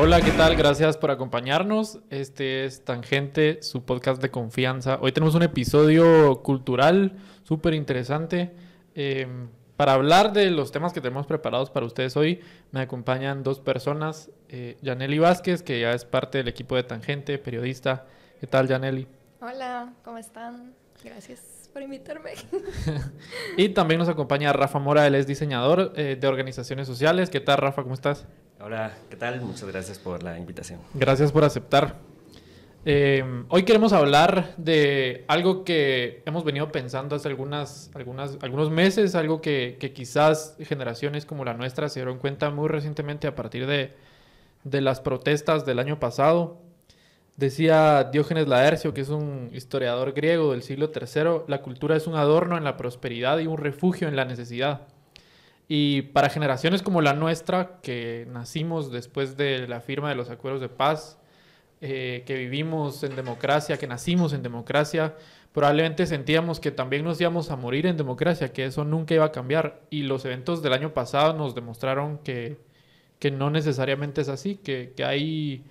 Hola, 0.00 0.20
¿qué 0.20 0.30
tal? 0.30 0.54
Gracias 0.54 0.96
por 0.96 1.10
acompañarnos. 1.10 1.98
Este 2.08 2.64
es 2.64 2.84
Tangente, 2.84 3.62
su 3.62 3.84
podcast 3.84 4.22
de 4.22 4.30
confianza. 4.30 4.96
Hoy 5.02 5.10
tenemos 5.10 5.34
un 5.34 5.42
episodio 5.42 6.40
cultural 6.44 7.16
súper 7.42 7.74
interesante. 7.74 8.54
Em, 8.94 9.48
para 9.76 9.94
hablar 9.94 10.32
de 10.32 10.52
los 10.52 10.70
temas 10.70 10.92
que 10.92 11.00
tenemos 11.00 11.26
preparados 11.26 11.70
para 11.70 11.84
ustedes 11.84 12.16
hoy, 12.16 12.40
me 12.70 12.80
acompañan 12.80 13.42
dos 13.42 13.58
personas. 13.58 14.30
Eh, 14.48 14.78
Yaneli 14.82 15.18
Vázquez, 15.18 15.64
que 15.64 15.80
ya 15.80 15.92
es 15.92 16.04
parte 16.04 16.38
del 16.38 16.48
equipo 16.48 16.76
de 16.76 16.84
Tangente, 16.84 17.36
periodista. 17.36 18.06
¿Qué 18.40 18.46
tal, 18.46 18.68
Yaneli? 18.68 19.08
Hola, 19.40 19.94
¿cómo 20.04 20.18
están? 20.18 20.74
Gracias 21.02 21.57
por 21.72 21.82
invitarme. 21.82 22.32
y 23.56 23.70
también 23.70 23.98
nos 23.98 24.08
acompaña 24.08 24.52
Rafa 24.52 24.78
Mora, 24.78 25.06
él 25.06 25.14
es 25.14 25.26
diseñador 25.26 25.92
eh, 25.96 26.16
de 26.20 26.26
organizaciones 26.26 26.86
sociales. 26.86 27.30
¿Qué 27.30 27.40
tal, 27.40 27.58
Rafa? 27.58 27.82
¿Cómo 27.82 27.94
estás? 27.94 28.26
Hola, 28.60 28.92
¿qué 29.08 29.16
tal? 29.16 29.40
Muchas 29.40 29.68
gracias 29.68 29.98
por 29.98 30.22
la 30.22 30.38
invitación. 30.38 30.80
Gracias 30.94 31.30
por 31.30 31.44
aceptar. 31.44 31.96
Eh, 32.84 33.44
hoy 33.48 33.64
queremos 33.64 33.92
hablar 33.92 34.54
de 34.56 35.24
algo 35.28 35.64
que 35.64 36.22
hemos 36.26 36.44
venido 36.44 36.72
pensando 36.72 37.16
hace 37.16 37.28
algunas, 37.28 37.90
algunas, 37.94 38.38
algunos 38.40 38.70
meses, 38.70 39.14
algo 39.14 39.40
que, 39.40 39.76
que, 39.78 39.92
quizás 39.92 40.56
generaciones 40.60 41.26
como 41.26 41.44
la 41.44 41.54
nuestra 41.54 41.88
se 41.88 42.00
dieron 42.00 42.18
cuenta 42.18 42.50
muy 42.50 42.68
recientemente 42.68 43.26
a 43.26 43.34
partir 43.34 43.66
de, 43.66 43.92
de 44.64 44.80
las 44.80 45.00
protestas 45.00 45.66
del 45.66 45.78
año 45.78 45.98
pasado. 45.98 46.58
Decía 47.38 48.02
Diógenes 48.02 48.48
Laercio, 48.48 48.92
que 48.92 49.00
es 49.00 49.10
un 49.10 49.50
historiador 49.54 50.12
griego 50.12 50.50
del 50.50 50.64
siglo 50.64 50.90
III, 50.92 51.44
la 51.46 51.62
cultura 51.62 51.94
es 51.94 52.08
un 52.08 52.16
adorno 52.16 52.58
en 52.58 52.64
la 52.64 52.76
prosperidad 52.76 53.38
y 53.38 53.46
un 53.46 53.58
refugio 53.58 54.08
en 54.08 54.16
la 54.16 54.24
necesidad. 54.24 54.88
Y 55.68 56.02
para 56.02 56.30
generaciones 56.30 56.82
como 56.82 57.00
la 57.00 57.12
nuestra, 57.12 57.78
que 57.80 58.26
nacimos 58.32 58.90
después 58.90 59.36
de 59.36 59.68
la 59.68 59.80
firma 59.80 60.08
de 60.08 60.16
los 60.16 60.30
acuerdos 60.30 60.60
de 60.60 60.68
paz, 60.68 61.16
eh, 61.80 62.24
que 62.26 62.34
vivimos 62.34 63.04
en 63.04 63.14
democracia, 63.14 63.76
que 63.76 63.86
nacimos 63.86 64.32
en 64.32 64.42
democracia, 64.42 65.14
probablemente 65.52 66.06
sentíamos 66.06 66.58
que 66.58 66.72
también 66.72 67.04
nos 67.04 67.20
íbamos 67.20 67.52
a 67.52 67.56
morir 67.56 67.86
en 67.86 67.96
democracia, 67.96 68.52
que 68.52 68.64
eso 68.64 68.82
nunca 68.82 69.14
iba 69.14 69.26
a 69.26 69.30
cambiar. 69.30 69.82
Y 69.90 70.02
los 70.02 70.24
eventos 70.24 70.60
del 70.60 70.72
año 70.72 70.92
pasado 70.92 71.34
nos 71.34 71.54
demostraron 71.54 72.18
que, 72.18 72.58
que 73.20 73.30
no 73.30 73.48
necesariamente 73.48 74.22
es 74.22 74.28
así, 74.28 74.56
que, 74.56 74.92
que 74.96 75.04
hay 75.04 75.62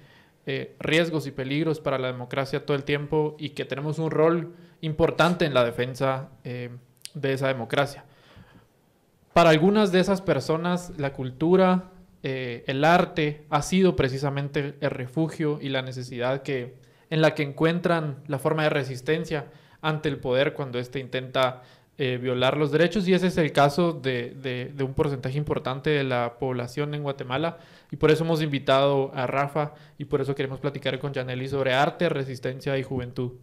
eh, 0.49 0.77
riesgos 0.79 1.27
y 1.27 1.31
peligros 1.31 1.81
para 1.81 1.99
la 1.99 2.07
democracia 2.07 2.65
todo 2.65 2.77
el 2.77 2.85
tiempo 2.85 3.35
y 3.37 3.49
que 3.49 3.65
tenemos 3.65 3.99
un 3.99 4.09
rol 4.09 4.55
importante 4.79 5.43
en 5.43 5.53
la 5.53 5.65
defensa 5.65 6.29
eh, 6.45 6.69
de 7.13 7.33
esa 7.33 7.49
democracia. 7.49 8.05
Para 9.33 9.49
algunas 9.49 9.91
de 9.91 9.99
esas 9.99 10.21
personas 10.21 10.93
la 10.97 11.11
cultura, 11.11 11.91
eh, 12.23 12.63
el 12.67 12.85
arte 12.85 13.45
ha 13.49 13.61
sido 13.61 13.97
precisamente 13.97 14.75
el 14.79 14.89
refugio 14.89 15.59
y 15.61 15.67
la 15.67 15.81
necesidad 15.81 16.43
que, 16.43 16.77
en 17.09 17.21
la 17.21 17.35
que 17.35 17.43
encuentran 17.43 18.23
la 18.27 18.39
forma 18.39 18.63
de 18.63 18.69
resistencia 18.69 19.47
ante 19.81 20.07
el 20.07 20.17
poder 20.17 20.53
cuando 20.53 20.79
éste 20.79 20.99
intenta 20.99 21.61
eh, 21.99 22.17
violar 22.21 22.57
los 22.57 22.71
derechos 22.71 23.07
y 23.07 23.13
ese 23.15 23.27
es 23.27 23.37
el 23.39 23.51
caso 23.51 23.91
de, 23.91 24.71
un 24.79 24.93
porcentaje 24.93 25.35
importante 25.35 25.89
de 25.89 26.03
la 26.03 26.37
población 26.37 26.93
en 26.93 27.01
Guatemala 27.01 27.57
y 27.89 27.95
por 27.95 28.11
eso 28.11 28.23
hemos 28.23 28.43
invitado 28.43 29.11
a 29.15 29.25
Rafa 29.25 29.73
y 29.97 30.05
por 30.05 30.21
eso 30.21 30.35
queremos 30.35 30.59
platicar 30.59 30.99
con 30.99 31.11
Janely 31.11 31.47
sobre 31.47 31.73
arte, 31.73 32.07
resistencia 32.09 32.77
y 32.77 32.83
juventud. 32.83 33.33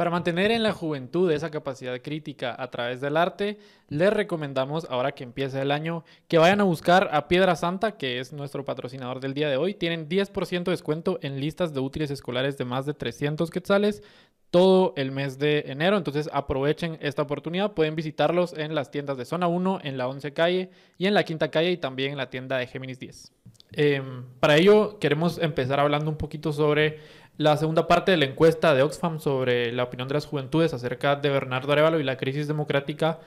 Para 0.00 0.10
mantener 0.10 0.50
en 0.50 0.62
la 0.62 0.72
juventud 0.72 1.30
esa 1.30 1.50
capacidad 1.50 2.00
crítica 2.00 2.56
a 2.58 2.70
través 2.70 3.02
del 3.02 3.18
arte, 3.18 3.58
les 3.88 4.10
recomendamos, 4.10 4.86
ahora 4.88 5.12
que 5.12 5.24
empieza 5.24 5.60
el 5.60 5.70
año, 5.70 6.04
que 6.26 6.38
vayan 6.38 6.62
a 6.62 6.64
buscar 6.64 7.10
a 7.12 7.28
Piedra 7.28 7.54
Santa, 7.54 7.98
que 7.98 8.18
es 8.18 8.32
nuestro 8.32 8.64
patrocinador 8.64 9.20
del 9.20 9.34
día 9.34 9.50
de 9.50 9.58
hoy. 9.58 9.74
Tienen 9.74 10.08
10% 10.08 10.64
de 10.64 10.70
descuento 10.70 11.18
en 11.20 11.38
listas 11.38 11.74
de 11.74 11.80
útiles 11.80 12.10
escolares 12.10 12.56
de 12.56 12.64
más 12.64 12.86
de 12.86 12.94
300 12.94 13.50
quetzales 13.50 14.02
todo 14.50 14.92
el 14.96 15.12
mes 15.12 15.38
de 15.38 15.64
enero. 15.66 15.96
Entonces 15.96 16.28
aprovechen 16.32 16.98
esta 17.00 17.22
oportunidad. 17.22 17.72
Pueden 17.72 17.94
visitarlos 17.94 18.52
en 18.52 18.74
las 18.74 18.90
tiendas 18.90 19.16
de 19.16 19.24
Zona 19.24 19.46
1, 19.46 19.80
en 19.82 19.96
la 19.96 20.08
11 20.08 20.32
calle 20.32 20.70
y 20.98 21.06
en 21.06 21.14
la 21.14 21.24
quinta 21.24 21.50
calle 21.50 21.70
y 21.70 21.76
también 21.76 22.12
en 22.12 22.18
la 22.18 22.30
tienda 22.30 22.58
de 22.58 22.66
Géminis 22.66 22.98
10. 22.98 23.32
Em, 23.72 24.24
para 24.40 24.56
ello 24.56 24.98
queremos 24.98 25.38
empezar 25.38 25.78
hablando 25.78 26.10
un 26.10 26.16
poquito 26.16 26.52
sobre 26.52 26.98
la 27.36 27.56
segunda 27.56 27.86
parte 27.86 28.10
de 28.10 28.16
la 28.16 28.24
encuesta 28.24 28.74
de 28.74 28.82
Oxfam 28.82 29.20
sobre 29.20 29.72
la 29.72 29.84
opinión 29.84 30.08
de 30.08 30.14
las 30.14 30.26
juventudes 30.26 30.74
acerca 30.74 31.16
de 31.16 31.30
Bernardo 31.30 31.72
Arevalo 31.72 32.00
y 32.00 32.02
la 32.04 32.16
crisis 32.16 32.48
democrática 32.48 33.20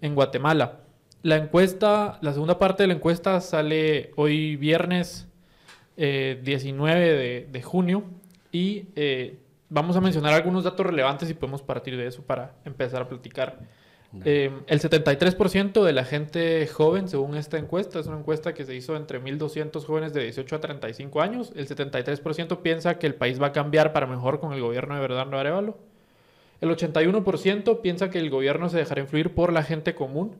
en 0.00 0.14
Guatemala. 0.14 0.80
La 1.22 1.36
encuesta, 1.36 2.18
la 2.22 2.32
segunda 2.32 2.58
parte 2.58 2.82
de 2.82 2.88
la 2.88 2.94
encuesta 2.94 3.40
sale 3.40 4.10
hoy 4.16 4.56
viernes 4.56 5.28
19 5.96 7.42
eh, 7.42 7.48
de, 7.48 7.62
junio 7.62 8.04
y 8.50 8.86
eh, 8.96 9.38
vamos 9.72 9.96
a 9.96 10.00
mencionar 10.00 10.34
algunos 10.34 10.64
datos 10.64 10.84
relevantes 10.84 11.30
y 11.30 11.34
podemos 11.34 11.62
partir 11.62 11.96
de 11.96 12.06
eso 12.06 12.22
para 12.22 12.54
empezar 12.64 13.02
a 13.02 13.08
platicar. 13.08 13.58
Eh, 14.26 14.50
el 14.66 14.80
73% 14.80 15.82
de 15.82 15.92
la 15.94 16.04
gente 16.04 16.66
joven, 16.66 17.08
según 17.08 17.34
esta 17.34 17.56
encuesta, 17.56 17.98
es 17.98 18.06
una 18.06 18.18
encuesta 18.18 18.52
que 18.52 18.66
se 18.66 18.74
hizo 18.74 18.94
entre 18.94 19.22
1.200 19.22 19.82
jóvenes 19.86 20.12
de 20.12 20.24
18 20.24 20.56
a 20.56 20.60
35 20.60 21.22
años, 21.22 21.52
el 21.56 21.66
73% 21.66 22.60
piensa 22.60 22.98
que 22.98 23.06
el 23.06 23.14
país 23.14 23.40
va 23.40 23.46
a 23.46 23.52
cambiar 23.52 23.94
para 23.94 24.06
mejor 24.06 24.38
con 24.38 24.52
el 24.52 24.60
gobierno 24.60 24.94
de 24.94 25.00
Bernardo 25.00 25.38
Arevalo. 25.38 25.78
El 26.60 26.68
81% 26.68 27.80
piensa 27.80 28.10
que 28.10 28.18
el 28.18 28.28
gobierno 28.28 28.68
se 28.68 28.76
dejará 28.76 29.00
influir 29.00 29.34
por 29.34 29.52
la 29.52 29.62
gente 29.62 29.94
común. 29.94 30.36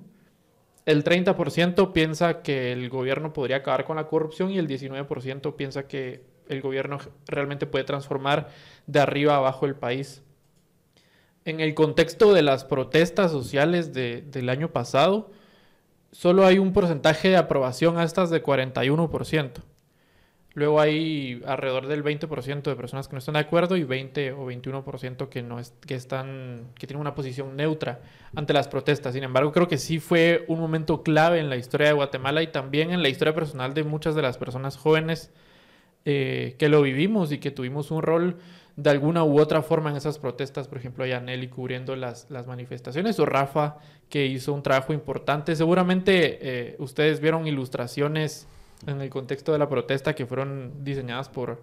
El 0.84 1.04
30% 1.04 1.92
piensa 1.92 2.42
que 2.42 2.72
el 2.72 2.90
gobierno 2.90 3.32
podría 3.32 3.56
acabar 3.56 3.86
con 3.86 3.96
la 3.96 4.06
corrupción 4.06 4.50
y 4.50 4.58
el 4.58 4.68
19% 4.68 5.56
piensa 5.56 5.88
que 5.88 6.22
el 6.48 6.60
gobierno 6.60 6.98
realmente 7.26 7.66
puede 7.66 7.84
transformar 7.84 8.48
de 8.86 9.00
arriba 9.00 9.36
abajo 9.36 9.66
el 9.66 9.74
país 9.74 10.22
en 11.44 11.60
el 11.60 11.74
contexto 11.74 12.32
de 12.32 12.42
las 12.42 12.64
protestas 12.64 13.30
sociales 13.30 13.92
del 13.92 14.48
año 14.48 14.72
pasado, 14.72 15.30
solo 16.12 16.46
hay 16.46 16.58
un 16.58 16.72
porcentaje 16.72 17.30
de 17.30 17.36
aprobación 17.36 17.98
a 17.98 18.04
estas 18.04 18.30
de 18.30 18.42
41%. 18.42 19.50
Luego 20.54 20.80
hay 20.82 21.42
alrededor 21.46 21.86
del 21.86 22.04
20% 22.04 22.62
de 22.62 22.76
personas 22.76 23.08
que 23.08 23.14
no 23.14 23.18
están 23.18 23.34
de 23.34 23.40
acuerdo 23.40 23.78
y 23.78 23.84
20 23.84 24.32
o 24.32 24.50
21% 24.50 25.30
que 25.30 25.40
no 25.40 25.58
es, 25.58 25.72
que 25.86 25.94
están 25.94 26.66
que 26.78 26.86
tienen 26.86 27.00
una 27.00 27.14
posición 27.14 27.56
neutra 27.56 28.02
ante 28.36 28.52
las 28.52 28.68
protestas. 28.68 29.14
Sin 29.14 29.24
embargo, 29.24 29.50
creo 29.52 29.66
que 29.66 29.78
sí 29.78 29.98
fue 29.98 30.44
un 30.48 30.60
momento 30.60 31.02
clave 31.02 31.40
en 31.40 31.48
la 31.48 31.56
historia 31.56 31.86
de 31.86 31.94
Guatemala 31.94 32.42
y 32.42 32.48
también 32.48 32.90
en 32.90 33.02
la 33.02 33.08
historia 33.08 33.34
personal 33.34 33.72
de 33.72 33.82
muchas 33.82 34.14
de 34.14 34.20
las 34.20 34.36
personas 34.36 34.76
jóvenes 34.76 35.32
eh, 36.04 36.56
que 36.58 36.68
lo 36.68 36.82
vivimos 36.82 37.32
y 37.32 37.38
que 37.38 37.50
tuvimos 37.50 37.90
un 37.90 38.02
rol 38.02 38.38
de 38.76 38.90
alguna 38.90 39.22
u 39.24 39.38
otra 39.38 39.62
forma 39.62 39.90
en 39.90 39.96
esas 39.96 40.18
protestas, 40.18 40.66
por 40.66 40.78
ejemplo, 40.78 41.04
a 41.04 41.20
Nelly 41.20 41.48
cubriendo 41.48 41.94
las, 41.94 42.30
las, 42.30 42.46
manifestaciones 42.46 43.18
o 43.20 43.26
Rafa 43.26 43.76
que 44.08 44.26
hizo 44.26 44.52
un 44.52 44.62
trabajo 44.62 44.92
importante. 44.92 45.54
Seguramente 45.54 46.38
eh, 46.40 46.76
ustedes 46.78 47.20
vieron 47.20 47.46
ilustraciones 47.46 48.48
en 48.86 49.00
el 49.00 49.10
contexto 49.10 49.52
de 49.52 49.58
la 49.58 49.68
protesta 49.68 50.14
que 50.14 50.26
fueron 50.26 50.84
diseñadas 50.84 51.28
por, 51.28 51.62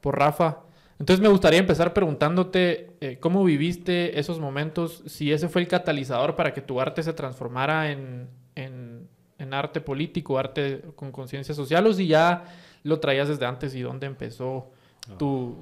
por 0.00 0.18
Rafa. 0.18 0.58
Entonces 0.98 1.22
me 1.22 1.28
gustaría 1.28 1.60
empezar 1.60 1.92
preguntándote 1.92 2.90
eh, 3.00 3.18
cómo 3.20 3.44
viviste 3.44 4.18
esos 4.18 4.40
momentos, 4.40 5.02
si 5.06 5.32
ese 5.32 5.48
fue 5.48 5.62
el 5.62 5.68
catalizador 5.68 6.36
para 6.36 6.52
que 6.52 6.62
tu 6.62 6.80
arte 6.80 7.02
se 7.02 7.12
transformara 7.12 7.90
en, 7.90 8.28
en, 8.54 9.06
en 9.38 9.54
arte 9.54 9.80
político, 9.80 10.38
arte 10.38 10.82
con 10.96 11.12
conciencia 11.12 11.54
social, 11.54 11.86
o 11.86 11.92
si 11.92 12.06
ya 12.06 12.44
lo 12.86 13.00
traías 13.00 13.28
desde 13.28 13.44
antes 13.46 13.74
y 13.74 13.82
dónde 13.82 14.06
empezó 14.06 14.70
tu, 15.18 15.56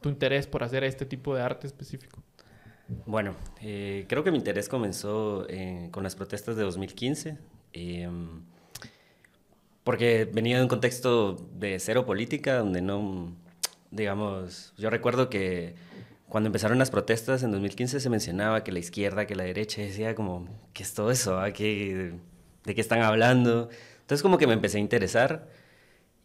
tu 0.00 0.08
interés 0.08 0.46
por 0.46 0.62
hacer 0.62 0.84
este 0.84 1.04
tipo 1.04 1.34
de 1.34 1.42
arte 1.42 1.66
específico? 1.66 2.22
Bueno, 3.04 3.34
eh, 3.60 4.06
creo 4.08 4.24
que 4.24 4.30
mi 4.30 4.38
interés 4.38 4.68
comenzó 4.68 5.46
eh, 5.48 5.88
con 5.90 6.04
las 6.04 6.14
protestas 6.14 6.56
de 6.56 6.62
2015, 6.62 7.36
em, 7.72 8.42
porque 9.84 10.24
venía 10.32 10.56
de 10.56 10.62
un 10.62 10.68
contexto 10.68 11.36
de 11.54 11.80
cero 11.80 12.06
política, 12.06 12.58
donde 12.58 12.80
no, 12.80 13.34
digamos, 13.90 14.72
yo 14.78 14.88
recuerdo 14.88 15.28
que 15.28 15.74
cuando 16.28 16.46
empezaron 16.46 16.78
las 16.78 16.90
protestas 16.90 17.42
en 17.42 17.50
2015 17.50 18.00
se 18.00 18.10
mencionaba 18.10 18.62
que 18.64 18.72
la 18.72 18.78
izquierda, 18.78 19.26
que 19.26 19.34
la 19.34 19.44
derecha, 19.44 19.82
decía 19.82 20.14
como, 20.14 20.46
¿qué 20.72 20.82
es 20.82 20.94
todo 20.94 21.10
eso? 21.10 21.40
¿De 21.40 21.52
qué 21.52 22.20
están 22.64 23.02
hablando? 23.02 23.68
Entonces 24.00 24.22
como 24.22 24.38
que 24.38 24.46
me 24.46 24.54
empecé 24.54 24.78
a 24.78 24.80
interesar 24.80 25.48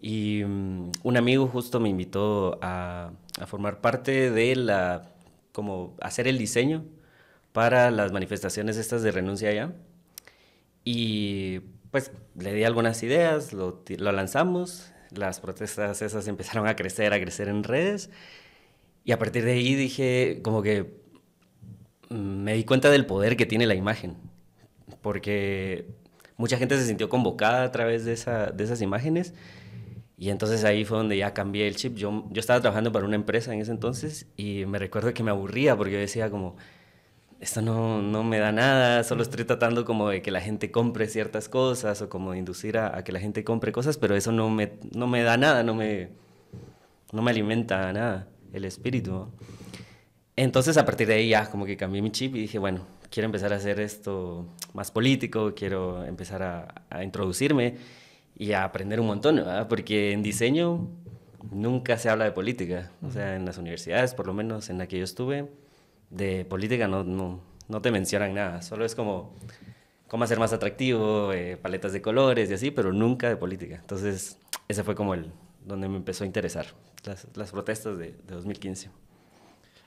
y 0.03 0.43
mm, 0.43 0.91
un 1.03 1.17
amigo 1.17 1.47
justo 1.47 1.79
me 1.79 1.87
invitó 1.87 2.59
a, 2.61 3.13
a, 3.39 3.47
formar 3.47 3.79
parte 3.79 4.31
de 4.31 4.53
la, 4.57 5.13
como 5.53 5.95
hacer 6.01 6.27
el 6.27 6.37
diseño 6.37 6.83
para 7.53 7.89
las 7.89 8.11
manifestaciones 8.11 8.75
estas 8.75 9.01
de 9.01 9.13
renuncia 9.13 9.47
allá. 9.49 9.71
Y 10.83 11.61
pues 11.89 12.11
le 12.37 12.53
di 12.53 12.65
algunas 12.65 13.01
ideas, 13.01 13.53
lo, 13.53 13.81
lo 13.97 14.11
lanzamos, 14.11 14.91
las 15.11 15.39
protestas 15.39 16.01
esas 16.01 16.27
empezaron 16.27 16.67
a 16.67 16.75
crecer, 16.75 17.13
a 17.13 17.21
crecer 17.21 17.47
en 17.47 17.63
redes. 17.63 18.09
Y 19.05 19.13
a 19.13 19.19
partir 19.19 19.45
de 19.45 19.53
ahí 19.53 19.73
dije, 19.73 20.41
como 20.43 20.61
que 20.63 20.97
mm, 22.09 22.43
me 22.43 22.55
di 22.55 22.65
cuenta 22.65 22.89
del 22.89 23.05
poder 23.05 23.37
que 23.37 23.45
tiene 23.45 23.67
la 23.67 23.75
imagen. 23.75 24.17
porque 25.01 25.87
mucha 26.35 26.57
gente 26.57 26.77
se 26.77 26.85
sintió 26.87 27.07
convocada 27.07 27.63
a 27.63 27.71
través 27.71 28.03
de, 28.03 28.11
esa, 28.11 28.47
de 28.47 28.65
esas 28.65 28.81
imágenes. 28.81 29.33
Y 30.17 30.29
entonces 30.29 30.63
ahí 30.63 30.85
fue 30.85 30.97
donde 30.97 31.17
ya 31.17 31.33
cambié 31.33 31.67
el 31.67 31.75
chip. 31.75 31.95
Yo, 31.95 32.25
yo 32.29 32.39
estaba 32.39 32.61
trabajando 32.61 32.91
para 32.91 33.05
una 33.05 33.15
empresa 33.15 33.53
en 33.53 33.61
ese 33.61 33.71
entonces 33.71 34.27
y 34.37 34.65
me 34.65 34.79
recuerdo 34.79 35.13
que 35.13 35.23
me 35.23 35.31
aburría 35.31 35.75
porque 35.75 35.93
yo 35.93 35.99
decía 35.99 36.29
como, 36.29 36.55
esto 37.39 37.61
no, 37.61 38.01
no, 38.01 38.23
me 38.23 38.39
da 38.39 38.51
nada, 38.51 39.03
solo 39.03 39.23
estoy 39.23 39.43
tratando 39.43 39.83
como 39.85 40.09
de 40.09 40.21
que 40.21 40.31
la 40.31 40.39
gente 40.39 40.71
compre 40.71 41.07
ciertas 41.07 41.49
cosas 41.49 42.01
o 42.01 42.09
como 42.09 42.31
de 42.31 42.37
inducir 42.37 42.77
a, 42.77 43.03
que 43.03 43.11
la 43.11 43.19
gente 43.19 43.43
compre 43.43 43.71
cosas, 43.71 43.97
pero 43.97 44.15
eso 44.15 44.31
no 44.31 44.49
me, 44.49 44.73
no 44.93 45.07
me 45.07 45.23
da 45.23 45.35
nada, 45.35 45.63
no 45.63 45.75
me, 45.75 46.09
no 47.11 47.21
me 47.21 47.31
alimenta 47.31 47.91
nada 47.91 48.27
el 48.53 48.65
espíritu. 48.65 49.27
Entonces 50.35 50.77
a 50.77 50.85
partir 50.85 51.07
de 51.07 51.15
ahí 51.15 51.29
ya 51.29 51.49
como 51.49 51.65
que 51.65 51.75
cambié 51.75 52.01
mi 52.01 52.11
chip 52.11 52.35
y 52.35 52.41
dije, 52.41 52.59
bueno, 52.59 52.87
quiero 53.09 53.25
empezar 53.25 53.53
a 53.53 53.57
hacer 53.57 53.79
esto 53.79 54.47
más 54.73 54.89
político, 54.89 55.53
quiero 55.55 56.03
empezar 56.05 56.41
a, 56.41 57.03
introducirme 57.03 57.75
y 58.35 58.53
a 58.53 58.63
aprender 58.63 58.99
un 58.99 59.07
montón, 59.07 59.37
¿verdad? 59.37 59.67
porque 59.67 60.11
en 60.11 60.23
diseño 60.23 60.87
nunca 61.51 61.97
se 61.97 62.09
habla 62.09 62.25
de 62.25 62.31
política, 62.31 62.91
o 63.05 63.11
sea, 63.11 63.35
en 63.35 63.45
las 63.45 63.57
universidades, 63.57 64.13
por 64.13 64.27
lo 64.27 64.33
menos 64.33 64.69
en 64.69 64.77
la 64.77 64.87
que 64.87 64.97
yo 64.97 65.03
estuve, 65.03 65.49
de 66.09 66.45
política 66.45 66.87
no, 66.87 67.03
no, 67.03 67.41
no 67.67 67.81
te 67.81 67.91
mencionan 67.91 68.33
nada, 68.33 68.61
solo 68.61 68.85
es 68.85 68.95
como 68.95 69.35
cómo 70.07 70.23
hacer 70.23 70.39
más 70.39 70.53
atractivo, 70.53 71.33
eh, 71.33 71.57
paletas 71.57 71.91
de 71.91 72.01
colores 72.01 72.49
y 72.51 72.53
así, 72.53 72.69
pero 72.69 72.93
nunca 72.93 73.29
de 73.29 73.35
política. 73.35 73.77
Entonces, 73.81 74.37
ese 74.67 74.83
fue 74.83 74.93
como 74.93 75.15
el 75.15 75.31
donde 75.65 75.89
me 75.89 75.97
empezó 75.97 76.23
a 76.23 76.27
interesar, 76.27 76.67
las, 77.03 77.27
las 77.33 77.51
protestas 77.51 77.97
de, 77.97 78.11
de 78.11 78.35
2015. 78.35 78.89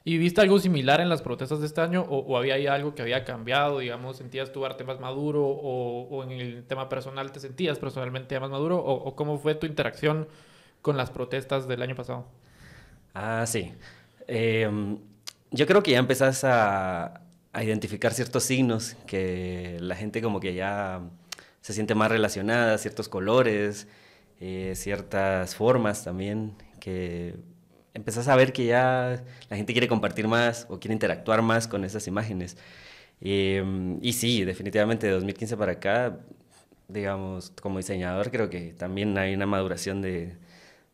¿Y 0.09 0.19
viste 0.19 0.41
algo 0.41 0.61
similar 0.61 1.01
en 1.01 1.09
las 1.09 1.21
protestas 1.21 1.59
de 1.59 1.67
este 1.67 1.81
año 1.81 2.03
o, 2.09 2.39
había 2.39 2.73
algo 2.73 2.95
que 2.95 3.03
había 3.03 3.25
cambiado? 3.25 3.81
Digamos, 3.81 4.17
¿sentías 4.17 4.53
tu 4.53 4.65
arte 4.65 4.85
más 4.85 5.01
maduro 5.01 5.45
o, 5.45 6.23
en 6.23 6.31
el 6.31 6.65
tema 6.65 6.89
personal 6.89 7.33
te 7.33 7.41
sentías 7.41 7.77
personalmente 7.81 8.39
más 8.39 8.49
maduro? 8.49 8.77
¿O, 8.79 9.17
cómo 9.17 9.37
fue 9.41 9.57
tu 9.57 9.67
interacción 9.67 10.29
con 10.81 10.97
las 10.97 11.11
protestas 11.11 11.67
del 11.67 11.83
año 11.83 11.97
pasado? 11.97 12.25
Ah, 13.15 13.45
sí. 13.49 13.73
Em, 14.29 14.97
yo 15.51 15.67
creo 15.67 15.83
que 15.83 15.91
ya 15.91 15.99
empezás 15.99 16.45
a, 16.45 17.23
identificar 17.61 18.15
ciertos 18.15 18.45
signos 18.45 18.95
que 19.09 19.77
la 19.81 19.97
gente 19.97 20.23
como 20.23 20.39
que 20.39 20.55
ya 20.55 21.01
se 21.63 21.73
siente 21.73 21.97
más 21.97 22.13
relacionada, 22.13 22.79
ciertos 22.79 23.09
colores, 23.09 23.89
eh, 24.39 24.75
ciertas 24.77 25.57
formas 25.57 26.05
también 26.05 26.55
que 26.79 27.35
empezás 27.97 28.29
a 28.29 28.37
ver 28.37 28.53
que 28.53 28.67
ya 28.67 29.25
la 29.49 29.57
gente 29.57 29.73
quiere 29.73 29.89
compartir 29.89 30.29
más 30.29 30.67
o 30.69 30.79
quiere 30.79 30.93
interactuar 30.93 31.43
más 31.43 31.67
con 31.67 31.85
esas 31.85 32.07
imágenes. 32.07 32.57
Em, 33.21 33.99
y 34.03 34.13
sí, 34.13 34.45
definitivamente 34.45 35.07
de 35.07 35.15
2015 35.15 35.57
para 35.57 35.73
acá, 35.73 36.21
digamos, 36.89 37.51
como 37.63 37.79
diseñador 37.79 38.31
creo 38.31 38.51
que 38.51 38.75
también 38.75 39.17
hay 39.19 39.35
una 39.35 39.47
maduración 39.47 40.03
de, 40.03 40.37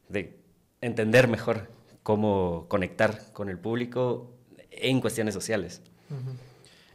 de 0.08 0.36
entender 0.80 1.26
mejor 1.28 1.68
cómo 2.04 2.66
conectar 2.68 3.32
con 3.32 3.48
el 3.48 3.58
público 3.58 4.30
en 4.70 5.00
cuestiones 5.00 5.34
sociales. 5.34 5.82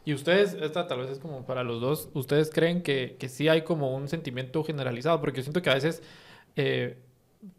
Y 0.06 0.14
ustedes, 0.14 0.54
esta 0.54 0.86
tal 0.86 1.00
vez 1.00 1.10
es 1.10 1.18
como 1.18 1.44
para 1.44 1.62
los 1.64 1.82
dos, 1.82 2.08
¿ustedes 2.14 2.50
creen 2.50 2.82
que, 2.82 3.16
que 3.18 3.28
sí 3.28 3.48
hay 3.48 3.62
como 3.62 3.94
un 3.94 4.08
sentimiento 4.08 4.64
generalizado? 4.64 5.20
Porque 5.20 5.38
yo 5.38 5.42
siento 5.42 5.60
que 5.60 5.68
a 5.68 5.74
veces 5.74 6.02
eh, 6.56 6.96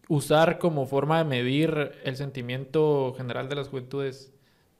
usar 0.08 0.58
como 0.58 0.86
forma 0.86 1.20
de 1.20 1.24
medir 1.24 1.92
el 2.04 2.18
sentimiento 2.18 3.14
general 3.16 3.48
de 3.50 3.56
las 3.56 3.70
juventudes. 3.70 4.32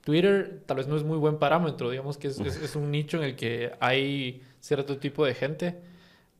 Twitter 0.02 0.64
tal 0.66 0.78
vez 0.78 0.88
no 0.88 0.96
es 0.96 1.04
muy 1.04 1.18
buen 1.18 1.38
parámetro, 1.38 1.90
digamos 1.90 2.18
que 2.18 2.28
es, 2.30 2.76
un 2.76 2.92
nicho 2.92 3.18
en 3.18 3.24
el 3.24 3.36
que 3.36 3.74
hay 3.80 4.42
cierto 4.60 4.98
tipo 4.98 5.26
de 5.26 5.36
gente 5.36 5.80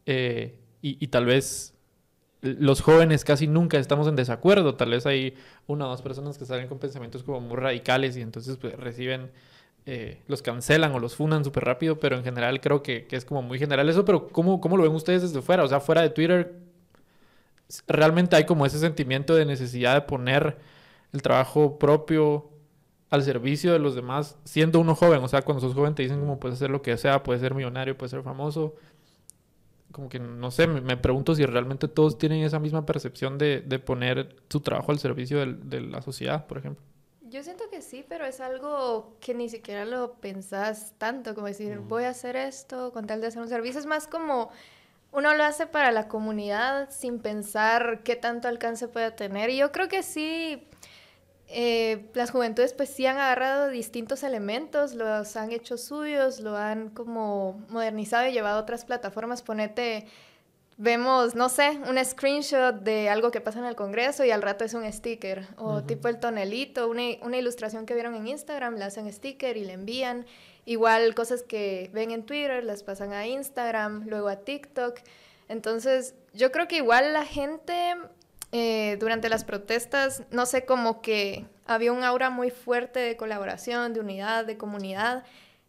eh, 0.06 0.56
y, 0.82 1.08
tal 1.08 1.26
vez 1.26 1.76
los 2.42 2.82
jóvenes 2.82 3.26
casi 3.26 3.48
nunca 3.48 3.78
estamos 3.78 4.08
en 4.08 4.16
desacuerdo, 4.16 4.76
tal 4.76 4.92
vez 4.92 5.06
hay 5.06 5.36
una 5.68 5.88
o 5.88 5.90
dos 5.90 6.02
personas 6.02 6.38
que 6.38 6.46
salen 6.46 6.70
con 6.70 6.80
pensamientos 6.80 7.22
como 7.22 7.42
muy 7.42 7.58
radicales 7.58 8.16
y 8.16 8.22
entonces 8.22 8.56
pues, 8.56 8.76
reciben, 8.80 9.30
eh, 9.86 10.22
los 10.28 10.42
cancelan 10.42 10.94
o 10.94 11.00
los 11.00 11.16
funan 11.16 11.44
súper 11.44 11.66
rápido, 11.66 12.00
pero 12.00 12.16
en 12.16 12.24
general 12.24 12.62
creo 12.62 12.82
que, 12.82 13.08
que, 13.08 13.18
es 13.18 13.26
como 13.26 13.42
muy 13.42 13.60
general 13.60 13.90
eso, 13.90 14.06
pero 14.06 14.30
¿cómo, 14.30 14.62
¿cómo 14.62 14.78
lo 14.78 14.84
ven 14.84 14.94
ustedes 14.94 15.22
desde 15.22 15.42
fuera? 15.42 15.66
O 15.66 15.68
sea, 15.68 15.82
fuera 15.82 16.02
de 16.02 16.12
Twitter, 16.12 16.56
realmente 17.88 18.36
hay 18.36 18.46
como 18.46 18.66
ese 18.66 18.80
sentimiento 18.80 19.36
de 19.36 19.46
necesidad 19.46 19.94
de 19.94 20.02
poner 20.02 20.58
el 21.14 21.22
trabajo 21.22 21.78
propio 21.80 22.50
al 23.10 23.24
servicio 23.24 23.74
de 23.74 23.80
los 23.80 23.96
demás, 23.96 24.38
siendo 24.44 24.80
uno 24.80 24.96
joven. 24.96 25.24
O 25.24 25.28
sea, 25.28 25.42
cuando 25.42 25.62
sos 25.62 25.74
joven 25.74 25.96
te 25.96 26.04
dicen 26.04 26.20
como 26.20 26.40
puedes 26.40 26.58
hacer 26.58 26.70
lo 26.70 26.82
que 26.82 26.96
sea, 26.98 27.24
puedes 27.24 27.42
ser 27.42 27.56
millonario, 27.56 27.98
puedes 27.98 28.12
ser 28.12 28.24
famoso. 28.24 28.76
Como 29.92 30.08
que 30.10 30.20
no 30.20 30.52
sé, 30.52 30.68
me, 30.68 30.98
pregunto 30.98 31.34
si 31.34 31.46
realmente 31.46 31.88
todos 31.88 32.20
tienen 32.20 32.44
esa 32.44 32.60
misma 32.60 32.86
percepción 32.86 33.40
de, 33.40 33.62
poner 33.84 34.36
su 34.48 34.60
trabajo 34.62 34.92
al 34.92 35.00
servicio 35.00 35.40
de 35.46 35.82
la 35.82 36.02
sociedad, 36.04 36.46
por 36.46 36.60
ejemplo. 36.60 36.86
Yo 37.30 37.44
siento 37.44 37.64
que 37.70 37.82
sí, 37.84 38.04
pero 38.08 38.26
es 38.26 38.40
algo 38.40 39.16
que 39.20 39.36
ni 39.36 39.50
siquiera 39.50 39.86
lo 39.86 40.14
pensás 40.14 40.94
tanto, 40.98 41.36
como 41.36 41.46
decir, 41.46 41.78
voy 41.80 42.04
a 42.06 42.10
hacer 42.10 42.36
esto 42.36 42.92
con 42.92 43.06
tal 43.06 43.22
de 43.22 43.28
hacer 43.28 43.42
un 43.42 43.48
servicio. 43.48 43.80
Es 43.80 43.86
más 43.86 44.08
como 44.08 44.50
uno 45.12 45.34
lo 45.34 45.44
hace 45.44 45.66
para 45.66 45.92
la 45.92 46.08
comunidad 46.08 46.90
sin 46.92 47.20
pensar 47.20 48.02
qué 48.04 48.16
tanto 48.16 48.48
alcance 48.48 48.88
puede 48.88 49.12
tener. 49.12 49.50
Y 49.50 49.58
yo 49.58 49.72
creo 49.72 49.88
que 49.88 50.04
sí, 50.04 50.68
eh, 51.48 52.06
las 52.14 52.30
juventudes 52.30 52.74
pues 52.74 52.90
sí 52.90 53.08
han 53.08 53.18
agarrado 53.18 53.70
distintos 53.70 54.22
elementos, 54.22 54.94
los 54.94 55.36
han 55.36 55.52
hecho 55.52 55.78
suyos, 55.78 56.40
lo 56.42 56.56
han 56.56 56.90
como 56.90 57.66
modernizado 57.70 58.28
y 58.28 58.34
llevado 58.34 58.60
a 58.60 58.62
otras 58.62 58.86
plataformas. 58.86 59.42
Ponete, 59.42 60.06
vemos, 60.78 61.34
no 61.34 61.50
sé, 61.50 61.80
un 61.90 62.04
screenshot 62.06 62.76
de 62.76 63.10
algo 63.10 63.32
que 63.32 63.42
pasa 63.42 63.58
en 63.58 63.66
el 63.66 63.76
Congreso 63.76 64.24
y 64.26 64.32
al 64.32 64.44
rato 64.44 64.64
es 64.64 64.76
un 64.76 64.92
sticker. 64.92 65.48
O 65.58 65.84
tipo 65.84 66.08
el 66.08 66.20
tonelito, 66.20 66.88
una, 66.88 67.02
una 67.24 67.38
ilustración 67.38 67.88
que 67.88 67.96
vieron 67.96 68.14
en 68.14 68.28
Instagram, 68.28 68.76
la 68.76 68.86
hacen 68.86 69.12
sticker 69.12 69.58
y 69.58 69.66
le 69.66 69.74
envían. 69.74 70.28
Igual 70.70 71.16
cosas 71.16 71.42
que 71.42 71.90
ven 71.94 72.12
en 72.12 72.24
Twitter 72.28 72.64
las 72.64 72.84
pasan 72.84 73.12
a 73.12 73.26
Instagram, 73.26 74.04
luego 74.06 74.28
a 74.28 74.36
TikTok. 74.36 75.00
Entonces, 75.48 76.14
yo 76.36 76.52
creo 76.52 76.68
que 76.68 76.76
igual 76.76 77.12
la 77.12 77.26
gente 77.26 77.96
eh, 78.52 78.96
durante 79.00 79.30
las 79.30 79.46
protestas, 79.46 80.22
no 80.30 80.46
sé, 80.46 80.66
como 80.66 81.02
que 81.02 81.48
había 81.66 81.92
un 81.92 82.04
aura 82.04 82.30
muy 82.30 82.52
fuerte 82.52 83.00
de 83.00 83.18
colaboración, 83.18 83.96
de 83.96 84.00
unidad, 84.02 84.46
de 84.46 84.58
comunidad. 84.58 85.24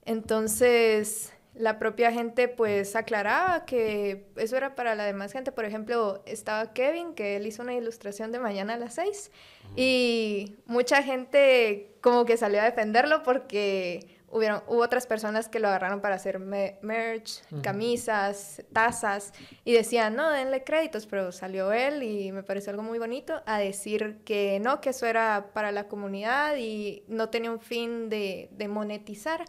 Entonces, 0.04 1.32
la 1.54 1.78
propia 1.78 2.12
gente 2.12 2.48
pues 2.48 2.94
aclaraba 2.94 3.64
que 3.64 4.26
eso 4.36 4.58
era 4.58 4.74
para 4.74 4.94
la 4.96 5.04
demás 5.04 5.32
gente. 5.32 5.50
Por 5.50 5.64
ejemplo, 5.64 6.22
estaba 6.26 6.74
Kevin, 6.74 7.14
que 7.14 7.36
él 7.36 7.46
hizo 7.46 7.62
una 7.62 7.72
ilustración 7.72 8.32
de 8.32 8.38
mañana 8.38 8.74
a 8.74 8.76
las 8.76 8.96
seis, 8.96 9.30
y 9.76 10.56
mucha 10.66 11.02
gente 11.02 11.96
como 12.02 12.26
que 12.26 12.36
salió 12.36 12.60
a 12.60 12.64
defenderlo 12.64 13.22
porque 13.22 14.19
hubieron, 14.30 14.62
hubo 14.68 14.82
otras 14.82 15.06
personas 15.06 15.48
que 15.48 15.58
lo 15.58 15.68
agarraron 15.68 16.00
para 16.00 16.14
hacer 16.14 16.38
merch, 16.38 17.42
camisas, 17.62 18.62
tazas, 18.72 19.32
y 19.64 19.72
decían, 19.72 20.14
no, 20.14 20.30
denle 20.30 20.64
créditos, 20.64 21.06
pero 21.06 21.32
salió 21.32 21.72
él 21.72 22.02
y 22.02 22.32
me 22.32 22.42
pareció 22.42 22.70
algo 22.70 22.82
muy 22.82 22.98
bonito 22.98 23.42
a 23.46 23.58
decir 23.58 24.20
que 24.24 24.60
no, 24.60 24.80
que 24.80 24.90
eso 24.90 25.06
era 25.06 25.50
para 25.52 25.72
la 25.72 25.88
comunidad 25.88 26.56
y 26.56 27.02
no 27.08 27.28
tenía 27.28 27.50
un 27.50 27.60
fin 27.60 28.08
de, 28.08 28.48
de 28.52 28.68
monetizar. 28.68 29.44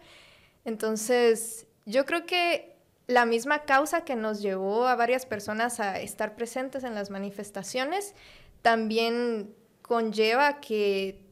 Entonces, 0.65 1.67
yo 1.85 2.05
creo 2.05 2.25
que 2.25 2.75
la 3.07 3.25
misma 3.25 3.63
causa 3.63 4.03
que 4.03 4.15
nos 4.15 4.41
llevó 4.41 4.87
a 4.87 4.95
varias 4.95 5.25
personas 5.25 5.79
a 5.79 5.99
estar 5.99 6.35
presentes 6.35 6.83
en 6.83 6.95
las 6.95 7.09
manifestaciones 7.09 8.15
también 8.61 9.53
conlleva 9.81 10.61
que 10.61 11.30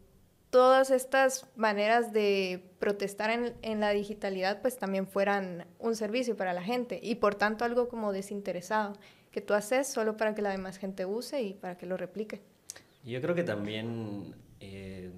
todas 0.49 0.89
estas 0.89 1.45
maneras 1.55 2.11
de 2.11 2.63
protestar 2.79 3.53
en, 3.61 3.79
la 3.79 3.91
digitalidad 3.91 4.61
pues 4.61 4.77
también 4.77 5.07
fueran 5.07 5.65
un 5.79 5.95
servicio 5.95 6.35
para 6.35 6.53
la 6.53 6.63
gente 6.63 6.99
y 7.01 7.15
por 7.15 7.35
tanto 7.35 7.65
algo 7.65 7.87
como 7.87 8.11
desinteresado 8.11 8.93
que 9.31 9.41
tú 9.41 9.53
haces 9.53 9.87
solo 9.87 10.17
para 10.17 10.33
que 10.33 10.41
la 10.41 10.49
demás 10.49 10.77
gente 10.77 11.05
use 11.05 11.41
y 11.41 11.53
para 11.53 11.77
que 11.77 11.85
lo 11.85 11.97
replique. 11.97 12.41
Yo 13.03 13.21
creo 13.21 13.35
que 13.35 13.43
también 13.43 14.33
eh, 14.59 15.11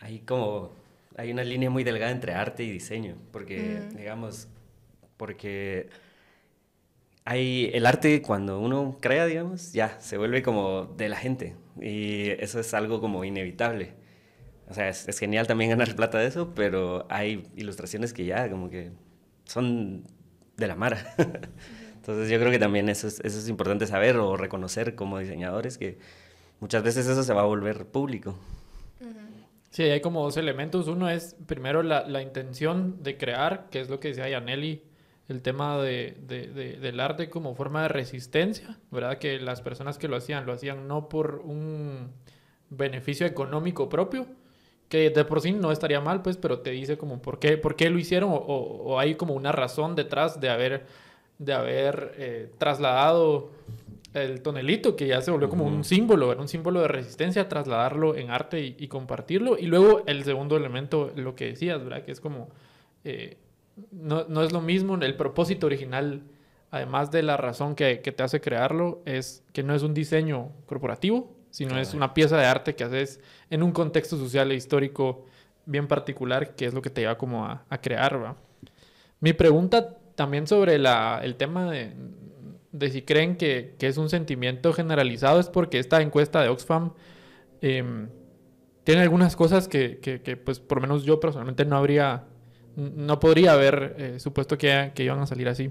hay 0.00 0.20
como 0.20 0.70
hay 1.16 1.32
una 1.32 1.44
línea 1.44 1.68
muy 1.68 1.84
delgada 1.84 2.12
entre 2.12 2.32
arte 2.32 2.62
y 2.62 2.70
diseño 2.70 3.16
porque 3.32 3.80
mm. 3.82 3.96
digamos 3.96 4.48
porque 5.16 5.88
hay 7.24 7.70
el 7.74 7.84
arte 7.84 8.22
cuando 8.22 8.58
uno 8.60 8.96
crea 9.00 9.26
digamos 9.26 9.72
ya 9.72 10.00
se 10.00 10.16
vuelve 10.16 10.42
como 10.42 10.86
de 10.86 11.08
la 11.08 11.16
gente 11.16 11.54
y 11.80 12.30
eso 12.30 12.60
es 12.60 12.72
algo 12.72 13.00
como 13.00 13.24
inevitable 13.24 13.98
o 14.68 14.74
sea, 14.74 14.88
es, 14.88 15.18
genial 15.18 15.46
también 15.46 15.70
ganar 15.70 15.94
plata 15.96 16.18
de 16.18 16.26
eso, 16.26 16.54
pero 16.54 17.06
hay 17.08 17.48
ilustraciones 17.56 18.12
que 18.12 18.24
ya 18.24 18.50
como 18.50 18.70
que 18.70 18.90
son 19.44 20.04
de 20.56 20.66
la 20.66 20.74
mara. 20.74 21.14
Entonces 21.96 22.30
yo 22.30 22.38
creo 22.38 22.50
que 22.50 22.58
también 22.58 22.88
eso 22.88 23.06
es, 23.06 23.20
eso 23.20 23.38
es 23.38 23.48
importante 23.48 23.86
saber 23.86 24.16
o 24.16 24.36
reconocer 24.36 24.94
como 24.94 25.18
diseñadores 25.18 25.78
que 25.78 25.98
muchas 26.60 26.82
veces 26.82 27.06
eso 27.06 27.22
se 27.22 27.34
va 27.34 27.42
a 27.42 27.46
volver 27.46 27.86
público. 27.86 28.38
Sí, 29.70 29.82
hay 29.82 30.00
como 30.00 30.22
dos 30.22 30.36
elementos. 30.38 30.88
Uno 30.88 31.10
es 31.10 31.36
primero 31.46 31.82
la, 31.82 32.08
la 32.08 32.22
intención 32.22 33.02
de 33.02 33.18
crear, 33.18 33.68
que 33.70 33.80
es 33.80 33.90
lo 33.90 34.00
que 34.00 34.08
decía 34.08 34.28
Yaneli, 34.28 34.82
el 35.28 35.42
tema 35.42 35.76
de, 35.78 36.16
del 36.80 37.00
arte 37.00 37.28
como 37.28 37.54
forma 37.54 37.82
de 37.82 37.88
resistencia, 37.88 38.78
¿verdad? 38.90 39.18
Que 39.18 39.38
las 39.38 39.60
personas 39.60 39.98
que 39.98 40.08
lo 40.08 40.16
hacían 40.16 40.46
lo 40.46 40.54
hacían 40.54 40.88
no 40.88 41.10
por 41.10 41.42
un 41.44 42.12
beneficio 42.70 43.26
económico 43.26 43.90
propio, 43.90 44.26
que 44.88 45.10
de 45.10 45.24
por 45.24 45.40
sí 45.40 45.52
no 45.52 45.70
estaría 45.70 46.00
mal, 46.00 46.22
pues, 46.22 46.36
pero 46.36 46.60
te 46.60 46.70
dice 46.70 46.96
como 46.96 47.20
por 47.20 47.38
qué, 47.38 47.58
por 47.58 47.76
qué 47.76 47.90
lo 47.90 47.98
hicieron 47.98 48.30
o, 48.32 48.98
hay 48.98 49.16
como 49.16 49.34
una 49.34 49.52
razón 49.52 49.94
detrás 49.94 50.40
de 50.40 50.48
haber, 50.48 50.86
de 51.38 51.52
haber 51.52 52.14
eh, 52.16 52.50
trasladado 52.58 53.50
el 54.14 54.40
tonelito, 54.40 54.96
que 54.96 55.06
ya 55.06 55.20
se 55.20 55.30
volvió 55.30 55.50
como 55.50 55.64
un 55.64 55.84
símbolo, 55.84 56.32
era 56.32 56.40
un 56.40 56.48
símbolo 56.48 56.80
de 56.80 56.88
resistencia, 56.88 57.48
trasladarlo 57.48 58.16
en 58.16 58.30
arte 58.30 58.74
y, 58.78 58.88
compartirlo. 58.88 59.58
Y 59.58 59.66
luego 59.66 60.02
el 60.06 60.24
segundo 60.24 60.56
elemento, 60.56 61.12
lo 61.14 61.34
que 61.34 61.46
decías, 61.46 61.82
¿verdad? 61.84 62.04
Que 62.04 62.12
es 62.12 62.20
como, 62.20 62.48
eh, 63.04 63.36
no, 63.92 64.24
no, 64.28 64.42
es 64.42 64.52
lo 64.52 64.62
mismo, 64.62 64.94
el 64.96 65.16
propósito 65.16 65.66
original, 65.66 66.22
además 66.70 67.10
de 67.10 67.22
la 67.22 67.36
razón 67.36 67.74
que, 67.74 68.00
que, 68.00 68.12
te 68.12 68.22
hace 68.22 68.40
crearlo, 68.40 69.02
es 69.04 69.44
que 69.52 69.62
no 69.62 69.74
es 69.74 69.82
un 69.82 69.92
diseño 69.92 70.52
corporativo, 70.66 71.37
sino 71.50 71.78
es 71.78 71.94
una 71.94 72.14
pieza 72.14 72.36
de 72.36 72.46
arte 72.46 72.74
que 72.74 72.84
haces 72.84 73.20
en 73.50 73.62
un 73.62 73.72
contexto 73.72 74.16
social 74.16 74.50
e 74.52 74.54
histórico 74.54 75.26
bien 75.66 75.86
particular, 75.86 76.54
que 76.54 76.66
es 76.66 76.74
lo 76.74 76.82
que 76.82 76.90
te 76.90 77.02
lleva 77.02 77.18
como 77.18 77.44
a, 77.44 77.64
a 77.68 77.80
crear, 77.80 78.18
¿verdad? 78.18 78.36
Mi 79.20 79.32
pregunta 79.32 79.96
también 80.14 80.46
sobre 80.46 80.78
la, 80.78 81.20
el 81.22 81.36
tema 81.36 81.70
de 81.70 81.94
de 82.72 82.90
si 82.90 83.02
creen 83.02 83.36
que, 83.36 83.74
es 83.78 83.96
un 83.96 84.10
sentimiento 84.10 84.72
generalizado 84.72 85.40
es 85.40 85.48
porque 85.48 85.78
esta 85.78 86.00
encuesta 86.00 86.42
de 86.42 86.48
Oxfam 86.48 86.92
em, 87.60 88.08
tiene 88.84 89.02
algunas 89.02 89.36
cosas 89.36 89.68
que, 89.68 90.40
pues, 90.44 90.60
por 90.60 90.78
lo 90.78 90.82
menos 90.82 91.04
yo 91.04 91.20
personalmente 91.20 91.64
no 91.64 91.76
habría, 91.76 92.24
no 92.76 93.20
podría 93.20 93.52
haber 93.52 93.94
eh, 93.98 94.20
supuesto 94.20 94.56
que, 94.56 94.92
iban 94.96 95.18
a 95.20 95.26
salir 95.26 95.48
así. 95.48 95.70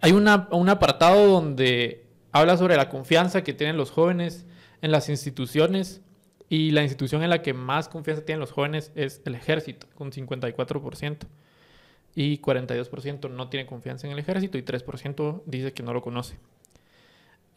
Hay 0.00 0.12
un 0.12 0.68
apartado 0.68 1.26
donde 1.26 2.04
habla 2.30 2.56
sobre 2.56 2.76
la 2.76 2.90
confianza 2.90 3.42
que 3.42 3.54
tienen 3.54 3.76
los 3.76 3.90
jóvenes 3.90 4.46
en 4.86 4.92
las 4.92 5.08
instituciones 5.08 6.00
y 6.48 6.70
la 6.70 6.84
institución 6.84 7.24
en 7.24 7.30
la 7.30 7.42
que 7.42 7.52
más 7.52 7.88
confianza 7.88 8.24
tienen 8.24 8.38
los 8.38 8.52
jóvenes 8.52 8.92
es 8.94 9.20
el 9.24 9.34
ejército, 9.34 9.88
con 9.96 10.12
54% 10.12 11.26
y 12.14 12.38
42% 12.38 13.28
no 13.28 13.48
tiene 13.48 13.66
confianza 13.66 14.06
en 14.06 14.12
el 14.12 14.20
ejército 14.20 14.56
y 14.56 14.62
3% 14.62 15.42
dice 15.44 15.72
que 15.72 15.82
no 15.82 15.92
lo 15.92 16.02
conoce. 16.02 16.38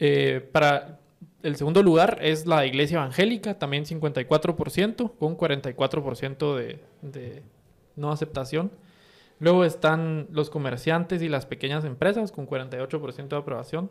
Eh, 0.00 0.44
para 0.50 0.98
el 1.44 1.54
segundo 1.54 1.84
lugar 1.84 2.18
es 2.20 2.46
la 2.46 2.66
iglesia 2.66 2.96
evangélica, 2.96 3.60
también 3.60 3.84
54%, 3.84 5.12
con 5.16 5.38
44% 5.38 6.56
de, 6.56 6.80
de 7.02 7.44
no 7.94 8.10
aceptación. 8.10 8.72
Luego 9.38 9.64
están 9.64 10.26
los 10.32 10.50
comerciantes 10.50 11.22
y 11.22 11.28
las 11.28 11.46
pequeñas 11.46 11.84
empresas 11.84 12.32
con 12.32 12.48
48% 12.48 13.28
de 13.28 13.36
aprobación. 13.36 13.88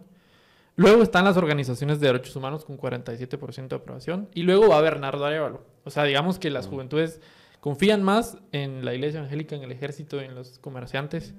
Luego 0.76 1.04
están 1.04 1.26
las 1.26 1.36
organizaciones 1.38 2.00
de 2.00 2.08
derechos 2.08 2.36
humanos 2.36 2.64
con 2.64 2.78
47% 2.78 3.68
de 3.68 3.76
aprobación. 3.76 4.30
Y 4.34 4.44
luego 4.44 4.70
va 4.70 4.80
Bernardo 4.82 5.26
Arevalo. 5.26 5.64
O 5.84 5.90
sea, 5.90 6.04
digamos 6.06 6.40
que 6.40 6.50
las 6.50 6.68
juventudes 6.68 7.20
confían 7.60 8.04
más 8.04 8.38
en 8.52 8.86
la 8.86 8.94
iglesia 8.94 9.20
evangélica, 9.20 9.56
en 9.56 9.64
el 9.64 9.72
ejército, 9.72 10.22
en 10.22 10.36
los 10.36 10.60
comerciantes, 10.60 11.34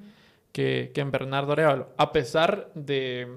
que, 0.53 0.93
en 0.95 1.11
Bernardo 1.11 1.53
Arevalo, 1.53 1.89
a 1.97 2.13
pesar 2.13 2.71
de, 2.75 3.29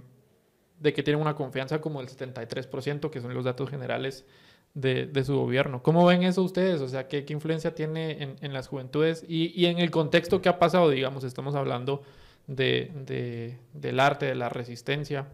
que 0.82 1.04
tienen 1.04 1.22
una 1.22 1.36
confianza 1.36 1.80
como 1.80 2.02
el 2.02 2.08
73%, 2.08 3.10
que 3.10 3.22
son 3.22 3.34
los 3.34 3.46
datos 3.46 3.70
generales 3.70 4.26
de, 4.74 5.24
su 5.24 5.38
gobierno. 5.38 5.84
¿Cómo 5.84 6.06
ven 6.06 6.24
eso 6.24 6.42
ustedes? 6.44 6.82
O 6.82 6.88
sea, 6.88 7.08
¿qué, 7.08 7.24
influencia 7.30 7.76
tiene 7.76 8.36
en, 8.42 8.54
las 8.54 8.68
juventudes 8.68 9.24
y, 9.28 9.66
en 9.66 9.80
el 9.80 9.92
contexto 9.92 10.42
que 10.42 10.50
ha 10.50 10.60
pasado? 10.60 10.90
Digamos, 10.90 11.24
estamos 11.24 11.56
hablando 11.56 12.02
de, 12.48 13.58
del 13.74 14.00
arte, 14.00 14.26
de 14.26 14.36
la 14.36 14.50
resistencia. 14.50 15.28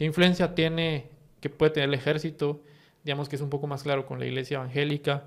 ¿Qué 0.00 0.06
influencia 0.06 0.54
tiene, 0.54 1.10
que 1.42 1.50
puede 1.50 1.72
tener 1.72 1.90
el 1.90 1.94
ejército? 1.94 2.62
Digamos 3.04 3.28
que 3.28 3.36
es 3.36 3.42
un 3.42 3.50
poco 3.50 3.66
más 3.66 3.82
claro 3.82 4.06
con 4.06 4.18
la 4.18 4.24
iglesia 4.24 4.54
evangélica 4.54 5.26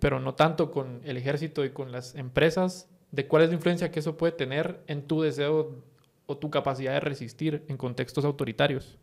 pero 0.00 0.20
no 0.20 0.34
tanto 0.34 0.70
con 0.70 1.02
el 1.04 1.16
ejército 1.16 1.64
y 1.64 1.70
con 1.70 1.92
las 1.92 2.14
empresas, 2.14 2.88
de 3.10 3.26
cuál 3.26 3.42
es 3.42 3.48
la 3.50 3.56
influencia 3.56 3.90
que 3.90 4.00
eso 4.00 4.16
puede 4.16 4.32
tener 4.32 4.80
en 4.86 5.06
tu 5.06 5.22
deseo 5.22 5.82
o 6.26 6.36
tu 6.36 6.50
capacidad 6.50 6.92
de 6.94 7.00
resistir 7.00 7.64
en 7.68 7.76
contextos 7.76 8.24
autoritarios. 8.24 8.98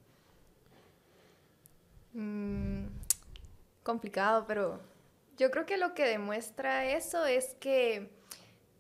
Mm, 2.14 2.86
complicado, 3.84 4.46
pero 4.48 4.80
yo 5.38 5.52
creo 5.52 5.66
que 5.66 5.78
lo 5.78 5.94
que 5.94 6.06
demuestra 6.06 6.86
eso 6.86 7.26
es 7.26 7.56
que 7.60 8.10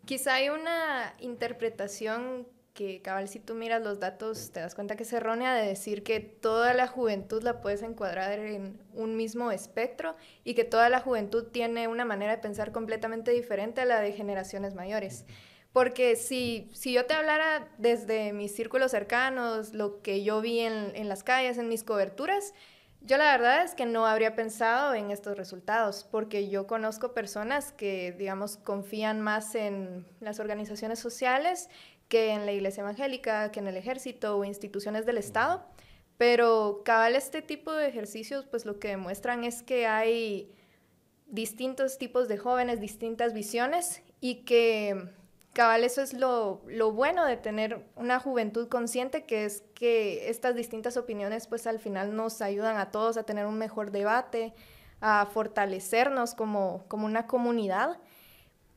quizá 0.05 0.35
hay 0.35 0.49
una 0.49 1.13
interpretación 1.19 2.47
que 2.75 3.01
cabal 3.01 3.29
si 3.29 3.39
tú 3.39 3.55
miras 3.55 3.81
los 3.81 4.01
datos 4.01 4.51
te 4.51 4.59
das 4.59 4.75
cuenta 4.75 4.97
que 4.97 5.03
es 5.03 5.13
errónea 5.13 5.55
de 5.55 5.65
decir 5.65 6.03
que 6.03 6.19
toda 6.19 6.73
la 6.73 6.87
juventud 6.87 7.41
la 7.41 7.61
puedes 7.61 7.81
encuadrar 7.81 8.37
en 8.37 8.77
un 8.93 9.15
mismo 9.15 9.49
espectro 9.51 10.15
y 10.43 10.55
que 10.55 10.65
toda 10.65 10.89
la 10.89 10.99
juventud 10.99 11.45
tiene 11.45 11.87
una 11.87 12.03
manera 12.03 12.35
de 12.35 12.41
pensar 12.41 12.73
completamente 12.73 13.31
diferente 13.31 13.79
a 13.81 13.85
la 13.85 14.01
de 14.01 14.11
generaciones 14.11 14.75
mayores. 14.75 15.25
Porque 15.71 16.17
si, 16.17 16.69
si 16.73 16.91
yo 16.91 17.05
te 17.05 17.13
hablara 17.13 17.69
desde 17.77 18.33
mis 18.33 18.53
círculos 18.53 18.91
cercanos, 18.91 19.73
lo 19.73 20.01
que 20.01 20.23
yo 20.23 20.41
vi 20.41 20.59
en, 20.59 20.91
en 20.95 21.07
las 21.07 21.23
calles, 21.23 21.57
en 21.57 21.69
mis 21.69 21.83
coberturas, 21.83 22.53
yo 23.05 23.17
la 23.17 23.31
verdad 23.37 23.63
es 23.63 23.75
que 23.75 23.85
no 23.85 24.07
habría 24.07 24.35
pensado 24.35 24.95
en 24.95 25.11
estos 25.11 25.37
resultados, 25.37 26.07
porque 26.09 26.49
yo 26.49 26.65
conozco 26.65 27.13
personas 27.13 27.71
que, 27.71 28.13
digamos, 28.13 28.57
confían 28.57 29.21
más 29.21 29.53
en 29.53 30.07
las 30.21 30.39
organizaciones 30.39 30.97
sociales 30.97 31.69
que 32.07 32.31
en 32.31 32.45
la 32.45 32.51
iglesia 32.51 32.81
evangélica, 32.81 33.51
que 33.51 33.59
en 33.59 33.67
el 33.67 33.77
ejército 33.77 34.37
o 34.37 34.45
instituciones 34.45 35.05
del 35.05 35.17
Estado. 35.17 35.65
Pero 36.17 36.81
cabal 36.85 37.15
este 37.15 37.41
tipo 37.41 37.71
de 37.73 37.87
ejercicios 37.87 38.45
pues 38.45 38.65
lo 38.65 38.79
que 38.79 38.89
demuestran 38.89 39.43
es 39.43 39.63
que 39.63 39.87
hay 39.87 40.51
distintos 41.27 41.97
tipos 41.97 42.27
de 42.27 42.37
jóvenes, 42.37 42.79
distintas 42.79 43.33
visiones 43.33 44.01
y 44.21 44.45
que 44.45 45.09
cabal 45.53 45.83
eso 45.83 46.01
es 46.01 46.13
lo, 46.13 46.61
lo, 46.67 46.91
bueno 46.91 47.25
de 47.25 47.37
tener 47.37 47.85
una 47.95 48.19
juventud 48.19 48.67
consciente, 48.67 49.25
que 49.25 49.45
es 49.45 49.63
que 49.73 50.29
estas 50.29 50.55
distintas 50.55 50.97
opiniones 50.97 51.47
pues 51.47 51.65
al 51.67 51.79
final 51.79 52.15
nos 52.15 52.41
ayudan 52.41 52.77
a 52.77 52.91
todos 52.91 53.17
a 53.17 53.23
tener 53.23 53.45
un 53.45 53.57
mejor 53.57 53.91
debate, 53.91 54.53
a 55.01 55.25
fortalecernos 55.25 56.35
como, 56.35 56.85
como 56.87 57.05
una 57.05 57.25
comunidad. 57.27 57.99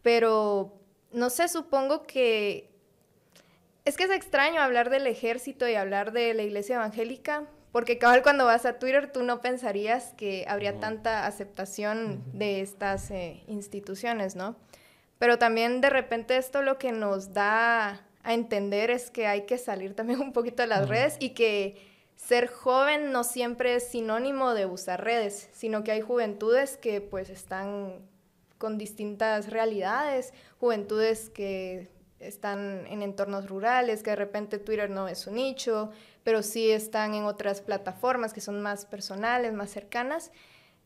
Pero 0.03 0.81
no 1.13 1.31
sé, 1.31 1.49
supongo 1.49 2.05
que 2.05 2.71
es 3.89 3.97
que 3.97 4.05
es 4.05 4.11
extraño 4.11 4.61
hablar 4.61 4.91
del 4.91 5.07
ejército 5.07 5.67
y 5.67 5.75
hablar 5.75 6.13
de 6.13 6.35
la 6.35 6.43
iglesia 6.43 6.77
evangélica, 6.77 7.47
porque 7.73 7.97
cabal 7.97 8.23
cuando 8.23 8.45
vas 8.45 8.67
a 8.67 8.79
Twitter 8.79 9.11
tú 9.11 9.23
no 9.23 9.41
pensarías 9.41 10.13
que 10.15 10.45
habría 10.47 10.79
tanta 10.79 11.27
aceptación 11.27 12.23
de 12.35 12.61
estas 12.61 13.11
eh, 13.11 13.43
instituciones, 13.47 14.37
¿no? 14.37 14.57
Pero 15.19 15.39
también 15.39 15.81
de 15.81 15.89
repente 15.89 16.37
esto 16.37 16.61
lo 16.61 16.77
que 16.77 16.93
nos 16.93 17.33
da 17.33 18.03
a 18.25 18.35
entender 18.35 18.91
es 18.91 19.11
que 19.11 19.27
hay 19.27 19.47
que 19.47 19.57
salir 19.57 19.95
también 19.95 20.21
un 20.21 20.35
poquito 20.35 20.63
de 20.63 20.69
las 20.69 20.87
redes 20.87 21.17
y 21.19 21.31
que 21.31 21.81
ser 22.15 22.47
joven 22.47 23.11
no 23.11 23.25
siempre 23.25 23.75
es 23.75 23.89
sinónimo 23.89 24.53
de 24.53 24.67
usar 24.67 25.03
redes, 25.03 25.49
sino 25.55 25.83
que 25.83 25.93
hay 25.93 26.03
juventudes 26.03 26.77
que 26.77 27.01
pues 27.01 27.31
están 27.31 28.07
con 28.59 28.77
distintas 28.77 29.49
realidades, 29.49 30.35
juventudes 30.61 31.31
que 31.31 31.89
están 32.21 32.87
en 32.89 33.03
entornos 33.03 33.49
rurales, 33.49 34.03
que 34.03 34.11
de 34.11 34.17
repente 34.17 34.59
Twitter 34.59 34.91
no 34.91 35.09
es 35.09 35.19
su 35.19 35.31
nicho, 35.31 35.91
pero 36.25 36.43
sí 36.43 36.71
están 36.71 37.15
en 37.15 37.25
otras 37.25 37.61
plataformas 37.61 38.33
que 38.33 38.41
son 38.41 38.61
más 38.61 38.85
personales, 38.87 39.53
más 39.53 39.71
cercanas. 39.71 40.33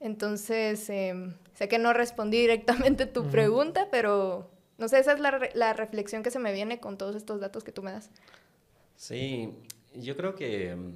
Entonces, 0.00 0.88
em, 0.90 1.34
sé 1.54 1.68
que 1.68 1.78
no 1.78 1.92
respondí 1.92 2.36
directamente 2.40 3.06
tu 3.06 3.26
pregunta, 3.28 3.88
pero 3.90 4.50
no 4.78 4.88
sé, 4.88 4.98
esa 4.98 5.12
es 5.12 5.20
la, 5.20 5.38
la, 5.54 5.72
reflexión 5.72 6.22
que 6.22 6.30
se 6.30 6.38
me 6.38 6.52
viene 6.52 6.80
con 6.80 6.98
todos 6.98 7.14
estos 7.14 7.40
datos 7.40 7.64
que 7.64 7.72
tú 7.72 7.82
me 7.82 7.92
das. 7.92 8.10
Sí, 8.96 9.54
yo 9.94 10.16
creo 10.16 10.34
que 10.34 10.70
em, 10.70 10.94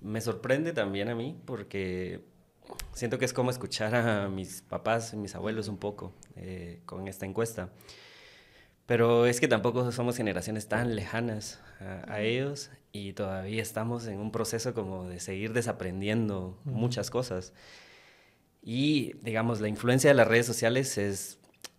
me 0.00 0.20
sorprende 0.20 0.72
también 0.72 1.08
a 1.08 1.14
mí 1.14 1.38
porque 1.44 2.20
siento 2.92 3.18
que 3.18 3.24
es 3.24 3.32
como 3.32 3.50
escuchar 3.50 3.94
a 3.94 4.28
mis 4.28 4.62
papás 4.62 5.12
y 5.12 5.16
mis 5.16 5.34
abuelos 5.34 5.68
un 5.68 5.76
poco 5.76 6.12
eh, 6.36 6.80
con 6.84 7.08
esta 7.08 7.26
encuesta. 7.26 7.70
Pero 8.86 9.26
es 9.26 9.40
que 9.40 9.48
tampoco 9.48 9.90
somos 9.90 10.16
generaciones 10.16 10.68
tan 10.68 10.94
lejanas 10.94 11.60
a, 11.80 12.20
ellos 12.20 12.70
y 12.92 13.12
todavía 13.12 13.60
estamos 13.60 14.06
en 14.06 14.20
un 14.20 14.30
proceso 14.30 14.74
como 14.74 15.08
de 15.08 15.18
seguir 15.18 15.52
desaprendiendo 15.52 16.56
muchas 16.64 17.10
cosas. 17.10 17.52
Y 18.62 19.14
digamos, 19.22 19.60
la 19.60 19.68
influencia 19.68 20.10
de 20.10 20.14
las 20.14 20.28
redes 20.28 20.46
sociales 20.46 20.98
es, 20.98 21.38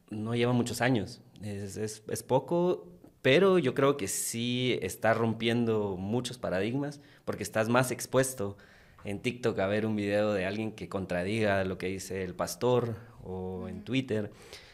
no 0.10 0.36
lleva 0.36 0.52
muchos 0.52 0.82
años, 0.82 1.22
es, 1.42 1.78
es, 1.78 2.04
es 2.08 2.24
poco, 2.24 2.88
pero 3.22 3.58
yo 3.58 3.74
creo 3.74 3.98
que 3.98 4.08
sí 4.10 4.78
está 4.82 5.14
rompiendo 5.14 5.96
muchos 5.98 6.38
paradigmas 6.38 7.02
porque 7.26 7.44
estás 7.44 7.70
más 7.70 7.92
expuesto 7.92 8.58
en 9.06 9.22
TikTok 9.22 9.58
a 9.60 9.68
ver 9.68 9.86
un 9.86 9.96
video 9.96 10.34
de 10.34 10.46
alguien 10.46 10.74
que 10.74 10.90
contradiga 10.90 11.64
lo 11.64 11.78
que 11.78 11.88
dice 11.88 12.24
el 12.24 12.36
pastor 12.36 12.96
o 13.24 13.68
en 13.70 13.84
Twitter. 13.84 14.32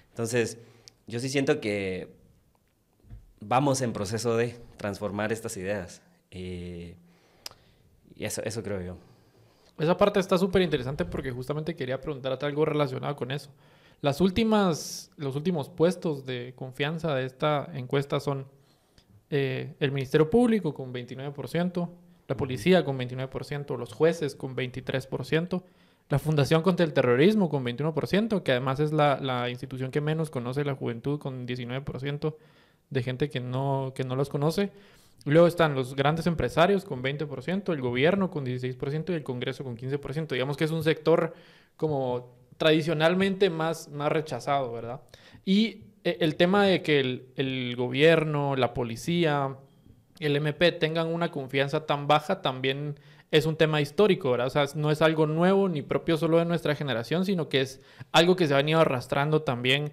Entonces, 0.10 0.58
yo 1.08 1.20
sí 1.20 1.30
siento 1.30 1.62
que 1.62 2.23
vamos 3.48 3.82
en 3.82 3.94
proceso 3.94 4.36
de 4.38 4.60
transformar 4.78 5.32
estas 5.32 5.58
ideas. 5.58 6.02
y 6.32 6.96
eso, 8.18 8.42
eso 8.44 8.64
creo 8.64 8.82
yo. 8.82 8.98
Esa 9.80 9.98
parte 9.98 10.20
está 10.20 10.38
súper 10.38 10.62
interesante 10.62 11.04
porque 11.04 11.32
justamente 11.32 11.76
quería 11.76 12.00
preguntarte 12.00 12.46
algo 12.46 12.66
relacionado 12.66 13.16
con 13.16 13.32
eso. 13.32 13.50
Las 14.02 14.22
últimas, 14.22 15.12
los 15.18 15.36
últimos 15.36 15.70
puestos 15.70 16.26
de 16.26 16.54
confianza 16.56 17.16
de 17.16 17.26
esta 17.26 17.70
encuesta 17.74 18.20
son 18.20 18.46
eh, 19.30 19.74
el 19.80 19.92
Ministerio 19.92 20.30
Público 20.30 20.74
con 20.74 20.94
29%, 20.94 21.90
la 22.28 22.38
policía 22.38 22.86
con 22.86 23.00
29%, 23.00 23.78
los 23.78 23.94
jueces 23.94 24.36
con 24.36 24.56
23%, 24.56 25.64
la 26.10 26.20
Fundación 26.20 26.62
contra 26.62 26.86
el 26.86 26.94
Terrorismo 26.94 27.50
con 27.50 27.66
21%, 27.66 28.44
que 28.44 28.52
además 28.52 28.80
es 28.80 28.92
la, 28.92 29.20
la 29.20 29.50
institución 29.50 29.90
que 29.90 30.02
menos 30.02 30.30
conoce 30.30 30.64
la 30.66 30.76
juventud 30.76 31.18
con 31.18 31.48
19% 31.48 32.36
de 32.94 33.04
gente 33.04 33.30
que 33.30 33.40
no, 33.40 33.92
que 33.96 34.04
no 34.04 34.16
los 34.16 34.30
conoce. 34.30 34.72
Luego 35.26 35.48
están 35.48 35.76
los 35.76 35.96
grandes 35.96 36.28
empresarios 36.28 36.84
con 36.86 37.02
20%, 37.02 37.72
el 37.74 37.82
gobierno 37.82 38.30
con 38.30 38.46
16% 38.46 39.10
y 39.10 39.14
el 39.14 39.24
Congreso 39.24 39.64
con 39.64 39.78
15%. 39.78 40.28
Digamos 40.28 40.58
que 40.58 40.66
es 40.66 40.72
un 40.72 40.84
sector 40.84 41.34
como 41.78 42.36
tradicionalmente 42.58 43.50
más, 43.50 43.90
más 43.90 44.12
rechazado, 44.12 44.72
¿verdad? 44.72 45.02
Y 45.46 45.84
eh, 46.04 46.18
el 46.20 46.36
tema 46.36 46.66
de 46.66 46.82
que 46.82 47.00
el, 47.00 47.28
el 47.36 47.76
gobierno, 47.76 48.56
la 48.56 48.74
policía, 48.74 49.56
el 50.20 50.36
MP 50.36 50.72
tengan 50.74 51.08
una 51.08 51.32
confianza 51.32 51.86
tan 51.86 52.08
baja 52.08 52.42
también 52.42 52.96
es 53.34 53.48
un 53.48 53.56
tema 53.56 53.82
histórico, 53.82 54.30
¿verdad? 54.30 54.46
O 54.46 54.50
sea, 54.52 54.66
no 54.76 54.92
es 54.92 55.02
algo 55.02 55.26
nuevo 55.26 55.68
ni 55.68 55.82
propio 55.82 56.18
solo 56.18 56.38
de 56.38 56.46
nuestra 56.46 56.76
generación, 56.76 57.26
sino 57.26 57.50
que 57.50 57.62
es 57.62 57.82
algo 58.12 58.36
que 58.36 58.46
se 58.48 58.54
ha 58.54 58.58
venido 58.58 58.80
arrastrando 58.80 59.42
también 59.42 59.92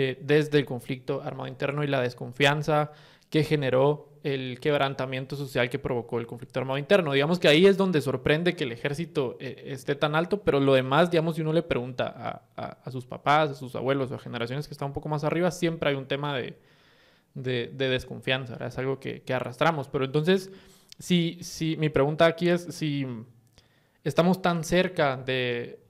eh, 0.00 0.18
desde 0.22 0.58
el 0.58 0.64
conflicto 0.64 1.20
armado 1.22 1.46
interno 1.46 1.84
y 1.84 1.86
la 1.86 2.00
desconfianza 2.00 2.92
que 3.28 3.44
generó 3.44 4.08
el 4.22 4.60
quebrantamiento 4.60 5.36
social 5.36 5.70
que 5.70 5.78
provocó 5.78 6.18
el 6.18 6.26
conflicto 6.26 6.58
armado 6.60 6.78
interno. 6.78 7.12
Digamos 7.12 7.38
que 7.38 7.48
ahí 7.48 7.66
es 7.66 7.76
donde 7.76 8.00
sorprende 8.00 8.54
que 8.54 8.64
el 8.64 8.72
ejército 8.72 9.36
eh, 9.40 9.64
esté 9.66 9.94
tan 9.94 10.14
alto, 10.14 10.42
pero 10.42 10.58
lo 10.60 10.74
demás, 10.74 11.10
digamos, 11.10 11.36
si 11.36 11.42
uno 11.42 11.52
le 11.52 11.62
pregunta 11.62 12.42
a, 12.56 12.90
sus 12.90 13.06
papás, 13.06 13.50
a 13.50 13.54
sus 13.54 13.74
abuelos 13.74 14.10
o 14.10 14.14
a 14.14 14.18
generaciones 14.18 14.68
que 14.68 14.74
están 14.74 14.88
un 14.88 14.94
poco 14.94 15.08
más 15.08 15.24
arriba, 15.24 15.50
siempre 15.50 15.90
hay 15.90 15.96
un 15.96 16.06
tema 16.06 16.36
de, 16.36 16.58
de, 17.34 17.68
desconfianza, 17.68 18.56
es 18.66 18.78
algo 18.78 19.00
que, 19.00 19.22
arrastramos. 19.32 19.88
Pero 19.88 20.04
entonces, 20.04 20.50
si, 20.98 21.38
si 21.42 21.76
mi 21.76 21.88
pregunta 21.88 22.26
aquí 22.26 22.48
es 22.48 22.62
si 22.70 23.06
estamos 24.04 24.42
tan 24.42 24.64
cerca 24.64 25.16
de, 25.16 25.80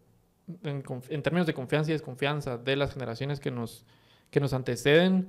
en, 0.63 0.85
en 1.09 1.23
términos 1.23 1.47
de 1.47 1.55
confianza 1.55 1.91
y 1.91 1.95
desconfianza 1.95 2.59
de 2.59 2.77
las 2.77 2.93
generaciones 2.93 3.41
que 3.41 3.51
nos, 3.51 3.85
que 4.31 4.41
nos 4.41 4.53
anteceden, 4.53 5.29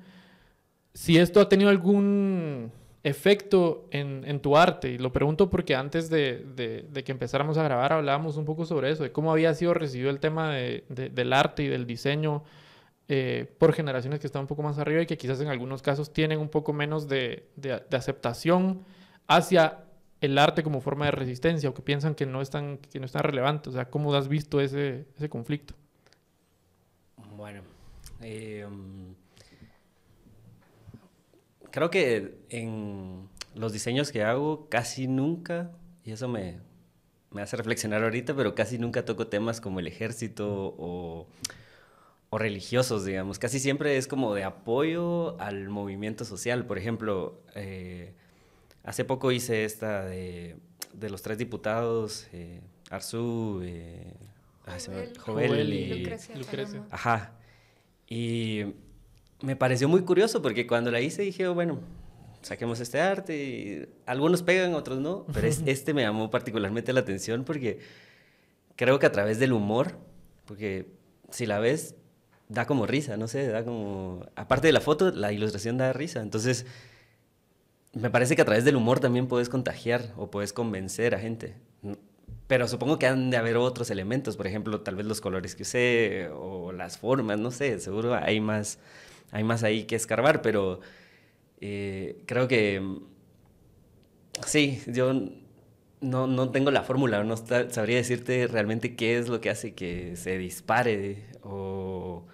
si 0.93 1.17
esto 1.17 1.39
ha 1.39 1.50
tenido 1.50 1.70
algún 1.70 2.72
efecto 3.03 3.88
en, 3.91 4.39
tu 4.41 4.58
arte. 4.58 4.89
Y 4.89 4.98
lo 4.98 5.12
pregunto 5.12 5.50
porque 5.50 5.75
antes 5.75 6.10
de, 6.10 6.88
que 7.03 7.12
empezáramos 7.12 7.58
a 7.58 7.63
grabar 7.63 7.93
hablábamos 7.93 8.38
un 8.38 8.46
poco 8.46 8.65
sobre 8.65 8.91
eso, 8.91 9.03
de 9.03 9.12
cómo 9.12 9.31
había 9.31 9.53
sido 9.53 9.74
recibido 9.74 10.10
el 10.10 10.20
tema 10.20 10.53
del 10.53 11.34
arte 11.34 11.63
y 11.63 11.67
del 11.67 11.86
diseño 11.86 12.43
eh, 13.08 13.51
por 13.58 13.74
generaciones 13.74 14.20
que 14.20 14.27
están 14.27 14.43
un 14.43 14.48
poco 14.48 14.63
más 14.63 14.77
arriba 14.77 15.01
y 15.01 15.05
que 15.05 15.17
quizás 15.17 15.41
en 15.41 15.48
algunos 15.48 15.81
casos 15.81 16.13
tienen 16.13 16.39
un 16.39 16.50
poco 16.50 16.74
menos 16.74 17.08
de, 17.08 17.50
aceptación 17.91 18.86
hacia 19.27 19.84
el 20.22 20.38
arte 20.38 20.62
como 20.62 20.81
forma 20.81 21.05
de 21.05 21.12
resistencia 21.12 21.70
o 21.70 21.74
que 21.74 21.81
piensan 21.81 22.13
que 22.13 22.27
no 22.27 22.41
es 22.41 22.51
tan, 22.51 22.77
que 22.77 23.00
no 23.00 23.05
es 23.05 23.12
tan 23.12 23.24
relevante. 23.24 23.70
O 23.70 23.72
sea, 23.72 23.89
¿cómo 23.89 24.13
has 24.13 24.27
visto 24.27 24.62
ese, 24.62 25.08
ese 25.17 25.29
conflicto? 25.29 25.74
Bueno, 27.36 27.62
eh, 28.22 28.67
creo 31.72 31.89
que 31.89 32.36
en 32.50 33.29
los 33.55 33.74
diseños 33.74 34.12
que 34.12 34.24
hago 34.24 34.67
casi 34.70 35.08
nunca, 35.08 35.72
y 36.03 36.12
eso 36.12 36.27
me, 36.27 36.60
me 37.31 37.42
hace 37.42 37.57
reflexionar 37.57 38.03
ahorita, 38.03 38.35
pero 38.35 38.53
casi 38.53 38.77
nunca 38.77 39.05
toco 39.05 39.27
temas 39.27 39.61
como 39.61 39.79
el 39.79 39.87
ejército 39.87 40.75
o, 40.77 41.27
o, 42.29 42.37
religiosos, 42.37 43.05
digamos. 43.05 43.40
Casi 43.40 43.59
siempre 43.59 43.98
es 43.98 44.07
como 44.07 44.33
de 44.35 44.44
apoyo 44.44 45.40
al 45.40 45.70
movimiento 45.70 46.25
social. 46.25 46.66
Por 46.66 46.77
ejemplo, 46.77 47.42
eh, 47.55 48.14
hace 48.83 49.05
poco 49.05 49.31
hice 49.31 49.66
esta 49.66 50.05
de, 50.05 50.57
de 50.94 51.09
los 51.09 51.22
tres 51.22 51.37
diputados, 51.37 52.27
eh, 52.33 52.61
Arzú, 52.90 53.61
eh, 53.64 54.14
Jovel, 55.18 55.74
y 55.74 56.05
Lucrecia. 56.35 56.83
Ajá. 56.92 57.33
Y 58.12 58.66
me 59.42 59.56
pareció 59.56 59.88
muy 59.88 60.02
curioso 60.02 60.42
porque 60.42 60.68
cuando 60.68 60.92
la 60.92 61.00
hice 61.00 61.22
dije, 61.22 61.48
oh, 61.48 61.54
bueno, 61.54 61.80
saquemos 62.42 62.82
este 62.82 63.00
arte 63.00 63.38
y 63.38 63.88
algunos 64.06 64.44
pegan, 64.44 64.74
otros 64.74 65.00
no, 65.00 65.26
pero 65.34 65.48
este 65.66 65.94
me 65.94 66.02
llamó 66.02 66.30
particularmente 66.30 66.92
la 66.92 67.00
atención 67.00 67.46
porque 67.46 67.80
creo 68.76 69.00
que 69.00 69.06
a 69.06 69.14
través 69.14 69.40
del 69.40 69.54
humor, 69.54 69.96
porque 70.46 70.88
si 71.30 71.46
la 71.46 71.60
ves, 71.60 71.96
da 72.50 72.66
como 72.66 72.86
risa, 72.86 73.16
no 73.16 73.30
sé, 73.30 73.48
da 73.48 73.64
como... 73.64 74.26
Aparte 74.36 74.68
de 74.68 74.74
la 74.74 74.82
foto, 74.82 75.12
la 75.12 75.32
ilustración 75.32 75.78
da 75.78 75.94
risa, 75.94 76.20
entonces 76.22 76.66
me 77.94 78.10
parece 78.10 78.36
que 78.36 78.42
a 78.42 78.46
través 78.46 78.66
del 78.66 78.76
humor 78.76 79.00
también 79.00 79.28
puedes 79.28 79.48
contagiar 79.48 80.14
o 80.18 80.30
puedes 80.30 80.52
convencer 80.52 81.16
a 81.16 81.20
gente. 81.20 81.56
Pero 82.51 82.68
supongo 82.68 83.00
que 83.00 83.07
han 83.07 83.29
de 83.29 83.37
haber 83.37 83.55
otros 83.55 83.92
elementos, 83.92 84.35
por 84.35 84.46
ejemplo, 84.46 84.81
tal 84.81 84.96
vez 84.98 85.05
los 85.05 85.22
colores 85.22 85.55
que 85.55 85.64
usé 85.64 86.29
o 86.33 86.74
las 86.74 86.98
formas, 86.98 87.40
no 87.40 87.50
sé, 87.50 87.79
seguro 87.79 88.14
hay 88.14 88.42
más 88.42 88.77
hay 89.31 89.46
más 89.46 89.64
ahí 89.64 89.85
que 89.85 89.96
escarbar, 89.96 90.42
pero 90.42 90.81
eh, 91.61 92.22
creo 92.25 92.50
que 92.50 92.81
sí, 94.46 94.81
yo 94.87 95.14
no, 96.01 96.27
no 96.27 96.51
tengo 96.51 96.72
la 96.72 96.83
fórmula, 96.83 97.24
no 97.24 97.37
sabría 97.37 97.96
decirte 97.96 98.48
realmente 98.48 98.98
qué 98.98 99.18
es 99.18 99.29
lo 99.29 99.40
que 99.40 99.50
hace 99.50 99.74
que 99.74 100.18
se 100.18 100.37
dispare 100.37 101.29
o, 101.44 102.25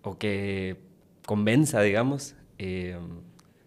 o 0.00 0.18
que 0.18 0.78
convenza, 1.26 1.82
digamos, 1.82 2.34
eh, 2.56 2.96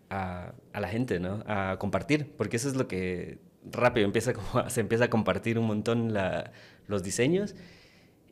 a, 0.10 0.54
a, 0.74 0.80
la 0.80 0.88
gente, 0.88 1.20
¿no? 1.20 1.44
A 1.46 1.78
compartir, 1.78 2.34
porque 2.36 2.58
eso 2.58 2.68
es 2.68 2.76
lo 2.76 2.88
que 2.88 3.45
rápido 3.72 4.06
empieza 4.06 4.34
como, 4.34 4.70
se 4.70 4.82
empieza 4.82 5.06
a 5.06 5.10
compartir 5.10 5.60
un 5.60 5.68
montón 5.68 6.14
la, 6.14 6.52
los 6.88 7.04
diseños. 7.04 7.56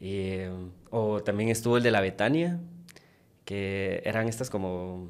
Eh, 0.02 0.52
o 0.90 1.22
también 1.24 1.50
estuvo 1.50 1.78
el 1.78 1.84
de 1.84 1.92
la 1.92 2.02
Betania, 2.02 2.60
que 3.46 4.02
eran 4.06 4.28
estas 4.28 4.50
como... 4.50 5.10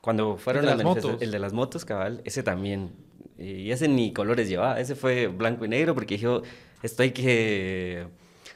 Cuando 0.00 0.36
fueron 0.38 0.64
el 0.64 0.70
de 0.70 0.76
las 0.76 0.84
motos. 0.84 1.16
El 1.20 1.30
de 1.30 1.38
las 1.38 1.52
motos, 1.52 1.84
cabal, 1.84 2.22
ese 2.24 2.42
también. 2.42 2.92
Y 3.36 3.70
ese 3.70 3.88
ni 3.88 4.12
colores 4.12 4.48
llevaba, 4.48 4.80
ese 4.80 4.94
fue 4.94 5.26
blanco 5.28 5.64
y 5.64 5.68
negro 5.68 5.94
porque 5.94 6.16
dijo, 6.16 6.42
esto 6.82 7.02
hay 7.02 7.12
que... 7.12 8.06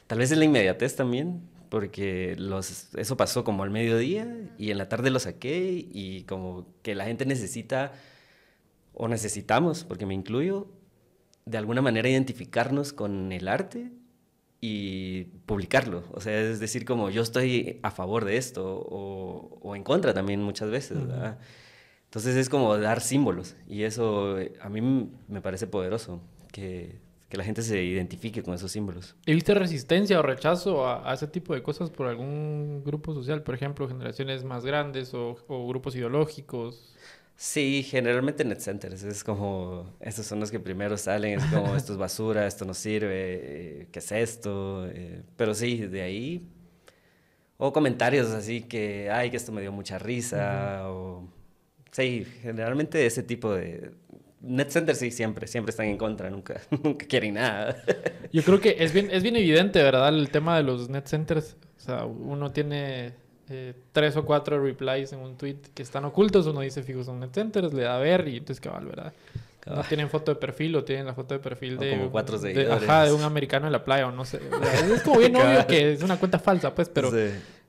Tal 0.06 0.18
vez 0.18 0.32
en 0.32 0.38
la 0.40 0.44
inmediatez 0.44 0.96
también, 0.96 1.42
porque 1.68 2.34
los, 2.38 2.94
eso 2.96 3.16
pasó 3.16 3.44
como 3.44 3.62
al 3.62 3.70
mediodía 3.70 4.28
y 4.58 4.70
en 4.70 4.78
la 4.78 4.88
tarde 4.88 5.10
lo 5.10 5.18
saqué 5.18 5.86
y 5.90 6.24
como 6.24 6.66
que 6.82 6.94
la 6.94 7.04
gente 7.04 7.24
necesita, 7.24 7.92
o 8.94 9.08
necesitamos, 9.08 9.84
porque 9.84 10.06
me 10.06 10.14
incluyo, 10.14 10.68
de 11.44 11.58
alguna 11.58 11.82
manera 11.82 12.08
identificarnos 12.08 12.92
con 12.92 13.32
el 13.32 13.48
arte 13.48 13.90
y 14.60 15.24
publicarlo. 15.44 16.04
O 16.12 16.20
sea, 16.20 16.40
es 16.40 16.60
decir, 16.60 16.84
como 16.84 17.10
yo 17.10 17.22
estoy 17.22 17.80
a 17.82 17.90
favor 17.90 18.24
de 18.24 18.36
esto 18.36 18.64
o, 18.64 19.58
o 19.60 19.76
en 19.76 19.82
contra 19.82 20.14
también 20.14 20.42
muchas 20.42 20.70
veces. 20.70 20.98
Entonces 22.04 22.36
es 22.36 22.48
como 22.48 22.76
dar 22.78 23.00
símbolos 23.00 23.56
y 23.66 23.84
eso 23.84 24.38
eh, 24.38 24.52
a 24.60 24.68
mí 24.68 25.10
me 25.28 25.40
parece 25.40 25.66
poderoso, 25.66 26.20
que, 26.52 27.00
que, 27.30 27.38
la 27.38 27.42
gente 27.42 27.62
se 27.62 27.82
identifique 27.82 28.42
con 28.42 28.52
esos 28.52 28.70
símbolos. 28.70 29.16
¿Y 29.24 29.32
viste 29.32 29.54
resistencia 29.54 30.20
o 30.20 30.22
rechazo 30.22 30.86
a, 30.86 31.10
a, 31.10 31.14
ese 31.14 31.26
tipo 31.26 31.54
de 31.54 31.62
cosas 31.62 31.90
por 31.90 32.06
algún 32.06 32.84
grupo 32.84 33.14
social? 33.14 33.42
Por 33.42 33.54
ejemplo, 33.54 33.88
generaciones 33.88 34.44
más 34.44 34.62
grandes 34.62 35.14
o, 35.14 35.38
o 35.48 35.66
grupos 35.66 35.96
ideológicos. 35.96 36.91
Sí, 37.42 37.82
generalmente 37.82 38.44
net 38.44 38.60
centers. 38.60 39.02
Es 39.02 39.24
como, 39.24 39.96
estos 39.98 40.24
son 40.26 40.38
los 40.38 40.52
que 40.52 40.60
primero 40.60 40.96
salen, 40.96 41.40
es 41.40 41.44
como, 41.46 41.74
esto 41.74 41.92
es 41.92 41.98
basura, 41.98 42.46
esto 42.46 42.64
no 42.64 42.72
sirve, 42.72 43.80
eh, 43.82 43.88
¿qué 43.90 43.98
es 43.98 44.12
esto? 44.12 44.86
Eh, 44.88 45.22
pero 45.36 45.52
sí, 45.52 45.78
de 45.78 46.02
ahí. 46.02 46.48
O 47.56 47.72
comentarios 47.72 48.30
así 48.30 48.62
que, 48.62 49.10
ay, 49.10 49.30
que 49.30 49.36
esto 49.38 49.50
me 49.50 49.60
dio 49.60 49.72
mucha 49.72 49.98
risa. 49.98 50.88
o, 50.88 51.28
sí, 51.90 52.24
generalmente 52.42 53.04
ese 53.06 53.24
tipo 53.24 53.52
de. 53.52 53.90
Net 54.40 54.70
centers 54.70 55.00
sí, 55.00 55.10
siempre, 55.10 55.48
siempre 55.48 55.70
están 55.70 55.86
en 55.86 55.98
contra, 55.98 56.30
nunca, 56.30 56.60
nunca 56.84 57.06
quieren 57.06 57.34
nada. 57.34 57.76
Yo 58.32 58.44
creo 58.44 58.60
que 58.60 58.76
es 58.78 58.92
bien, 58.92 59.10
es 59.12 59.24
bien 59.24 59.34
evidente, 59.34 59.82
¿verdad? 59.82 60.10
El 60.16 60.30
tema 60.30 60.56
de 60.58 60.62
los 60.62 60.88
net 60.88 61.06
centers. 61.06 61.56
O 61.76 61.80
sea, 61.80 62.04
uno 62.04 62.52
tiene 62.52 63.14
eh, 63.48 63.74
tres 63.92 64.16
o 64.16 64.24
cuatro 64.24 64.62
replies 64.62 65.12
en 65.12 65.20
un 65.20 65.36
tweet 65.36 65.58
que 65.74 65.82
están 65.82 66.04
ocultos, 66.04 66.46
uno 66.46 66.60
dice 66.60 66.82
fijo 66.82 67.04
son 67.04 67.20
net 67.20 67.32
centers, 67.32 67.72
le 67.72 67.82
da 67.82 67.96
a 67.96 67.98
ver 67.98 68.28
y 68.28 68.36
entonces 68.36 68.60
cabal, 68.60 68.86
¿verdad? 68.86 69.12
No 69.66 69.82
tienen 69.84 70.08
foto 70.08 70.34
de 70.34 70.40
perfil 70.40 70.74
o 70.74 70.84
tienen 70.84 71.06
la 71.06 71.14
foto 71.14 71.34
de 71.34 71.40
perfil 71.40 71.78
de, 71.78 71.90
como 71.90 72.10
cuatro 72.10 72.36
de, 72.38 72.52
de, 72.52 73.12
un 73.12 73.22
americano 73.22 73.66
en 73.66 73.72
la 73.72 73.84
playa 73.84 74.08
o 74.08 74.10
no 74.10 74.24
sé. 74.24 74.40
Es 74.92 75.02
como 75.02 75.20
bien 75.20 75.36
obvio 75.36 75.66
que 75.68 75.92
es 75.92 76.02
una 76.02 76.18
cuenta 76.18 76.40
falsa, 76.40 76.74
pues, 76.74 76.88
pero 76.88 77.12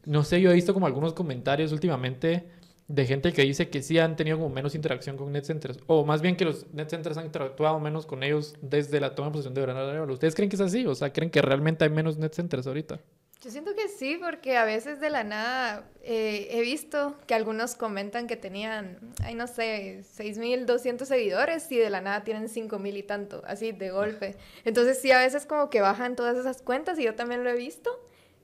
no 0.05 0.23
sé, 0.23 0.41
yo 0.41 0.49
he 0.49 0.53
visto 0.55 0.73
como 0.73 0.87
algunos 0.87 1.13
comentarios 1.13 1.71
últimamente 1.71 2.45
de 2.87 3.05
gente 3.05 3.31
que 3.31 3.43
dice 3.43 3.69
que 3.69 3.81
sí 3.81 3.97
han 3.97 4.15
tenido 4.15 4.37
como 4.37 4.49
menos 4.49 4.75
interacción 4.75 5.17
con 5.17 5.31
net 5.31 5.45
centers, 5.45 5.79
o 5.87 6.05
más 6.05 6.21
bien 6.21 6.35
que 6.35 6.45
los 6.45 6.71
net 6.73 6.89
centers 6.89 7.17
han 7.17 7.25
interactuado 7.25 7.79
menos 7.79 8.05
con 8.05 8.23
ellos 8.23 8.55
desde 8.61 8.99
la 8.99 9.15
toma 9.15 9.29
de 9.29 9.33
posesión 9.33 9.53
de 9.53 9.61
Bernardo 9.61 9.89
Arevalo. 9.89 10.13
¿Ustedes 10.13 10.35
creen 10.35 10.49
que 10.49 10.55
es 10.55 10.61
así? 10.61 10.85
O 10.85 10.95
sea, 10.95 11.13
¿creen 11.13 11.29
que 11.29 11.41
realmente 11.41 11.83
hay 11.83 11.89
menos 11.89 12.17
net 12.17 12.33
centers 12.33 12.67
ahorita? 12.67 12.99
Yo 13.43 13.51
siento 13.51 13.75
que 13.75 13.89
sí, 13.89 14.17
porque 14.23 14.55
a 14.55 14.63
veces 14.63 15.01
de 15.01 15.09
la 15.09 15.25
nada 15.25 15.83
eh, 16.01 16.47
he 16.51 16.61
visto 16.61 17.17
que 17.27 17.33
algunos 17.33 17.75
comentan 17.75 18.25
que 18.25 18.37
tenían, 18.37 18.97
ay 19.21 19.35
no 19.35 19.47
sé, 19.47 20.01
6.200 20.17 21.03
seguidores 21.03 21.69
y 21.69 21.77
de 21.77 21.89
la 21.89 21.99
nada 21.99 22.23
tienen 22.23 22.47
5.000 22.47 22.95
y 22.95 23.03
tanto, 23.03 23.41
así 23.45 23.73
de 23.73 23.91
golpe. 23.91 24.37
Entonces 24.63 25.01
sí, 25.01 25.11
a 25.11 25.19
veces 25.19 25.45
como 25.45 25.69
que 25.69 25.81
bajan 25.81 26.15
todas 26.15 26.37
esas 26.37 26.61
cuentas 26.61 26.97
y 26.99 27.03
yo 27.03 27.15
también 27.15 27.43
lo 27.43 27.49
he 27.49 27.57
visto, 27.57 27.99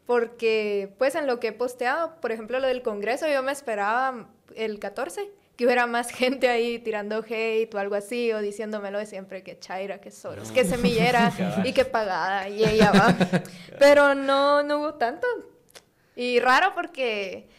porque 0.06 0.94
pues 0.98 1.16
en 1.16 1.28
lo 1.28 1.40
que 1.40 1.48
he 1.48 1.54
posteado, 1.54 2.20
por 2.20 2.34
ejemplo 2.34 2.60
lo 2.60 2.68
del 2.68 2.82
Congreso, 2.82 3.26
yo 3.30 3.42
me 3.42 3.54
esperaba 3.54 4.28
el 4.58 4.80
14 4.80 5.32
que 5.60 5.66
hubiera 5.66 5.88
más 5.88 6.10
gente 6.12 6.48
ahí 6.48 6.80
tirando 6.80 7.22
hate 7.30 7.76
o 7.76 7.80
algo 7.80 7.96
así, 7.96 8.32
o 8.32 8.40
diciéndomelo 8.40 8.98
de 8.98 9.06
siempre 9.06 9.44
que 9.44 9.60
Chaira, 9.60 10.00
que 10.00 10.10
Soros, 10.10 10.54
que 10.54 10.64
Semillera 10.64 11.34
y 11.66 11.74
que 11.74 11.84
Pagada, 11.84 12.48
y 12.48 12.64
ella 12.64 12.94
va. 12.94 13.14
Pero 13.78 14.16
no, 14.16 14.64
no 14.64 14.80
hubo 14.80 14.94
tanto. 14.94 15.28
Y 16.16 16.40
raro 16.40 16.72
porque, 16.74 17.50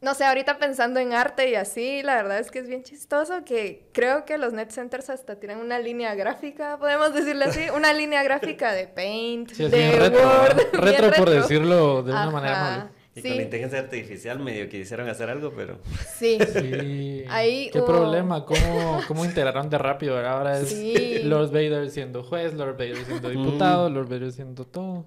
no 0.00 0.14
sé, 0.14 0.24
ahorita 0.24 0.58
pensando 0.58 0.98
en 0.98 1.12
arte 1.12 1.48
y 1.48 1.54
así, 1.54 2.02
la 2.02 2.16
verdad 2.16 2.40
es 2.40 2.50
que 2.50 2.58
es 2.58 2.66
bien 2.66 2.82
chistoso 2.82 3.44
que 3.44 3.88
creo 3.92 4.24
que 4.24 4.36
los 4.36 4.52
net 4.52 4.72
centers 4.72 5.08
hasta 5.08 5.36
tienen 5.36 5.58
una 5.58 5.78
línea 5.78 6.16
gráfica, 6.16 6.76
podemos 6.76 7.14
decirle 7.14 7.44
así, 7.44 7.70
una 7.72 7.92
línea 7.92 8.24
gráfica 8.24 8.72
de 8.72 8.88
Paint, 8.88 9.52
de 9.52 10.10
Word. 10.10 10.72
Retro, 10.72 11.12
por 11.12 11.30
decirlo 11.30 12.02
de 12.02 12.10
una 12.10 12.30
manera. 12.32 12.90
Y 13.18 13.28
con 13.28 13.36
la 13.36 13.42
inteligencia 13.42 13.78
artificial 13.80 14.38
medio 14.40 14.68
que 14.68 14.78
quisieron 14.78 15.08
hacer 15.08 15.30
algo, 15.30 15.52
pero... 15.54 15.78
Sí. 16.16 16.38
sí. 16.52 17.24
Ahí 17.28 17.70
Qué 17.72 17.82
problema, 17.82 18.44
¿Cómo, 18.44 19.00
cómo 19.06 19.24
integraron 19.24 19.68
de 19.70 19.78
rápido, 19.78 20.18
Ahora 20.18 20.58
es 20.58 21.24
Lord 21.24 21.50
Vader 21.50 21.90
siendo 21.90 22.22
juez, 22.22 22.54
Lord 22.54 22.76
Vader 22.76 23.04
siendo 23.04 23.28
diputado, 23.28 23.90
Lord 23.90 24.08
Vader 24.08 24.32
siendo 24.32 24.64
todo. 24.64 25.06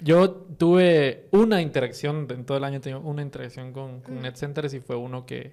Yo 0.00 0.30
tuve 0.30 1.28
una 1.30 1.60
interacción, 1.60 2.26
en 2.30 2.44
todo 2.46 2.56
el 2.56 2.64
año 2.64 2.80
tengo 2.80 3.00
una 3.00 3.22
interacción 3.22 3.72
con, 3.72 4.00
con 4.00 4.22
NetCenters 4.22 4.72
y 4.74 4.80
fue 4.80 4.96
uno 4.96 5.26
que... 5.26 5.52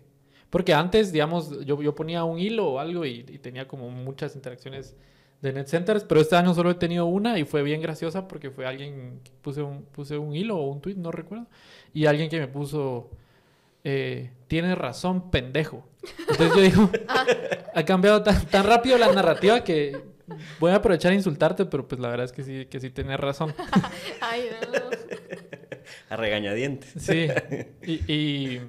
Porque 0.50 0.73
antes, 0.73 1.12
digamos, 1.12 1.65
yo, 1.65 1.82
yo 1.82 1.93
ponía 1.93 2.23
un 2.23 2.39
hilo 2.39 2.67
o 2.69 2.80
algo 2.80 3.06
y, 3.06 3.26
y 3.28 3.39
tenía 3.39 3.67
como 3.67 3.89
muchas 3.89 4.36
interacciones 4.36 4.95
de 5.41 5.54
Net 5.54 5.67
Centers, 5.67 6.04
pero 6.04 6.19
este 6.19 6.36
año 6.36 6.54
solo 6.54 6.71
he 6.71 6.76
tenido 6.76 7.06
una 7.06 7.38
y 7.38 7.45
fue 7.45 7.62
bien 7.62 7.82
graciosa 7.82 8.28
porque 8.28 8.50
fue 8.50 8.65
alguien 8.65 9.19
que 9.23 9.32
puse 9.41 9.62
un, 9.62 9.84
puse 9.84 10.17
un 10.17 10.36
hilo 10.36 10.58
o 10.58 10.71
un 10.71 10.82
tweet, 10.82 10.95
no 10.95 11.12
recuerdo, 11.12 11.47
y 11.93 12.06
alguien 12.06 12.30
que 12.30 12.39
me 12.39 12.47
puso, 12.47 13.12
eh, 13.84 14.32
tiene 14.47 14.73
razón, 14.76 15.30
pendejo. 15.30 15.88
Entonces 16.30 16.56
yo 16.56 16.62
digo, 16.62 16.89
ha 17.76 17.86
cambiado 17.86 18.23
tan, 18.23 18.45
tan, 18.47 18.65
rápido 18.65 18.97
la 18.97 19.12
narrativa 19.13 19.63
que 19.63 20.06
voy 20.60 20.71
a 20.71 20.76
aprovechar 20.76 21.12
a 21.12 21.15
insultarte, 21.15 21.65
pero 21.65 21.88
pues 21.88 22.02
la 22.02 22.10
verdad 22.10 22.26
es 22.26 22.32
que 22.32 22.43
sí, 22.43 22.65
que 22.65 22.80
sí 22.80 22.89
tenés 22.89 23.19
razón. 23.19 23.54
Ay, 24.21 24.50
no. 24.73 24.80
A 26.10 26.15
regañadientes. 26.15 26.93
Sí, 26.97 27.28
y, 27.84 28.12
y 28.12 28.62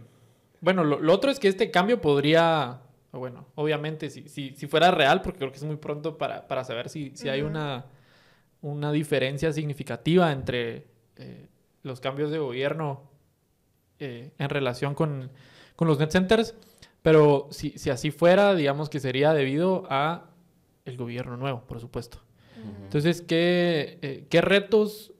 bueno, 0.60 0.84
lo, 0.84 1.00
lo 1.00 1.12
otro 1.14 1.30
es 1.30 1.38
que 1.38 1.48
este 1.48 1.70
cambio 1.70 2.00
podría 2.00 2.82
bueno, 3.12 3.46
obviamente, 3.54 4.10
si, 4.10 4.28
si, 4.28 4.54
si, 4.54 4.66
fuera 4.66 4.90
real, 4.90 5.22
porque 5.22 5.38
creo 5.38 5.50
que 5.50 5.56
es 5.56 5.64
muy 5.64 5.76
pronto 5.76 6.18
para, 6.18 6.46
para 6.46 6.64
saber 6.64 6.90
si, 6.90 7.12
si 7.14 7.28
hay 7.28 7.40
una, 7.40 7.86
una 8.60 8.92
diferencia 8.92 9.52
significativa 9.52 10.30
entre 10.30 10.86
eh, 11.16 11.48
los 11.82 12.00
cambios 12.00 12.30
de 12.30 12.38
gobierno 12.38 13.10
eh, 13.98 14.32
en 14.38 14.48
relación 14.50 14.94
con, 14.94 15.30
con, 15.74 15.88
los 15.88 15.98
net 15.98 16.10
centers, 16.10 16.54
pero 17.02 17.48
si, 17.50 17.70
si, 17.78 17.88
así 17.90 18.10
fuera, 18.10 18.54
digamos 18.54 18.90
que 18.90 19.00
sería 19.00 19.32
debido 19.32 19.86
a 19.88 20.30
el 20.84 20.96
gobierno 20.96 21.36
nuevo, 21.36 21.62
por 21.66 21.80
supuesto. 21.80 22.18
Entonces, 22.82 23.22
¿qué, 23.22 23.98
eh, 24.02 24.26
¿qué 24.28 24.40
retos 24.40 25.12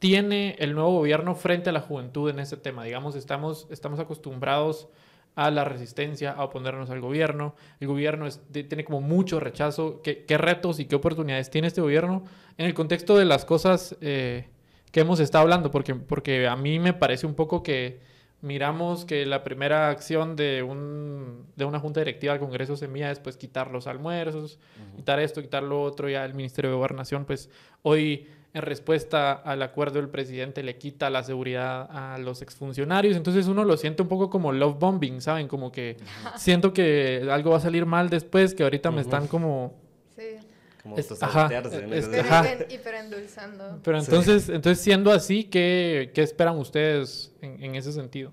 tiene 0.00 0.56
el 0.58 0.74
nuevo 0.74 0.94
gobierno 0.94 1.36
frente 1.36 1.70
a 1.70 1.72
la 1.72 1.80
juventud 1.80 2.28
en 2.28 2.40
ese 2.40 2.56
tema? 2.56 2.82
Digamos, 2.82 3.14
estamos, 3.14 3.68
estamos 3.70 4.00
acostumbrados 4.00 4.88
a 5.34 5.50
la 5.50 5.64
resistencia, 5.64 6.32
a 6.32 6.44
oponernos 6.44 6.90
al 6.90 7.00
gobierno. 7.00 7.54
El 7.80 7.88
gobierno 7.88 8.28
tiene 8.50 8.84
como 8.84 9.00
mucho 9.00 9.40
rechazo. 9.40 10.02
¿Qué, 10.02 10.24
retos 10.38 10.78
y 10.80 10.84
qué 10.84 10.96
oportunidades 10.96 11.50
tiene 11.50 11.68
este 11.68 11.80
gobierno 11.80 12.24
en 12.58 12.66
el 12.66 12.74
contexto 12.74 13.16
de 13.16 13.24
las 13.24 13.44
cosas 13.44 13.96
eh, 14.00 14.48
que 14.90 15.00
hemos 15.00 15.20
estado 15.20 15.42
hablando? 15.42 15.70
Porque, 15.70 15.94
porque 15.94 16.46
a 16.46 16.56
mí 16.56 16.78
me 16.78 16.92
parece 16.92 17.26
un 17.26 17.34
poco 17.34 17.62
que 17.62 18.00
miramos 18.42 19.04
que 19.04 19.24
la 19.24 19.42
primera 19.44 19.88
acción 19.88 20.36
de, 20.36 20.62
un, 20.62 21.46
de 21.56 21.64
una 21.64 21.78
junta 21.78 22.00
directiva 22.00 22.34
del 22.34 22.40
Congreso 22.40 22.76
Semilla 22.76 23.10
es 23.10 23.20
pues 23.20 23.36
quitar 23.36 23.70
los 23.70 23.86
almuerzos, 23.86 24.58
quitar 24.96 25.20
esto, 25.20 25.40
quitar 25.40 25.62
lo 25.62 25.80
otro. 25.82 26.08
Ya 26.10 26.24
el 26.24 26.34
Ministerio 26.34 26.70
de 26.70 26.76
Gobernación 26.76 27.24
pues 27.24 27.48
hoy 27.82 28.28
en 28.54 28.62
respuesta 28.62 29.32
al 29.32 29.62
acuerdo 29.62 29.98
del 29.98 30.10
presidente 30.10 30.62
le 30.62 30.76
quita 30.76 31.08
la 31.08 31.22
seguridad 31.22 31.88
a 31.90 32.18
los 32.18 32.42
exfuncionarios. 32.42 33.16
Entonces 33.16 33.46
uno 33.46 33.64
lo 33.64 33.76
siente 33.76 34.02
un 34.02 34.08
poco 34.08 34.28
como 34.28 34.52
love 34.52 34.78
bombing, 34.78 35.20
¿saben? 35.22 35.48
Como 35.48 35.72
que 35.72 35.96
siento 36.36 36.72
que 36.72 37.26
algo 37.30 37.52
va 37.52 37.56
a 37.56 37.60
salir 37.60 37.86
mal 37.86 38.10
después, 38.10 38.54
que 38.54 38.62
ahorita 38.62 38.90
me 38.90 39.00
están 39.00 39.26
como... 39.26 39.80
Sí. 40.14 40.36
Como 40.82 40.98
es, 40.98 41.22
ajá, 41.22 41.48
es, 41.92 42.74
Hiperendulzando. 42.74 43.78
Pero 43.84 43.98
entonces, 44.00 44.48
entonces 44.48 44.82
siendo 44.82 45.12
así, 45.12 45.44
¿qué, 45.44 46.10
¿qué 46.12 46.22
esperan 46.22 46.58
ustedes 46.58 47.32
en, 47.40 47.62
en 47.62 47.76
ese 47.76 47.92
sentido? 47.92 48.32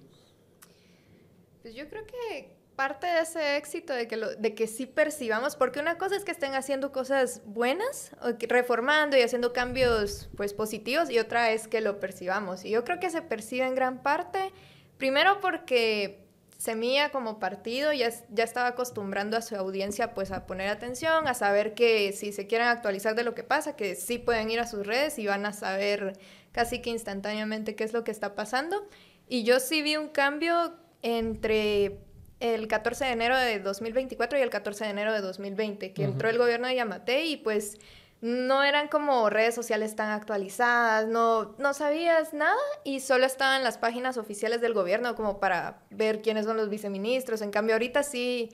Pues 1.62 1.76
yo 1.76 1.88
creo 1.88 2.04
que 2.08 2.59
parte 2.80 3.08
de 3.08 3.20
ese 3.20 3.58
éxito 3.58 3.92
de 3.92 4.08
que, 4.08 4.16
lo, 4.16 4.34
de 4.36 4.56
que 4.56 4.66
sí 4.66 4.86
percibamos, 4.86 5.58
porque 5.58 5.82
una 5.82 5.98
cosa 5.98 6.16
es 6.16 6.24
que 6.24 6.32
estén 6.32 6.56
haciendo 6.56 6.94
cosas 6.94 7.42
buenas, 7.44 8.12
reformando 8.48 9.18
y 9.18 9.22
haciendo 9.22 9.52
cambios 9.52 10.30
pues 10.38 10.54
positivos, 10.54 11.10
y 11.10 11.20
otra 11.20 11.52
es 11.52 11.68
que 11.68 11.82
lo 11.82 12.00
percibamos. 12.00 12.64
Y 12.64 12.70
yo 12.70 12.86
creo 12.86 12.98
que 12.98 13.10
se 13.10 13.22
percibe 13.22 13.68
en 13.68 13.76
gran 13.76 14.02
parte, 14.02 14.54
primero 14.98 15.42
porque 15.42 16.24
Semilla 16.58 17.10
como 17.12 17.38
partido 17.38 17.92
ya, 17.92 18.12
ya 18.30 18.46
estaba 18.46 18.68
acostumbrando 18.68 19.36
a 19.36 19.42
su 19.42 19.58
audiencia 19.58 20.14
pues 20.14 20.32
a 20.32 20.48
poner 20.48 20.70
atención, 20.70 21.28
a 21.28 21.34
saber 21.34 21.74
que 21.74 22.14
si 22.14 22.32
se 22.32 22.48
quieren 22.48 22.68
actualizar 22.68 23.14
de 23.14 23.26
lo 23.26 23.36
que 23.36 23.44
pasa, 23.44 23.76
que 23.76 23.96
sí 23.96 24.20
pueden 24.20 24.50
ir 24.52 24.62
a 24.62 24.68
sus 24.68 24.88
redes 24.88 25.20
y 25.20 25.28
van 25.28 25.46
a 25.46 25.52
saber 25.52 26.14
casi 26.54 26.82
que 26.82 26.92
instantáneamente 26.92 27.76
qué 27.76 27.84
es 27.84 27.92
lo 27.92 28.06
que 28.06 28.12
está 28.12 28.36
pasando. 28.36 28.88
Y 29.28 29.44
yo 29.44 29.60
sí 29.60 29.82
vi 29.82 29.98
un 29.98 30.08
cambio 30.08 30.76
entre 31.02 32.09
el 32.40 32.68
14 32.68 33.06
de 33.06 33.12
enero 33.12 33.38
de 33.38 33.60
2024 33.60 34.40
y 34.40 34.42
el 34.42 34.50
14 34.50 34.86
de 34.86 34.90
enero 34.92 35.14
de 35.14 35.22
2020, 35.22 35.94
que 35.94 36.04
entró 36.04 36.30
el 36.30 36.38
gobierno 36.38 36.68
de 36.68 36.76
Yamate 36.76 37.26
y 37.26 37.38
pues 37.38 37.78
no 38.22 38.64
eran 38.64 38.90
como 38.90 39.30
redes 39.30 39.56
sociales 39.56 39.96
tan 39.96 40.10
actualizadas, 40.10 41.08
no, 41.08 41.56
no 41.58 41.74
sabías 41.74 42.34
nada 42.34 42.58
y 42.84 43.00
solo 43.00 43.26
estaban 43.26 43.64
las 43.64 43.78
páginas 43.78 44.18
oficiales 44.18 44.60
del 44.62 44.74
gobierno 44.74 45.16
como 45.16 45.40
para 45.40 45.82
ver 45.90 46.22
quiénes 46.22 46.46
son 46.46 46.58
los 46.58 46.70
viceministros. 46.70 47.42
En 47.42 47.52
cambio, 47.52 47.76
ahorita 47.76 48.04
sí, 48.04 48.50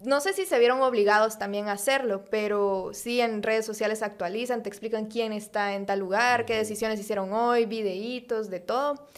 no 0.00 0.20
sé 0.20 0.32
si 0.32 0.44
se 0.44 0.58
vieron 0.60 0.80
obligados 0.80 1.38
también 1.38 1.68
a 1.68 1.72
hacerlo, 1.72 2.24
pero 2.30 2.90
sí 2.92 3.20
en 3.20 3.42
redes 3.42 3.66
sociales 3.66 4.02
actualizan, 4.02 4.62
te 4.62 4.68
explican 4.68 5.06
quién 5.06 5.32
está 5.32 5.74
en 5.74 5.86
tal 5.86 5.98
lugar, 5.98 6.46
qué 6.46 6.56
decisiones 6.56 7.00
hicieron 7.00 7.32
hoy, 7.32 7.66
videitos, 7.66 8.48
de 8.48 8.60
todo. 8.60 9.08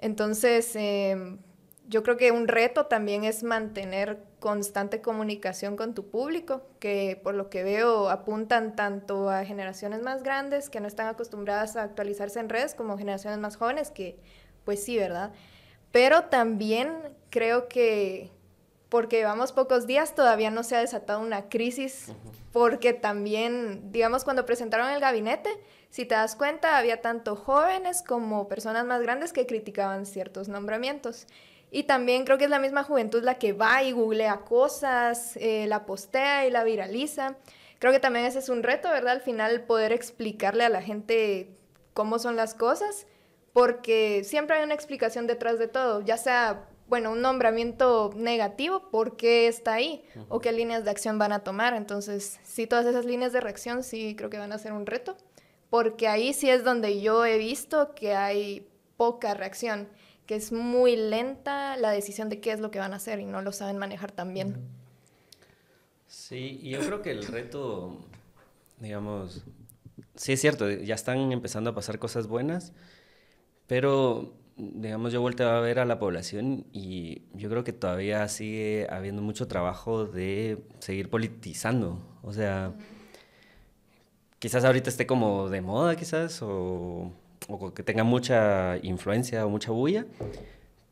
Entonces, 0.00 0.74
eh, 0.74 1.36
yo 1.86 2.02
creo 2.02 2.16
que 2.16 2.32
un 2.32 2.48
reto 2.48 2.86
también 2.86 3.24
es 3.24 3.42
mantener 3.42 4.22
constante 4.40 5.00
comunicación 5.00 5.76
con 5.76 5.94
tu 5.94 6.08
público, 6.08 6.62
que 6.78 7.20
por 7.22 7.34
lo 7.34 7.50
que 7.50 7.62
veo 7.62 8.08
apuntan 8.08 8.76
tanto 8.76 9.30
a 9.30 9.44
generaciones 9.44 10.02
más 10.02 10.22
grandes 10.22 10.70
que 10.70 10.80
no 10.80 10.88
están 10.88 11.08
acostumbradas 11.08 11.76
a 11.76 11.82
actualizarse 11.82 12.40
en 12.40 12.48
redes 12.48 12.74
como 12.74 12.96
generaciones 12.96 13.38
más 13.38 13.56
jóvenes 13.56 13.90
que 13.90 14.18
pues 14.64 14.82
sí, 14.82 14.96
¿verdad? 14.96 15.32
Pero 15.92 16.24
también 16.24 16.90
creo 17.30 17.68
que 17.68 18.30
porque 18.88 19.16
llevamos 19.16 19.52
pocos 19.52 19.86
días 19.86 20.14
todavía 20.14 20.50
no 20.50 20.62
se 20.62 20.76
ha 20.76 20.80
desatado 20.80 21.20
una 21.20 21.48
crisis, 21.48 22.12
porque 22.52 22.92
también, 22.92 23.90
digamos, 23.90 24.22
cuando 24.22 24.46
presentaron 24.46 24.88
el 24.90 25.00
gabinete, 25.00 25.50
si 25.90 26.04
te 26.04 26.14
das 26.14 26.36
cuenta, 26.36 26.78
había 26.78 27.00
tanto 27.00 27.34
jóvenes 27.34 28.02
como 28.02 28.46
personas 28.46 28.84
más 28.86 29.02
grandes 29.02 29.32
que 29.32 29.46
criticaban 29.46 30.06
ciertos 30.06 30.48
nombramientos. 30.48 31.26
Y 31.74 31.82
también 31.82 32.24
creo 32.24 32.38
que 32.38 32.44
es 32.44 32.50
la 32.50 32.60
misma 32.60 32.84
juventud 32.84 33.24
la 33.24 33.34
que 33.34 33.52
va 33.52 33.82
y 33.82 33.90
googlea 33.90 34.42
cosas, 34.42 35.36
eh, 35.38 35.66
la 35.66 35.86
postea 35.86 36.46
y 36.46 36.50
la 36.52 36.62
viraliza. 36.62 37.34
Creo 37.80 37.92
que 37.92 37.98
también 37.98 38.26
ese 38.26 38.38
es 38.38 38.48
un 38.48 38.62
reto, 38.62 38.88
¿verdad? 38.90 39.14
Al 39.14 39.22
final 39.22 39.64
poder 39.64 39.90
explicarle 39.90 40.62
a 40.62 40.68
la 40.68 40.82
gente 40.82 41.50
cómo 41.92 42.20
son 42.20 42.36
las 42.36 42.54
cosas, 42.54 43.08
porque 43.52 44.22
siempre 44.22 44.56
hay 44.56 44.62
una 44.62 44.74
explicación 44.74 45.26
detrás 45.26 45.58
de 45.58 45.66
todo, 45.66 46.00
ya 46.00 46.16
sea, 46.16 46.68
bueno, 46.86 47.10
un 47.10 47.22
nombramiento 47.22 48.12
negativo, 48.14 48.88
por 48.92 49.16
qué 49.16 49.48
está 49.48 49.72
ahí 49.72 50.04
o 50.28 50.38
qué 50.38 50.52
líneas 50.52 50.84
de 50.84 50.92
acción 50.92 51.18
van 51.18 51.32
a 51.32 51.40
tomar. 51.40 51.74
Entonces, 51.74 52.38
sí, 52.44 52.68
todas 52.68 52.86
esas 52.86 53.04
líneas 53.04 53.32
de 53.32 53.40
reacción 53.40 53.82
sí 53.82 54.14
creo 54.16 54.30
que 54.30 54.38
van 54.38 54.52
a 54.52 54.58
ser 54.58 54.72
un 54.74 54.86
reto, 54.86 55.16
porque 55.70 56.06
ahí 56.06 56.34
sí 56.34 56.48
es 56.48 56.62
donde 56.62 57.00
yo 57.00 57.26
he 57.26 57.36
visto 57.36 57.96
que 57.96 58.14
hay 58.14 58.68
poca 58.96 59.34
reacción 59.34 59.88
que 60.26 60.36
es 60.36 60.52
muy 60.52 60.96
lenta 60.96 61.76
la 61.76 61.90
decisión 61.90 62.28
de 62.28 62.40
qué 62.40 62.52
es 62.52 62.60
lo 62.60 62.70
que 62.70 62.78
van 62.78 62.92
a 62.92 62.96
hacer 62.96 63.20
y 63.20 63.26
no 63.26 63.42
lo 63.42 63.52
saben 63.52 63.78
manejar 63.78 64.12
tan 64.12 64.32
bien. 64.32 64.56
Sí, 66.06 66.60
y 66.62 66.70
yo 66.70 66.80
creo 66.80 67.02
que 67.02 67.10
el 67.10 67.26
reto, 67.26 67.98
digamos, 68.78 69.44
sí 70.14 70.32
es 70.32 70.40
cierto, 70.40 70.70
ya 70.70 70.94
están 70.94 71.32
empezando 71.32 71.70
a 71.70 71.74
pasar 71.74 71.98
cosas 71.98 72.26
buenas, 72.26 72.72
pero, 73.66 74.34
digamos, 74.56 75.12
yo 75.12 75.20
vuelto 75.20 75.48
a 75.48 75.60
ver 75.60 75.78
a 75.78 75.84
la 75.84 75.98
población 75.98 76.66
y 76.72 77.22
yo 77.34 77.48
creo 77.50 77.64
que 77.64 77.72
todavía 77.72 78.26
sigue 78.28 78.86
habiendo 78.90 79.22
mucho 79.22 79.48
trabajo 79.48 80.06
de 80.06 80.58
seguir 80.78 81.10
politizando. 81.10 81.98
O 82.22 82.32
sea, 82.32 82.74
quizás 84.38 84.64
ahorita 84.64 84.90
esté 84.90 85.06
como 85.06 85.48
de 85.48 85.60
moda, 85.60 85.96
quizás, 85.96 86.40
o, 86.42 87.12
o 87.48 87.74
que 87.74 87.82
tenga 87.82 88.04
mucha 88.04 88.78
influencia 88.82 89.46
o 89.46 89.50
mucha 89.50 89.70
bulla, 89.70 90.06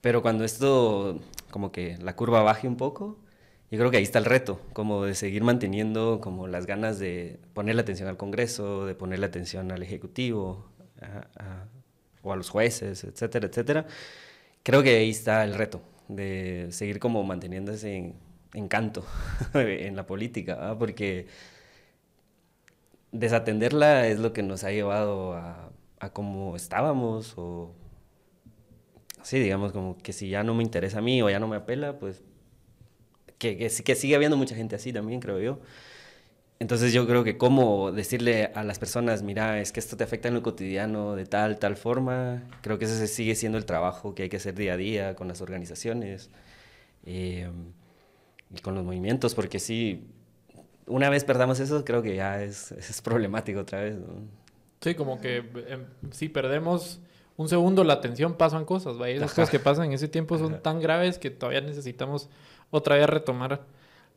pero 0.01 0.23
cuando 0.23 0.45
esto, 0.45 1.21
como 1.51 1.73
que 1.73 1.97
la 1.99 2.17
curva 2.17 2.43
baje 2.43 2.69
un 2.69 2.77
poco, 2.77 3.19
yo 3.71 3.79
creo 3.79 3.91
que 3.91 3.97
ahí 3.97 4.03
está 4.03 4.19
el 4.19 4.27
reto, 4.27 4.61
como 4.75 5.05
de 5.05 5.15
seguir 5.15 5.45
manteniendo 5.45 6.21
como 6.21 6.47
las 6.47 6.67
ganas 6.67 6.99
de 6.99 7.39
ponerle 7.55 7.83
atención 7.83 8.09
al 8.09 8.19
Congreso, 8.19 8.85
de 8.85 8.95
ponerle 8.95 9.27
atención 9.27 9.73
al 9.73 9.83
Ejecutivo 9.83 10.67
o 12.23 12.33
a 12.33 12.37
los 12.37 12.51
jueces, 12.51 13.05
etcétera, 13.05 13.47
etcétera. 13.47 13.87
Creo 14.63 14.83
que 14.83 14.97
ahí 14.97 15.11
está 15.11 15.45
el 15.45 15.55
reto, 15.55 15.81
de 16.09 16.69
seguir 16.71 16.99
como 16.99 17.23
manteniendo 17.25 17.73
ese 17.73 18.15
encanto 18.55 19.05
en 19.55 19.97
la 19.97 20.07
política, 20.07 20.77
porque 20.79 21.27
desatenderla 23.13 24.07
es 24.09 24.19
lo 24.19 24.33
que 24.33 24.43
nos 24.43 24.65
ha 24.65 24.71
llevado 24.71 25.35
a, 25.35 25.71
a 26.03 26.13
cómo 26.13 26.57
estábamos 26.57 27.35
o... 27.37 27.75
Sí, 29.23 29.39
digamos 29.39 29.73
como 29.73 29.97
que 29.99 30.13
si 30.13 30.29
ya 30.29 30.43
no 30.43 30.53
me 30.53 30.65
interesa 30.65 30.99
a 30.99 31.03
mí 31.03 31.23
o 31.23 31.31
ya 31.31 31.39
no 31.39 31.47
me 31.47 31.57
apela, 31.57 31.99
pues 31.99 32.23
que, 33.39 33.57
que, 33.57 33.69
que 33.69 33.95
sigue 33.95 34.17
habiendo 34.17 34.37
mucha 34.37 34.57
gente 34.57 34.75
así 34.75 34.93
también, 34.93 35.21
creo 35.21 35.39
yo. 35.41 35.61
Entonces 36.59 36.93
yo 36.93 37.07
creo 37.07 37.25
que 37.25 37.39
cómo 37.39 37.93
decirle 37.93 38.51
a 38.55 38.65
las 38.65 38.79
personas, 38.81 39.23
mira, 39.23 39.61
es 39.61 39.73
que 39.73 39.81
esto 39.81 39.97
te 39.97 40.05
afecta 40.05 40.29
en 40.29 40.35
lo 40.35 40.43
cotidiano 40.43 41.15
de 41.15 41.27
tal, 41.27 41.59
tal 41.59 41.77
forma, 41.77 42.43
creo 42.63 42.79
que 42.79 42.87
ese 42.87 43.07
sigue 43.07 43.35
siendo 43.37 43.59
el 43.59 43.65
trabajo 43.65 44.15
que 44.15 44.25
hay 44.25 44.29
que 44.29 44.39
hacer 44.39 44.55
día 44.55 44.75
a 44.75 44.77
día 44.77 45.15
con 45.15 45.29
las 45.29 45.41
organizaciones 45.41 46.31
eh, 47.05 47.49
y 48.55 48.61
con 48.61 48.75
los 48.75 48.85
movimientos, 48.85 49.35
porque 49.35 49.61
si 49.61 50.05
una 50.87 51.11
vez 51.11 51.25
perdamos 51.25 51.61
eso, 51.61 51.85
creo 51.85 52.03
que 52.03 52.17
ya 52.17 52.43
es, 52.43 52.73
es 52.91 53.03
problemático 53.03 53.61
otra 53.61 53.83
vez. 53.83 53.97
Sí, 54.83 54.97
como 54.97 55.21
que 55.21 55.37
em, 55.69 55.85
si 56.11 56.29
perdemos 56.29 57.01
un 57.37 57.49
segundo 57.49 57.85
la 57.85 57.95
atención, 57.95 58.35
pasan 58.35 58.65
cosas, 58.65 58.99
¿vale? 58.99 59.17
Esas 59.17 59.33
cosas 59.33 59.49
que 59.49 59.61
pasan 59.61 59.87
en 59.87 59.93
ese 59.93 60.09
tiempo 60.09 60.37
son 60.39 60.61
tan 60.61 60.81
graves 60.81 61.19
que 61.19 61.31
todavía 61.31 61.61
necesitamos 61.61 62.29
otra 62.71 62.97
vez 62.97 63.09
retomar 63.09 63.63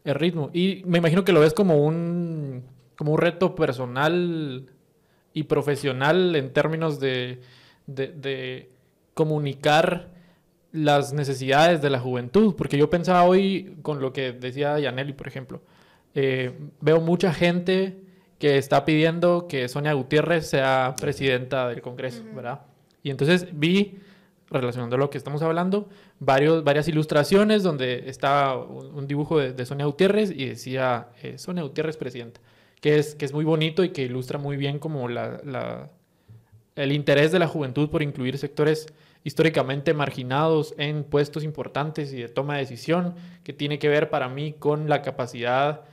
el 0.03 0.15
ritmo. 0.15 0.49
Y 0.53 0.81
me 0.85 0.97
imagino 0.97 1.23
que 1.23 1.33
lo 1.33 1.39
ves 1.39 1.53
como 1.53 1.77
un, 1.77 2.63
como 2.97 3.13
un 3.13 3.17
reto 3.19 3.53
personal 3.53 4.71
y 5.33 5.43
profesional 5.43 6.35
en 6.35 6.51
términos 6.51 6.99
de, 6.99 7.41
de, 7.85 8.69
comunicar 9.13 10.09
las 10.71 11.13
necesidades 11.13 11.81
de 11.81 11.91
la 11.91 11.99
juventud. 11.99 12.55
Porque 12.55 12.77
yo 12.77 12.89
pensaba 12.89 13.23
hoy 13.23 13.77
con 13.83 14.01
lo 14.01 14.13
que 14.13 14.31
decía 14.31 14.79
Yaneli, 14.79 15.13
por 15.13 15.27
ejemplo. 15.27 15.61
Eh, 16.15 16.57
veo 16.81 17.01
mucha 17.01 17.33
gente 17.33 18.04
que 18.45 18.59
está 18.59 18.85
pidiendo 18.85 19.47
que 19.47 19.67
Sonia 19.67 19.93
Gutiérrez 19.93 20.47
sea 20.47 20.93
presidenta 21.01 21.67
del 21.67 21.81
Congreso, 21.81 22.21
¿verdad? 22.35 22.61
Y 23.01 23.09
entonces 23.09 23.47
vi 23.51 23.97
relacionando 24.51 24.97
lo 24.97 25.09
que 25.09 25.17
estamos 25.17 25.41
hablando, 25.41 25.89
varios, 26.19 26.63
varias 26.63 26.87
ilustraciones 26.87 27.63
donde 27.63 28.07
está 28.07 28.55
un, 28.55 29.07
dibujo 29.07 29.39
de, 29.39 29.65
Sonia 29.65 29.87
Gutiérrez 29.87 30.29
y 30.29 30.45
decía 30.45 31.07
eh, 31.23 31.39
Sonia 31.39 31.63
Gutiérrez 31.63 31.97
presidenta, 31.97 32.39
que 32.81 32.99
es, 32.99 33.15
que 33.15 33.25
es 33.25 33.33
muy 33.33 33.45
bonito 33.45 33.83
y 33.83 33.89
que 33.89 34.03
ilustra 34.03 34.37
muy 34.37 34.57
bien 34.57 34.77
como 34.77 35.09
la, 35.09 35.89
el 36.75 36.91
interés 36.91 37.31
de 37.31 37.39
la 37.39 37.47
juventud 37.47 37.89
por 37.89 38.03
incluir 38.03 38.37
sectores 38.37 38.93
históricamente 39.23 39.95
marginados 39.95 40.75
en 40.77 41.03
puestos 41.03 41.43
importantes 41.43 42.13
y 42.13 42.21
de 42.21 42.29
toma 42.29 42.53
de 42.53 42.59
decisión, 42.59 43.15
que 43.43 43.53
tiene 43.53 43.79
que 43.79 43.89
ver 43.89 44.11
para 44.11 44.29
mí 44.29 44.53
con 44.53 44.87
la 44.87 45.01
capacidad 45.01 45.85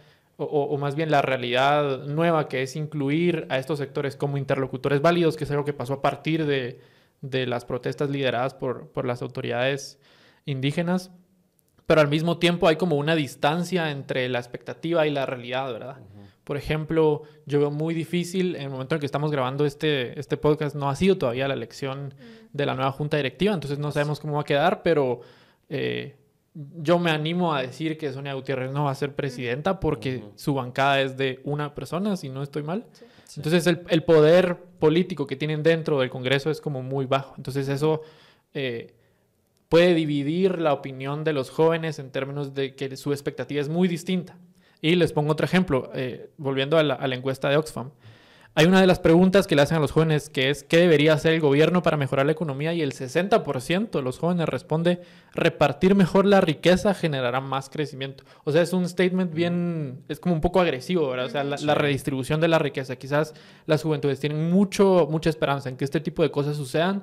o, 0.44 0.64
o, 0.64 0.78
más 0.78 0.94
bien 0.94 1.10
la 1.10 1.22
realidad 1.22 2.04
nueva 2.04 2.48
que 2.48 2.62
es 2.62 2.76
incluir 2.76 3.46
a 3.48 3.58
estos 3.58 3.78
sectores 3.78 4.16
como 4.16 4.38
interlocutores 4.38 5.00
válidos, 5.00 5.36
que 5.36 5.44
es 5.44 5.50
algo 5.50 5.64
que 5.64 5.72
pasó 5.72 5.94
a 5.94 6.02
partir 6.02 6.46
de, 6.46 6.80
de 7.22 7.46
las 7.46 7.64
protestas 7.64 8.10
lideradas 8.10 8.54
por, 8.54 8.88
por 8.88 9.06
las 9.06 9.22
autoridades 9.22 9.98
indígenas, 10.44 11.10
pero 11.86 12.00
al 12.00 12.08
mismo 12.08 12.38
tiempo 12.38 12.68
hay 12.68 12.76
como 12.76 12.96
una 12.96 13.14
distancia 13.14 13.90
entre 13.90 14.28
la 14.28 14.38
expectativa 14.38 15.06
y 15.06 15.10
la 15.10 15.24
realidad, 15.24 15.72
¿verdad? 15.72 15.96
Por 16.44 16.56
ejemplo, 16.56 17.22
yo 17.46 17.60
veo 17.60 17.70
muy 17.70 17.94
difícil, 17.94 18.56
en 18.56 18.62
el 18.62 18.70
momento 18.70 18.96
en 18.96 19.00
que 19.00 19.06
estamos 19.06 19.30
grabando 19.30 19.64
este, 19.64 20.18
este 20.18 20.36
podcast, 20.36 20.74
no 20.74 20.90
ha 20.90 20.96
sido 20.96 21.16
todavía 21.16 21.46
la 21.46 21.54
elección 21.54 22.14
de 22.52 22.66
la 22.66 22.74
nueva 22.74 22.90
junta 22.90 23.16
directiva, 23.16 23.54
entonces 23.54 23.78
no 23.78 23.92
sabemos 23.92 24.18
cómo 24.18 24.34
va 24.34 24.40
a 24.40 24.44
quedar, 24.44 24.82
pero 24.82 25.20
eh, 25.68 26.16
yo 26.54 26.98
me 26.98 27.10
animo 27.10 27.54
a 27.54 27.62
decir 27.62 27.96
que 27.96 28.12
Sonia 28.12 28.34
Gutiérrez 28.34 28.72
no 28.72 28.84
va 28.84 28.90
a 28.90 28.94
ser 28.94 29.14
presidenta 29.14 29.80
porque 29.80 30.24
su 30.36 30.54
bancada 30.54 31.00
es 31.00 31.16
de 31.16 31.40
una 31.44 31.74
persona, 31.74 32.16
si 32.16 32.28
no 32.28 32.42
estoy 32.42 32.62
mal. 32.62 32.86
Entonces 33.36 33.66
el, 33.66 33.82
el, 33.88 34.02
poder 34.02 34.58
político 34.78 35.26
que 35.26 35.36
tienen 35.36 35.62
dentro 35.62 35.98
del 36.00 36.10
Congreso 36.10 36.50
es 36.50 36.60
como 36.60 36.82
muy 36.82 37.06
bajo. 37.06 37.34
Entonces 37.38 37.68
eso 37.68 38.02
eh, 38.52 38.94
puede 39.70 39.94
dividir 39.94 40.58
la 40.58 40.74
opinión 40.74 41.24
de 41.24 41.32
los 41.32 41.48
jóvenes 41.48 41.98
en 41.98 42.10
términos 42.10 42.52
de 42.52 42.74
que 42.74 42.94
su 42.96 43.12
expectativa 43.12 43.60
es 43.60 43.70
muy 43.70 43.88
distinta. 43.88 44.36
Y 44.82 44.96
les 44.96 45.12
pongo 45.12 45.32
otro 45.32 45.46
ejemplo, 45.46 45.90
eh, 45.94 46.30
volviendo 46.36 46.76
a 46.76 46.82
la, 46.82 46.94
a 46.94 47.06
la, 47.06 47.14
encuesta 47.14 47.48
de 47.48 47.56
Oxfam. 47.56 47.90
Hay 48.54 48.66
una 48.66 48.82
de 48.82 48.86
las 48.86 48.98
preguntas 48.98 49.46
que 49.46 49.56
le 49.56 49.62
hacen 49.62 49.78
a 49.78 49.80
los 49.80 49.92
jóvenes 49.92 50.28
que 50.28 50.50
es 50.50 50.62
¿qué 50.62 50.76
debería 50.76 51.14
hacer 51.14 51.32
el 51.32 51.40
gobierno 51.40 51.82
para 51.82 51.96
mejorar 51.96 52.26
la 52.26 52.32
economía? 52.32 52.74
Y 52.74 52.82
el 52.82 52.92
60% 52.92 53.90
de 53.90 54.02
los 54.02 54.18
jóvenes 54.18 54.46
responde 54.46 55.00
repartir 55.32 55.94
mejor 55.94 56.26
la 56.26 56.42
riqueza 56.42 56.92
generará 56.92 57.40
más 57.40 57.70
crecimiento. 57.70 58.24
O 58.44 58.52
sea, 58.52 58.60
es 58.60 58.74
un 58.74 58.86
statement 58.86 59.32
bien, 59.32 60.02
es 60.08 60.20
como 60.20 60.34
un 60.34 60.42
poco 60.42 60.60
agresivo, 60.60 61.08
¿verdad? 61.08 61.26
O 61.26 61.30
sea, 61.30 61.44
la, 61.44 61.74
redistribución 61.74 62.42
de 62.42 62.48
la 62.48 62.58
riqueza. 62.58 62.96
Quizás 62.96 63.32
las 63.64 63.82
juventudes 63.82 64.20
tienen 64.20 64.50
mucho, 64.50 65.08
mucha 65.10 65.30
esperanza 65.30 65.70
en 65.70 65.78
que 65.78 65.86
este 65.86 66.00
tipo 66.00 66.22
de 66.22 66.30
cosas 66.30 66.54
sucedan, 66.54 67.02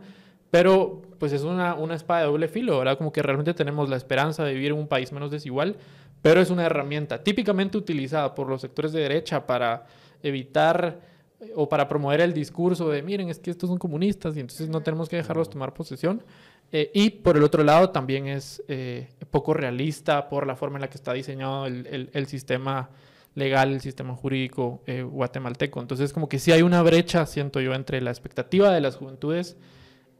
pero 0.52 1.02
pues 1.18 1.34
es 1.34 1.42
una, 1.42 1.74
una 1.74 1.96
espada 1.96 2.22
de 2.22 2.28
doble 2.28 2.48
filo, 2.48 2.78
¿verdad? 2.78 2.96
Como 2.96 3.12
que 3.12 3.24
realmente 3.24 3.56
tenemos 3.56 3.90
la 3.90 3.98
esperanza 3.98 4.44
de 4.44 4.54
vivir 4.54 4.74
en 4.74 4.78
un 4.78 4.88
país 4.88 5.12
menos 5.12 5.32
desigual, 5.32 5.78
pero 6.22 6.42
es 6.42 6.52
una 6.52 6.68
herramienta 6.68 7.24
típicamente 7.24 7.76
utilizada 7.76 8.36
por 8.36 8.48
los 8.48 8.62
sectores 8.62 8.92
de 8.92 9.00
derecha 9.00 9.48
para 9.48 9.88
evitar 10.22 11.10
o 11.56 11.70
para 11.70 11.88
promover 11.88 12.22
el 12.22 12.34
discurso 12.34 12.90
de, 12.90 13.02
miren, 13.02 13.30
es 13.30 13.40
que 13.40 13.52
estos 13.52 13.70
son 13.70 13.78
comunistas 13.78 14.36
y 14.36 14.42
entonces 14.42 14.70
no 14.70 14.82
tenemos 14.82 15.08
que 15.08 15.16
dejarlos 15.16 15.50
tomar 15.50 15.74
posesión. 15.74 16.24
Eh, 16.72 16.92
y 16.94 17.10
por 17.10 17.36
el 17.36 17.44
otro 17.44 17.64
lado 17.64 17.90
también 17.90 18.28
es 18.28 18.64
eh, 18.68 19.08
poco 19.32 19.54
realista 19.54 20.30
por 20.30 20.46
la 20.46 20.56
forma 20.56 20.78
en 20.78 20.82
la 20.82 20.90
que 20.90 20.98
está 20.98 21.14
diseñado 21.14 21.66
el, 21.66 22.10
el, 22.14 22.28
sistema 22.28 22.92
legal, 23.34 23.74
el 23.74 23.82
sistema 23.82 24.16
jurídico 24.16 24.84
eh, 24.86 25.02
guatemalteco. 25.02 25.80
Entonces 25.80 26.14
como 26.14 26.30
que 26.30 26.38
sí 26.38 26.52
hay 26.52 26.62
una 26.62 26.84
brecha, 26.84 27.26
siento 27.26 27.60
yo, 27.60 27.74
entre 27.74 28.02
la 28.02 28.12
expectativa 28.12 28.72
de 28.72 28.82
las 28.82 28.98
juventudes 28.98 29.58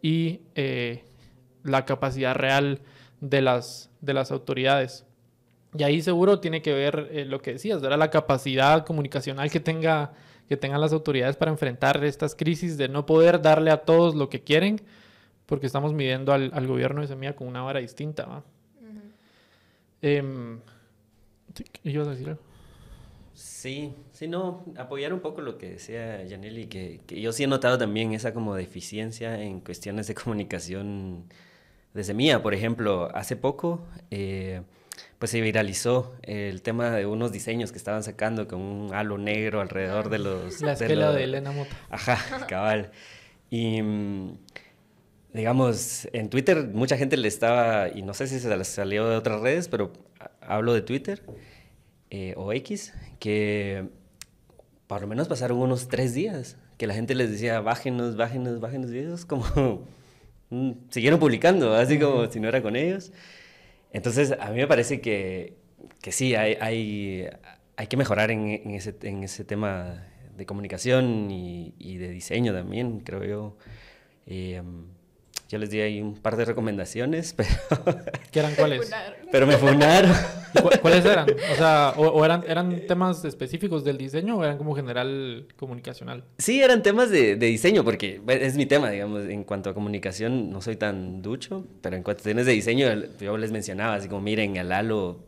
y 0.02 0.42
la 1.64 1.86
capacidad 1.86 2.34
real 2.34 2.80
de 3.20 3.42
las, 3.42 3.92
de 4.02 4.14
las 4.14 4.32
autoridades. 4.32 5.06
Y 5.78 5.84
ahí 5.84 6.02
seguro 6.02 6.40
tiene 6.40 6.62
que 6.62 6.74
ver 6.74 7.28
lo 7.28 7.42
que 7.42 7.54
decías, 7.54 7.82
¿verdad? 7.82 8.00
la 8.00 8.10
capacidad 8.10 8.86
comunicacional 8.86 9.52
que 9.52 9.60
tenga 9.60 10.14
que 10.50 10.58
tengan 10.58 10.82
las 10.82 10.92
autoridades 10.94 11.38
para 11.38 11.52
enfrentar 11.52 12.04
estas 12.04 12.34
crisis 12.34 12.76
de 12.76 12.90
no 12.90 13.06
poder 13.06 13.40
darle 13.40 13.70
a 13.70 13.78
todos 13.78 14.16
lo 14.16 14.30
que 14.30 14.42
quieren, 14.42 14.82
porque 15.46 15.68
estamos 15.68 15.94
midiendo 15.94 16.34
al, 16.34 16.68
gobierno 16.68 17.02
de 17.02 17.08
Semilla 17.08 17.36
con 17.36 17.48
una 17.48 17.62
vara 17.62 17.80
distinta. 17.80 18.26
¿va? 18.26 18.44
Em, 20.02 20.60
¿Ibas 21.84 22.08
a 22.08 22.12
decir 22.12 22.30
algo? 22.30 22.42
Sí, 23.36 23.94
sí, 24.12 24.28
no, 24.28 24.66
apoyar 24.76 25.14
un 25.14 25.20
poco 25.20 25.42
lo 25.42 25.58
que 25.60 25.70
decía 25.70 26.26
que, 26.28 27.02
que 27.06 27.22
yo 27.22 27.32
sí 27.32 27.44
he 27.44 27.48
notado 27.48 27.78
también 27.78 28.12
esa 28.14 28.34
como 28.34 28.56
deficiencia 28.56 29.42
en 29.42 29.62
cuestiones 29.62 30.08
de 30.08 30.16
comunicación 30.16 31.26
de 31.94 32.04
Semilla. 32.04 32.42
Por 32.42 32.56
ejemplo, 32.56 33.10
hace 33.14 33.36
poco... 33.36 33.86
Eh, 34.10 34.64
pues 35.18 35.32
se 35.32 35.42
viralizó 35.42 36.16
el 36.24 36.62
tema 36.62 36.92
de 36.92 37.06
unos 37.06 37.32
diseños 37.32 37.72
que 37.72 37.78
estaban 37.78 38.04
sacando 38.04 38.48
con 38.48 38.62
un 38.62 38.94
halo 38.94 39.18
negro 39.18 39.62
alrededor 39.62 40.10
de 40.10 40.20
los... 40.20 40.62
La 40.62 40.74
esquela 40.74 41.12
de, 41.12 41.24
Elena 41.24 41.52
Mota. 41.52 41.76
Ajá, 41.90 42.46
cabal. 42.48 42.92
Y 43.50 43.82
digamos, 45.34 46.08
en 46.14 46.30
Twitter 46.30 46.70
mucha 46.74 46.98
gente 46.98 47.18
le 47.18 47.28
estaba, 47.28 47.90
y 47.90 48.02
no 48.02 48.14
sé 48.14 48.28
si 48.28 48.40
se 48.40 48.64
salió 48.64 49.08
de 49.10 49.16
otras 49.16 49.42
redes, 49.42 49.68
pero 49.68 49.92
hablo 50.42 50.74
de 50.74 50.82
Twitter 50.82 51.22
eh, 52.10 52.34
o 52.38 52.52
X, 52.54 52.94
que 53.20 53.88
por 54.88 55.02
lo 55.02 55.08
menos 55.08 55.28
pasaron 55.28 55.60
unos 55.60 55.88
tres 55.88 56.14
días, 56.14 56.58
que 56.78 56.88
la 56.88 56.94
gente 56.94 57.14
les 57.14 57.30
decía, 57.30 57.60
bájenos, 57.60 58.16
bájenos, 58.16 58.60
bájenos, 58.60 58.92
y 58.92 59.00
es 59.00 59.26
como 59.26 59.46
mm, 60.50 60.72
siguieron 60.90 61.20
publicando, 61.20 61.76
así 61.76 62.00
como 62.00 62.30
si 62.32 62.40
no 62.40 62.48
era 62.48 62.62
con 62.62 62.76
ellos. 62.76 63.12
Entonces, 63.92 64.36
a 64.40 64.52
mí 64.52 64.58
me 64.58 64.68
parece 64.68 65.02
que, 65.02 65.58
que 66.02 66.12
sí, 66.12 66.36
hay, 66.36 66.58
hay, 66.62 67.30
hay 67.76 67.88
que 67.88 67.98
mejorar 67.98 68.32
en, 68.32 68.48
ese, 68.72 68.96
en 69.04 69.24
ese 69.24 69.44
tema 69.46 70.08
de 70.36 70.46
comunicación 70.46 71.30
y, 71.32 71.74
y 71.78 71.98
de 71.98 72.10
diseño 72.10 72.54
también, 72.54 73.02
creo 73.02 73.24
yo. 73.24 73.58
Eh, 74.26 74.62
yo 75.50 75.58
les 75.58 75.72
di 75.72 75.82
ahí 75.82 76.00
un 76.00 76.14
par 76.14 76.38
de 76.38 76.46
recomendaciones, 76.46 77.34
pero... 77.38 77.50
¿Qué 78.32 78.40
eran 78.40 78.54
cuáles? 78.54 78.92
pero 79.32 79.48
me 79.48 79.58
funaron. 79.58 80.12
¿Cuáles 80.82 81.04
eran? 81.04 81.28
O 81.30 81.56
sea, 81.56 81.94
o, 81.98 82.24
eran, 82.24 82.44
¿eran 82.48 82.86
temas 82.88 83.26
específicos 83.26 83.84
del 83.84 83.98
diseño 83.98 84.38
o 84.38 84.44
eran 84.44 84.60
como 84.60 84.76
general 84.76 85.48
comunicacional? 85.58 86.24
Sí, 86.38 86.62
eran 86.62 86.84
temas 86.84 87.10
de, 87.10 87.36
de, 87.36 87.48
diseño, 87.48 87.84
porque 87.84 88.22
es 88.28 88.56
mi 88.58 88.68
tema, 88.68 88.92
digamos. 88.92 89.24
En 89.28 89.44
cuanto 89.44 89.72
a 89.72 89.74
comunicación, 89.74 90.52
no 90.52 90.62
soy 90.62 90.76
tan 90.76 91.24
ducho, 91.24 91.66
pero 91.82 91.96
en 91.96 92.04
cuestiones 92.04 92.46
de 92.46 92.52
diseño, 92.52 92.88
yo 93.20 93.38
les 93.38 93.52
mencionaba, 93.52 93.96
así 93.96 94.08
como, 94.08 94.22
miren, 94.22 94.56
el 94.56 94.72
halo, 94.72 95.24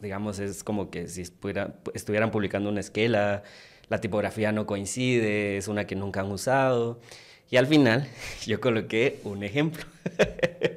digamos, 0.00 0.40
es 0.40 0.64
como 0.64 0.90
que 0.90 1.06
si 1.06 1.22
estuvieran 1.22 2.30
publicando 2.32 2.70
una 2.70 2.80
esquela, 2.80 3.44
la 3.88 4.00
tipografía 4.00 4.50
no 4.50 4.66
coincide, 4.66 5.58
es 5.58 5.68
una 5.68 5.86
que 5.86 5.94
nunca 5.94 6.20
han 6.20 6.32
usado. 6.32 7.00
Y 7.50 7.56
al 7.56 7.66
final 7.66 8.08
yo 8.46 8.60
coloqué 8.60 9.20
un 9.24 9.42
ejemplo. 9.42 9.84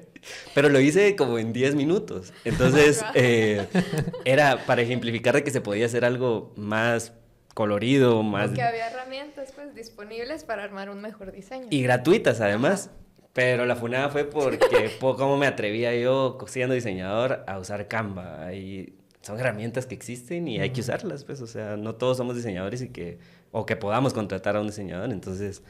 Pero 0.54 0.70
lo 0.70 0.80
hice 0.80 1.16
como 1.16 1.38
en 1.38 1.54
10 1.54 1.76
minutos. 1.76 2.34
Entonces, 2.44 3.04
eh, 3.14 3.68
era 4.26 4.66
para 4.66 4.82
ejemplificar 4.82 5.36
de 5.36 5.44
que 5.44 5.52
se 5.52 5.62
podía 5.62 5.86
hacer 5.86 6.06
algo 6.06 6.54
más 6.56 7.14
colorido, 7.54 8.24
más... 8.24 8.52
Que 8.52 8.62
había 8.62 8.88
herramientas 8.90 9.52
pues 9.56 9.74
disponibles 9.74 10.44
para 10.44 10.64
armar 10.64 10.90
un 10.90 11.02
mejor 11.02 11.32
diseño. 11.32 11.68
Y 11.70 11.82
gratuitas 11.84 12.42
además. 12.42 12.92
Pero 13.34 13.66
la 13.66 13.76
funada 13.76 14.10
fue 14.10 14.26
porque 14.26 14.92
cómo 15.00 15.38
me 15.38 15.46
atrevía 15.46 15.96
yo, 15.96 16.40
siendo 16.48 16.74
diseñador, 16.74 17.44
a 17.46 17.60
usar 17.60 17.88
Canva. 17.88 18.52
Y 18.54 18.96
son 19.22 19.40
herramientas 19.40 19.86
que 19.86 19.94
existen 19.94 20.48
y 20.48 20.60
hay 20.60 20.72
que 20.72 20.82
usarlas, 20.82 21.24
pues. 21.24 21.42
O 21.42 21.48
sea, 21.48 21.78
no 21.78 21.96
todos 21.96 22.18
somos 22.18 22.36
diseñadores 22.36 22.82
y 22.82 22.90
que... 22.90 23.20
O 23.52 23.66
que 23.66 23.76
podamos 23.76 24.14
contratar 24.14 24.56
a 24.56 24.62
un 24.62 24.68
diseñador. 24.68 25.12
Entonces 25.12 25.62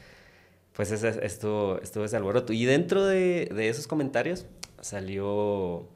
pues 0.78 0.92
estuvo, 0.92 1.80
estuvo 1.82 2.04
ese 2.04 2.16
alboroto. 2.16 2.52
Y 2.52 2.64
dentro 2.64 3.04
de, 3.04 3.50
de 3.52 3.68
esos 3.68 3.88
comentarios 3.88 4.46
salió 4.80 5.88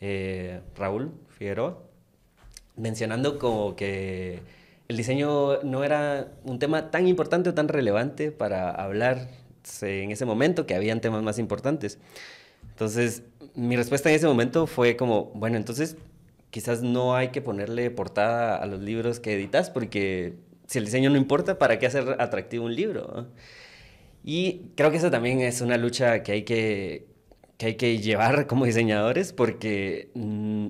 eh, 0.00 0.60
Raúl 0.74 1.12
Figueroa 1.28 1.78
mencionando 2.74 3.38
como 3.38 3.76
que 3.76 4.40
el 4.88 4.96
diseño 4.96 5.62
no 5.62 5.84
era 5.84 6.32
un 6.42 6.58
tema 6.58 6.90
tan 6.90 7.06
importante 7.06 7.50
o 7.50 7.54
tan 7.54 7.68
relevante 7.68 8.32
para 8.32 8.72
hablar 8.72 9.28
en 9.82 10.10
ese 10.10 10.24
momento, 10.24 10.66
que 10.66 10.74
habían 10.74 11.00
temas 11.00 11.22
más 11.22 11.38
importantes. 11.38 12.00
Entonces, 12.70 13.22
mi 13.54 13.76
respuesta 13.76 14.08
en 14.08 14.16
ese 14.16 14.26
momento 14.26 14.66
fue 14.66 14.96
como, 14.96 15.26
bueno, 15.26 15.56
entonces 15.56 15.96
quizás 16.50 16.82
no 16.82 17.14
hay 17.14 17.28
que 17.28 17.40
ponerle 17.40 17.88
portada 17.92 18.56
a 18.56 18.66
los 18.66 18.80
libros 18.80 19.20
que 19.20 19.34
editas, 19.34 19.70
porque 19.70 20.34
si 20.66 20.78
el 20.78 20.86
diseño 20.86 21.08
no 21.08 21.18
importa, 21.18 21.56
¿para 21.56 21.78
qué 21.78 21.86
hacer 21.86 22.16
atractivo 22.18 22.64
un 22.64 22.74
libro? 22.74 23.28
Y 24.30 24.72
creo 24.74 24.90
que 24.90 24.98
eso 24.98 25.10
también 25.10 25.40
es 25.40 25.62
una 25.62 25.78
lucha 25.78 26.22
que 26.22 26.32
hay 26.32 26.42
que, 26.42 27.06
que, 27.56 27.64
hay 27.64 27.74
que 27.76 27.96
llevar 27.96 28.46
como 28.46 28.66
diseñadores 28.66 29.32
porque 29.32 30.10
mm, 30.12 30.66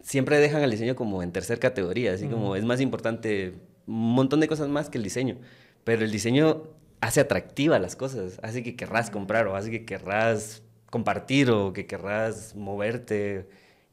siempre 0.00 0.38
dejan 0.38 0.62
al 0.62 0.70
diseño 0.70 0.94
como 0.94 1.24
en 1.24 1.32
tercera 1.32 1.58
categoría, 1.58 2.12
así 2.12 2.28
como 2.28 2.54
es 2.54 2.64
más 2.64 2.80
importante 2.80 3.54
un 3.88 4.14
montón 4.14 4.38
de 4.38 4.46
cosas 4.46 4.68
más 4.68 4.90
que 4.90 4.98
el 4.98 5.02
diseño, 5.02 5.38
pero 5.82 6.04
el 6.04 6.12
diseño 6.12 6.62
hace 7.00 7.18
atractiva 7.18 7.80
las 7.80 7.96
cosas, 7.96 8.38
hace 8.44 8.62
que 8.62 8.76
querrás 8.76 9.10
comprar 9.10 9.48
o 9.48 9.56
hace 9.56 9.72
que 9.72 9.84
querrás 9.84 10.62
compartir 10.88 11.50
o 11.50 11.72
que 11.72 11.86
querrás 11.86 12.54
moverte. 12.54 13.48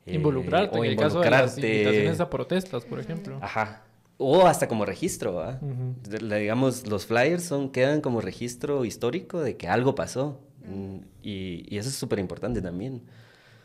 Eh, 0.06 0.14
involucrarte, 0.14 0.78
o 0.78 0.86
en 0.86 0.92
el 0.92 0.96
caso 0.96 1.22
de 1.22 1.32
las 1.32 1.58
invitaciones 1.58 2.20
a 2.20 2.30
protestas, 2.30 2.86
por 2.86 3.00
ejemplo. 3.00 3.40
Ajá. 3.42 3.89
O 4.22 4.46
hasta 4.46 4.68
como 4.68 4.84
registro, 4.84 5.58
digamos, 6.04 6.86
los 6.88 7.06
flyers 7.06 7.44
son, 7.44 7.72
quedan 7.72 8.02
como 8.02 8.20
registro 8.20 8.84
histórico 8.84 9.40
de 9.40 9.56
que 9.56 9.70
algo 9.70 9.96
pasó. 9.96 10.42
Mm, 10.66 10.98
y, 11.24 11.74
y, 11.74 11.78
eso 11.78 11.88
es 11.88 11.96
súper 11.96 12.20
importante 12.20 12.62
también. 12.62 13.02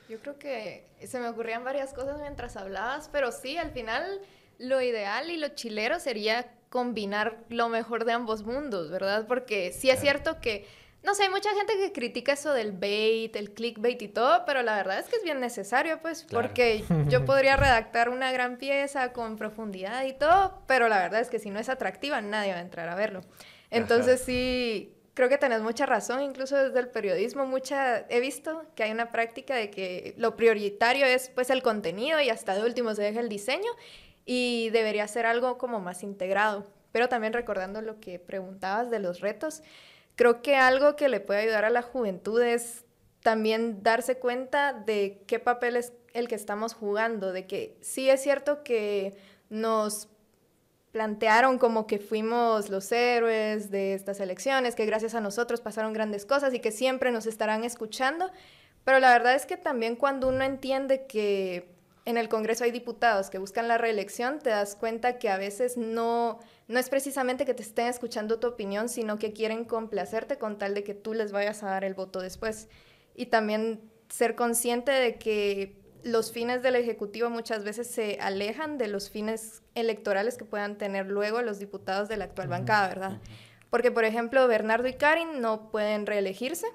Yo 0.09 0.21
creo 0.21 0.39
que 0.39 0.87
se 1.05 1.19
me 1.19 1.29
ocurrían 1.29 1.65
varias 1.65 1.93
cosas 1.93 2.21
mientras 2.21 2.57
hablabas, 2.57 3.09
pero 3.11 3.33
sí, 3.33 3.57
al 3.57 3.73
final 3.73 4.21
lo 4.61 4.81
ideal 4.81 5.29
y 5.29 5.39
lo 5.39 5.49
chilero 5.49 5.99
sería 5.99 6.47
combinar 6.69 7.45
lo 7.49 7.69
mejor 7.69 8.05
de 8.05 8.13
ambos 8.13 8.45
mundos, 8.45 8.91
¿verdad? 8.91 9.27
Porque 9.27 9.73
sí 9.73 9.91
es 9.91 10.01
cierto 10.01 10.41
que 10.41 10.67
no 11.05 11.15
sé, 11.15 11.25
hay 11.25 11.29
mucha 11.29 11.51
gente 11.55 11.77
que 11.77 11.93
critica 11.93 12.33
eso 12.33 12.55
del 12.55 12.73
bait, 12.73 13.37
el 13.37 13.53
clickbait 13.53 14.01
y 14.01 14.09
todo, 14.09 14.45
pero 14.47 14.63
la 14.63 14.75
verdad 14.75 14.99
es 14.99 15.07
que 15.07 15.17
es 15.17 15.23
bien 15.23 15.39
necesario, 15.39 16.01
pues, 16.01 16.25
porque 16.25 16.83
yo 17.09 17.25
podría 17.27 17.57
redactar 17.57 18.09
una 18.09 18.33
gran 18.33 18.57
pieza 18.57 19.13
con 19.13 19.37
profundidad 19.37 20.05
y 20.05 20.15
todo, 20.15 20.63
pero 20.67 20.89
la 20.89 20.99
verdad 20.99 21.21
es 21.21 21.29
que 21.29 21.39
si 21.39 21.51
no 21.51 21.61
es 21.61 21.69
atractiva, 21.69 22.23
nadie 22.23 22.53
va 22.53 22.59
a 22.59 22.63
entrar 22.63 22.89
a 22.89 22.95
verlo. 22.95 23.21
Entonces 23.71 24.23
sí, 24.23 24.95
creo 25.13 25.29
que 25.29 25.37
tenés 25.37 25.61
mucha 25.61 25.85
razón, 25.85 26.23
incluso 26.23 26.57
desde 26.57 26.81
el 26.81 26.89
periodismo, 26.89 27.45
mucha, 27.45 28.07
he 28.09 28.21
visto 28.21 28.65
que 28.75 28.85
hay 28.85 28.91
una 28.91 29.11
práctica 29.11 29.55
de 29.57 29.71
que 29.71 30.15
lo 30.17 30.37
prioritario 30.37 31.05
es 31.05 31.31
pues 31.35 31.51
el 31.51 31.63
contenido 31.63 32.19
y 32.23 32.31
hasta 32.31 32.55
de 32.55 32.63
último 32.63 32.95
se 32.95 33.03
deja 33.03 33.21
el 33.21 33.29
diseño 33.29 33.71
y 34.25 34.71
debería 34.71 35.07
ser 35.07 35.27
algo 35.27 35.59
como 35.59 35.81
más 35.81 36.03
integrado. 36.03 36.67
Pero 36.93 37.09
también 37.09 37.33
recordando 37.33 37.83
lo 37.83 38.01
que 38.01 38.19
preguntabas 38.21 38.91
de 38.91 39.01
los 39.01 39.21
retos, 39.21 39.63
Creo 40.17 40.43
que 40.43 40.57
algo 40.57 40.97
que 40.97 41.09
le 41.09 41.21
puede 41.21 41.41
ayudar 41.41 41.65
a 41.65 41.71
la 41.71 41.83
juventud 41.83 42.41
es 42.43 42.85
también 43.23 43.83
darse 43.83 44.19
cuenta 44.19 44.73
de 44.73 45.23
qué 45.27 45.39
papel 45.39 45.77
es 45.77 45.93
el 46.13 46.29
que 46.29 46.35
estamos 46.35 46.75
jugando, 46.75 47.33
de 47.33 47.47
que 47.47 47.77
sí 47.81 48.09
es 48.09 48.23
cierto 48.23 48.63
que 48.63 49.17
nos 49.49 50.09
plantearon 50.93 51.59
como 51.59 51.89
que 51.89 51.99
fuimos 51.99 52.71
los 52.71 52.93
héroes 52.93 53.71
de 53.71 53.95
estas 53.95 54.21
elecciones, 54.21 54.77
que 54.77 54.87
gracias 54.87 55.17
a 55.17 55.21
nosotros 55.21 55.61
pasaron 55.61 55.93
grandes 55.93 56.25
cosas 56.25 56.55
y 56.55 56.61
que 56.61 56.71
siempre 56.71 57.11
nos 57.11 57.27
estarán 57.27 57.65
escuchando, 57.65 58.31
pero 58.85 59.01
la 59.01 59.11
verdad 59.11 59.35
es 59.35 59.45
que 59.45 59.57
también 59.57 59.97
cuando 59.97 60.29
uno 60.29 60.45
entiende 60.45 61.07
que 61.07 61.74
en 62.05 62.19
el 62.19 62.29
Congreso 62.29 62.65
hay 62.65 62.71
diputados 62.71 63.31
que 63.31 63.39
buscan 63.39 63.67
la 63.67 63.79
reelección, 63.79 64.39
te 64.39 64.51
das 64.51 64.77
cuenta 64.77 65.19
que 65.19 65.31
a 65.31 65.39
veces 65.39 65.77
no, 65.77 66.39
no 66.69 66.79
es 66.79 66.89
precisamente 66.91 67.47
que 67.47 67.55
te 67.55 67.63
estén 67.63 67.87
escuchando 67.87 68.39
tu 68.39 68.47
opinión, 68.47 68.89
sino 68.89 69.19
que 69.19 69.33
quieren 69.33 69.65
complacerte 69.65 70.37
con 70.37 70.59
tal 70.59 70.75
de 70.75 70.85
que 70.85 70.95
tú 70.95 71.15
les 71.15 71.33
vayas 71.33 71.63
a 71.63 71.67
dar 71.67 71.85
el 71.85 71.95
voto 71.95 72.21
después. 72.21 72.69
Y 73.15 73.27
también 73.27 73.91
ser 74.11 74.35
consciente 74.35 74.93
de 74.93 75.17
que 75.17 75.83
los 76.03 76.31
fines 76.31 76.63
del 76.63 76.77
Ejecutivo 76.77 77.31
muchas 77.31 77.65
veces 77.65 77.87
se 77.87 78.19
alejan 78.21 78.77
de 78.77 78.89
los 78.89 79.09
fines 79.09 79.63
electorales 79.75 80.37
que 80.37 80.45
puedan 80.45 80.77
tener 80.77 81.07
luego 81.07 81.41
los 81.41 81.59
diputados 81.59 82.09
de 82.09 82.19
la 82.19 82.27
actual 82.27 82.49
bancada, 82.49 82.89
¿verdad? 82.89 83.21
Porque, 83.71 83.91
por 83.91 84.05
ejemplo, 84.05 84.47
Bernardo 84.47 84.87
y 84.89 84.95
Karin 84.95 85.41
no 85.41 85.71
pueden 85.71 86.05
reelegirse 86.05 86.67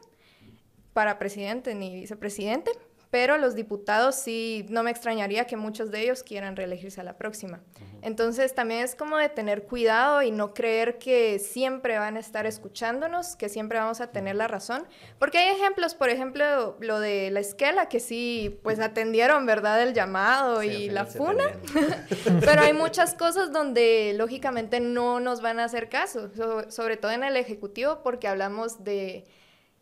para 0.94 1.20
presidente 1.20 1.76
ni 1.76 1.94
vicepresidente, 1.94 2.72
pero 3.12 3.38
los 3.38 3.56
diputados 3.56 4.16
sí, 4.16 4.66
no 4.70 4.84
me 4.84 4.92
extrañaría 4.92 5.46
que 5.46 5.58
muchos 5.58 5.90
de 5.90 6.02
ellos 6.02 6.22
quieran 6.22 6.56
reelegirse 6.56 7.02
a 7.02 7.04
la 7.04 7.18
próxima. 7.18 7.60
Entonces 8.02 8.54
también 8.54 8.82
es 8.82 8.96
como 8.96 9.18
de 9.18 9.30
tener 9.30 9.64
cuidado 9.64 10.22
y 10.22 10.32
no 10.32 10.54
creer 10.54 11.00
que 11.00 11.40
siempre 11.40 11.98
van 11.98 12.18
a 12.18 12.20
estar 12.20 12.46
escuchándonos, 12.46 13.36
que 13.36 13.50
siempre 13.50 13.80
vamos 13.80 14.00
a 14.00 14.12
tener 14.12 14.36
la 14.36 14.48
razón, 14.48 14.86
porque 15.18 15.40
hay 15.40 15.56
ejemplos, 15.56 15.96
por 15.96 16.10
ejemplo, 16.10 16.78
lo 16.80 17.00
de 17.00 17.32
la 17.32 17.40
esquela, 17.40 17.90
que 17.90 18.00
sí, 18.00 18.60
pues 18.64 18.80
atendieron, 18.80 19.46
¿verdad?, 19.46 19.82
el 19.82 19.94
llamado 19.94 20.62
y 20.62 20.90
la 20.90 21.06
funa, 21.06 21.44
pero 22.42 22.62
hay 22.62 22.74
muchas 22.74 23.16
cosas 23.16 23.52
donde 23.52 24.14
lógicamente 24.16 24.80
no 24.80 25.20
nos 25.20 25.42
van 25.42 25.60
a 25.60 25.66
hacer 25.66 25.90
caso, 25.90 26.30
sobre 26.70 26.96
todo 26.96 27.12
en 27.12 27.24
el 27.24 27.36
Ejecutivo, 27.36 28.02
porque 28.04 28.28
hablamos 28.28 28.84
de 28.84 29.26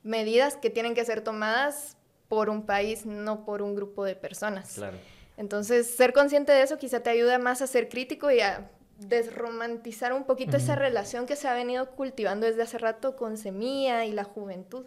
medidas 0.04 0.56
que 0.56 0.70
tienen 0.70 0.96
que 0.96 1.04
ser 1.04 1.22
tomadas 1.22 1.98
por 2.28 2.50
un 2.50 2.66
país, 2.66 3.06
no 3.06 3.46
por 3.46 3.62
un 3.62 3.76
grupo 3.76 4.04
de 4.04 4.16
personas. 4.16 4.74
Claro. 4.76 4.98
Entonces, 5.38 5.96
ser 5.96 6.14
consciente 6.14 6.52
de 6.52 6.64
eso 6.64 6.78
quizá 6.78 7.02
te 7.02 7.10
ayuda 7.10 7.38
más 7.38 7.62
a 7.62 7.68
ser 7.68 7.90
crítico 7.90 8.32
y 8.32 8.40
a 8.40 8.72
desromantizar 9.00 10.12
un 10.14 10.24
poquito 10.24 10.58
esa 10.58 10.76
relación 10.76 11.28
que 11.28 11.36
se 11.36 11.48
ha 11.48 11.54
venido 11.54 11.92
cultivando 11.92 12.48
desde 12.48 12.64
hace 12.64 12.80
rato 12.80 13.16
con 13.16 13.38
Semilla 13.38 14.06
y 14.06 14.12
la 14.12 14.24
juventud. 14.24 14.86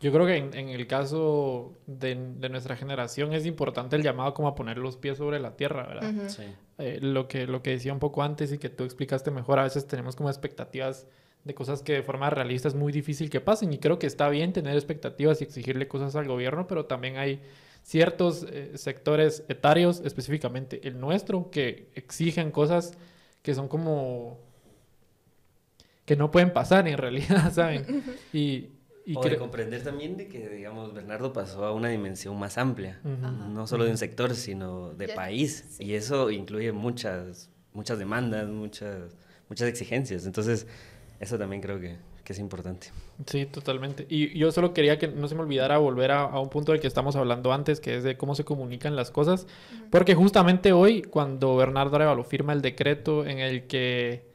Yo 0.00 0.12
creo 0.12 0.26
que 0.26 0.36
en, 0.36 0.68
el 0.68 0.86
caso 0.86 1.74
de, 1.86 2.14
nuestra 2.14 2.76
generación 2.76 3.32
es 3.32 3.46
importante 3.46 3.96
el 3.96 4.02
llamado 4.02 4.32
como 4.32 4.46
a 4.46 4.54
poner 4.54 4.78
los 4.78 4.96
pies 4.96 5.18
sobre 5.18 5.40
la 5.40 5.56
tierra, 5.56 5.88
¿verdad? 5.88 6.28
sí. 6.28 6.44
Eh, 6.78 6.98
lo, 7.00 7.26
que, 7.26 7.48
lo 7.48 7.62
que 7.62 7.70
decía 7.70 7.92
un 7.92 7.98
poco 7.98 8.22
antes 8.22 8.52
y 8.52 8.58
que 8.58 8.68
tú 8.68 8.84
explicaste 8.84 9.32
mejor, 9.32 9.58
a 9.58 9.64
veces 9.64 9.88
tenemos 9.88 10.14
como 10.14 10.28
expectativas 10.28 11.08
de 11.44 11.54
cosas 11.54 11.82
que 11.82 11.94
de 11.94 12.02
forma 12.02 12.30
realista 12.30 12.68
es 12.68 12.74
muy 12.74 12.92
difícil 12.92 13.30
que 13.30 13.40
pasen. 13.40 13.72
Y 13.72 13.78
creo 13.78 13.98
que 13.98 14.06
está 14.06 14.28
bien 14.28 14.52
tener 14.52 14.74
expectativas 14.74 15.40
y 15.40 15.44
exigirle 15.44 15.88
cosas 15.88 16.16
al 16.16 16.26
gobierno, 16.26 16.66
pero 16.66 16.86
también 16.86 17.16
hay 17.16 17.40
ciertos 17.82 18.46
eh, 18.50 18.72
sectores 18.76 19.44
etarios, 19.48 20.02
específicamente 20.04 20.86
el 20.86 21.00
nuestro, 21.00 21.50
que 21.50 21.88
exigen 21.94 22.50
cosas 22.50 22.98
que 23.42 23.54
son 23.54 23.68
como 23.68 24.38
que 26.04 26.16
no 26.16 26.30
pueden 26.30 26.52
pasar 26.52 26.88
en 26.88 26.98
realidad, 26.98 27.50
¿saben? 27.54 28.02
Y, 28.32 28.70
Y 29.06 29.16
o 29.16 29.22
de 29.22 29.38
comprender 29.38 29.82
también 29.82 30.18
de 30.18 30.28
que, 30.28 30.50
digamos, 30.50 30.92
Bernardo 30.92 31.32
pasó 31.32 31.64
a 31.64 31.72
una 31.72 31.88
dimensión 31.88 32.38
más 32.38 32.58
amplia, 32.58 33.00
no 33.04 33.66
solo 33.66 33.84
de 33.84 33.90
un 33.90 33.96
sector, 33.96 34.34
sino 34.34 34.92
de 34.92 35.08
país. 35.08 35.76
Y 35.78 35.94
eso 35.94 36.30
incluye 36.30 36.72
muchas, 36.72 37.48
muchas 37.72 37.98
demandas, 37.98 38.48
muchas, 38.48 39.16
muchas 39.48 39.66
exigencias. 39.68 40.26
Entonces, 40.26 40.66
eso 41.20 41.38
también 41.38 41.60
creo 41.60 41.80
que, 41.80 41.96
que, 42.22 42.32
es 42.32 42.38
importante. 42.38 42.88
Sí, 43.26 43.46
totalmente. 43.46 44.06
Y 44.08 44.38
yo 44.38 44.52
solo 44.52 44.72
quería 44.72 44.98
que 44.98 45.08
no 45.08 45.26
se 45.26 45.34
me 45.34 45.42
olvidara 45.42 45.78
volver 45.78 46.12
a, 46.12 46.38
un 46.38 46.48
punto 46.48 46.72
del 46.72 46.80
que 46.80 46.86
estamos 46.86 47.16
hablando 47.16 47.52
antes, 47.52 47.80
que 47.80 47.96
es 47.96 48.04
de 48.04 48.16
cómo 48.16 48.34
se 48.34 48.44
comunican 48.44 48.94
las 48.94 49.10
cosas. 49.10 49.46
Porque 49.90 50.14
justamente 50.14 50.72
hoy, 50.72 51.02
cuando 51.02 51.56
Bernardo 51.56 51.96
Arevalo 51.96 52.22
firma 52.22 52.52
el 52.52 52.62
decreto 52.62 53.26
en 53.26 53.40
el 53.40 53.66
que 53.66 54.28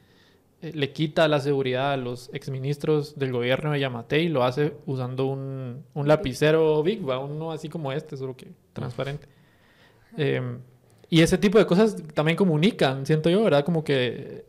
eh, 0.61 0.71
le 0.73 0.91
quita 0.91 1.27
la 1.29 1.39
seguridad 1.39 1.93
a 1.93 1.97
los 1.97 2.29
exministros 2.34 3.17
del 3.17 3.31
gobierno 3.31 3.71
de 3.71 3.79
Yamatei, 3.79 4.27
lo 4.27 4.43
hace 4.43 4.73
usando 4.86 5.25
un, 5.25 5.84
un 5.93 6.07
lapicero 6.07 6.84
Big, 6.84 7.07
¿va? 7.07 7.19
uno 7.19 7.53
así 7.53 7.69
como 7.69 7.93
este, 7.93 8.17
solo 8.17 8.36
que 8.36 8.47
transparente. 8.73 9.27
Em, 10.17 10.59
y 11.09 11.21
ese 11.21 11.38
tipo 11.38 11.59
de 11.59 11.65
cosas 11.65 11.95
también 12.13 12.36
comunican, 12.36 13.05
siento 13.05 13.29
yo, 13.29 13.43
¿verdad? 13.43 13.63
Como 13.63 13.84
que 13.84 14.45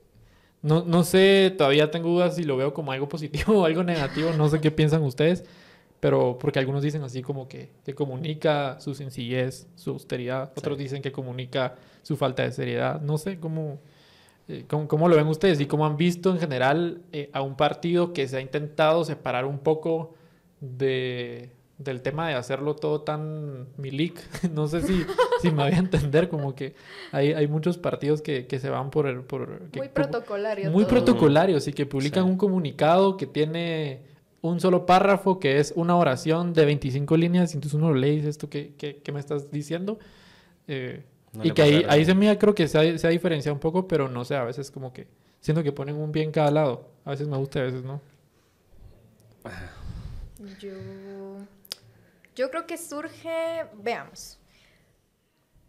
no, 0.65 0.83
no 0.83 1.05
sé, 1.05 1.55
todavía 1.57 1.91
tengo 1.91 2.09
dudas 2.09 2.37
si 2.37 2.43
lo 2.43 2.57
veo 2.57 2.73
como 2.73 2.91
algo 2.91 3.07
positivo 3.09 3.61
o 3.61 3.65
algo 3.67 3.85
negativo, 3.85 4.31
no 4.33 4.49
sé 4.49 4.63
qué 4.63 4.71
piensan 4.71 5.03
ustedes, 5.03 5.45
pero 6.01 6.39
porque 6.39 6.59
algunos 6.59 6.83
dicen 6.83 7.03
así 7.03 7.21
como 7.21 7.47
que, 7.49 7.71
que 7.85 7.95
comunica 7.95 8.81
su 8.81 8.95
sencillez, 8.95 9.69
su 9.77 9.91
austeridad, 9.91 10.53
otros 10.57 10.79
dicen 10.79 11.03
que 11.03 11.13
comunica 11.13 11.77
su 12.03 12.17
falta 12.17 12.43
de 12.43 12.53
seriedad, 12.53 13.01
no 13.01 13.19
sé 13.19 13.39
cómo... 13.39 13.79
Eh, 14.47 14.67
¿Cómo, 14.69 15.09
lo 15.09 15.17
ven 15.17 15.27
ustedes 15.27 15.59
y 15.61 15.65
cómo 15.65 15.87
han 15.87 15.97
visto 15.97 16.31
en 16.31 16.39
general 16.39 17.01
eh, 17.13 17.31
a 17.33 17.41
un 17.41 17.57
partido 17.57 18.13
que 18.13 18.29
se 18.29 18.37
ha 18.37 18.41
intentado 18.43 19.03
separar 19.03 19.47
un 19.47 19.59
poco 19.59 20.13
de, 20.61 21.51
del 21.79 22.03
tema 22.03 22.29
de 22.29 22.35
hacerlo 22.35 22.77
todo 22.77 23.01
tan 23.03 23.67
milic? 23.77 24.21
no 24.53 24.69
sé 24.69 24.83
si, 24.83 25.05
si 25.43 25.51
me 25.51 25.65
voy 25.65 25.73
a 25.73 25.79
entender, 25.79 26.29
como 26.29 26.55
que 26.55 26.75
hay, 27.13 27.33
hay 27.33 27.47
muchos 27.49 27.79
partidos 27.79 28.23
que, 28.23 28.47
que 28.47 28.59
se 28.59 28.71
van 28.71 28.91
por... 28.91 29.07
El, 29.07 29.23
por 29.23 29.63
muy 29.75 29.89
protocolarios. 29.89 30.73
Muy 30.73 30.85
protocolarios 30.85 31.67
y 31.69 31.73
que 31.73 31.87
publican 31.87 32.25
un 32.25 32.37
comunicado 32.37 33.17
que 33.17 33.27
tiene 33.27 34.03
un 34.41 34.61
solo 34.61 34.85
párrafo 34.85 35.41
que 35.41 35.59
es 35.59 35.73
una 35.75 35.97
oración 35.97 36.53
de 36.53 36.67
25 36.67 37.17
líneas 37.17 37.53
y 37.53 37.57
entonces 37.57 37.75
uno 37.79 37.89
lo 37.89 37.95
lee 37.95 38.09
y 38.09 38.17
dice 38.17 38.29
esto 38.29 38.51
que, 38.51 38.75
que, 38.75 39.13
me 39.13 39.19
estás 39.19 39.51
diciendo. 39.51 39.99
Eh, 40.69 41.03
y 41.43 41.51
que 41.53 41.63
ahí, 41.63 41.85
ahí 41.89 42.05
se 42.05 42.15
me 42.15 42.37
creo 42.39 42.55
que 42.55 42.69
se 42.69 42.79
ha, 42.79 42.99
se 42.99 43.07
ha, 43.07 43.11
diferenciado 43.11 43.55
un 43.55 43.61
poco, 43.61 43.89
pero 43.89 44.09
no 44.09 44.25
sé, 44.25 44.37
a 44.37 44.45
veces 44.45 44.71
como 44.71 44.93
que 44.93 45.07
siento 45.41 45.63
que 45.63 45.73
ponen 45.73 45.97
un 45.97 46.13
bien 46.13 46.31
cada 46.31 46.51
lado. 46.51 46.89
A 47.07 47.11
veces 47.11 47.27
me 47.27 47.37
gusta, 47.39 47.61
a 47.61 47.63
veces 47.63 47.85
no. 47.85 48.01
Yo, 50.61 50.71
yo 52.35 52.51
creo 52.51 52.67
que 52.67 52.79
surge, 52.79 53.67
veamos. 53.75 54.39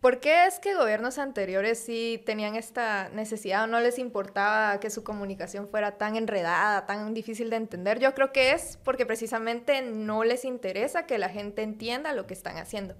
¿Por 0.05 0.19
qué 0.19 0.45
es 0.45 0.59
que 0.59 0.75
gobiernos 0.75 1.17
anteriores 1.17 1.79
sí 1.79 2.21
tenían 2.27 2.55
esta 2.55 3.09
necesidad 3.09 3.63
o 3.63 3.67
no 3.67 3.79
les 3.79 3.97
importaba 3.97 4.79
que 4.79 4.91
su 4.91 5.03
comunicación 5.03 5.67
fuera 5.67 5.97
tan 5.97 6.15
enredada, 6.15 6.85
tan 6.85 7.15
difícil 7.15 7.49
de 7.49 7.55
entender? 7.55 7.97
Yo 7.99 8.13
creo 8.13 8.31
que 8.31 8.51
es 8.51 8.77
porque 8.83 9.07
precisamente 9.07 9.81
no 9.81 10.23
les 10.23 10.45
interesa 10.45 11.07
que 11.07 11.17
la 11.17 11.29
gente 11.29 11.63
entienda 11.63 12.13
lo 12.13 12.27
que 12.27 12.35
están 12.35 12.57
haciendo. 12.57 12.95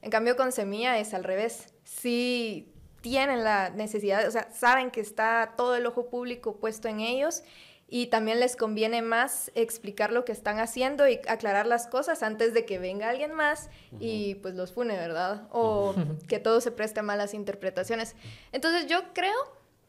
En 0.00 0.10
cambio, 0.10 0.34
con 0.34 0.50
Semilla 0.50 0.98
es 0.98 1.12
al 1.12 1.24
revés. 1.24 1.74
Sí 1.84 2.72
tienen 3.02 3.44
la 3.44 3.70
necesidad, 3.70 4.26
o 4.26 4.30
sea, 4.30 4.50
saben 4.50 4.90
que 4.90 5.00
está 5.00 5.54
todo 5.56 5.76
el 5.76 5.84
ojo 5.84 6.08
público 6.08 6.56
puesto 6.56 6.88
en 6.88 7.00
ellos 7.00 7.44
y 7.88 8.06
también 8.06 8.40
les 8.40 8.56
conviene 8.56 9.00
más 9.00 9.52
explicar 9.54 10.12
lo 10.12 10.24
que 10.24 10.32
están 10.32 10.58
haciendo 10.58 11.08
y 11.08 11.20
aclarar 11.28 11.66
las 11.66 11.86
cosas 11.86 12.22
antes 12.22 12.52
de 12.52 12.64
que 12.64 12.78
venga 12.78 13.08
alguien 13.08 13.32
más 13.32 13.70
y 14.00 14.36
pues 14.36 14.54
los 14.54 14.72
fune, 14.72 14.96
¿verdad? 14.96 15.46
O 15.52 15.94
que 16.28 16.40
todo 16.40 16.60
se 16.60 16.72
preste 16.72 17.00
a 17.00 17.02
malas 17.04 17.32
interpretaciones. 17.32 18.16
Entonces 18.50 18.86
yo 18.86 19.12
creo 19.12 19.36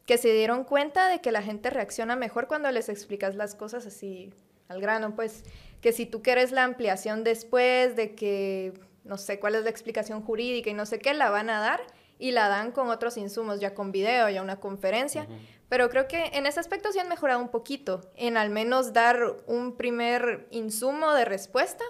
que 0.06 0.16
se 0.16 0.32
dieron 0.32 0.64
cuenta 0.64 1.08
de 1.08 1.20
que 1.20 1.32
la 1.32 1.42
gente 1.42 1.70
reacciona 1.70 2.14
mejor 2.14 2.46
cuando 2.46 2.70
les 2.70 2.88
explicas 2.88 3.34
las 3.34 3.54
cosas 3.54 3.84
así 3.84 4.32
al 4.68 4.80
grano, 4.80 5.16
pues 5.16 5.42
que 5.80 5.92
si 5.92 6.06
tú 6.06 6.22
quieres 6.22 6.52
la 6.52 6.64
ampliación 6.64 7.24
después 7.24 7.96
de 7.96 8.14
que 8.14 8.74
no 9.04 9.18
sé 9.18 9.40
cuál 9.40 9.56
es 9.56 9.64
la 9.64 9.70
explicación 9.70 10.22
jurídica 10.22 10.70
y 10.70 10.74
no 10.74 10.86
sé 10.86 10.98
qué, 10.98 11.14
la 11.14 11.30
van 11.30 11.50
a 11.50 11.60
dar 11.60 11.80
y 12.18 12.32
la 12.32 12.48
dan 12.48 12.72
con 12.72 12.88
otros 12.88 13.16
insumos, 13.16 13.60
ya 13.60 13.74
con 13.74 13.92
video, 13.92 14.28
ya 14.28 14.42
una 14.42 14.60
conferencia. 14.60 15.26
Pero 15.68 15.90
creo 15.90 16.08
que 16.08 16.30
en 16.32 16.46
ese 16.46 16.60
aspecto 16.60 16.92
sí 16.92 16.98
han 16.98 17.08
mejorado 17.08 17.40
un 17.40 17.50
poquito, 17.50 18.10
en 18.16 18.36
al 18.36 18.50
menos 18.50 18.92
dar 18.92 19.36
un 19.46 19.76
primer 19.76 20.46
insumo 20.50 21.12
de 21.12 21.24
respuesta, 21.24 21.84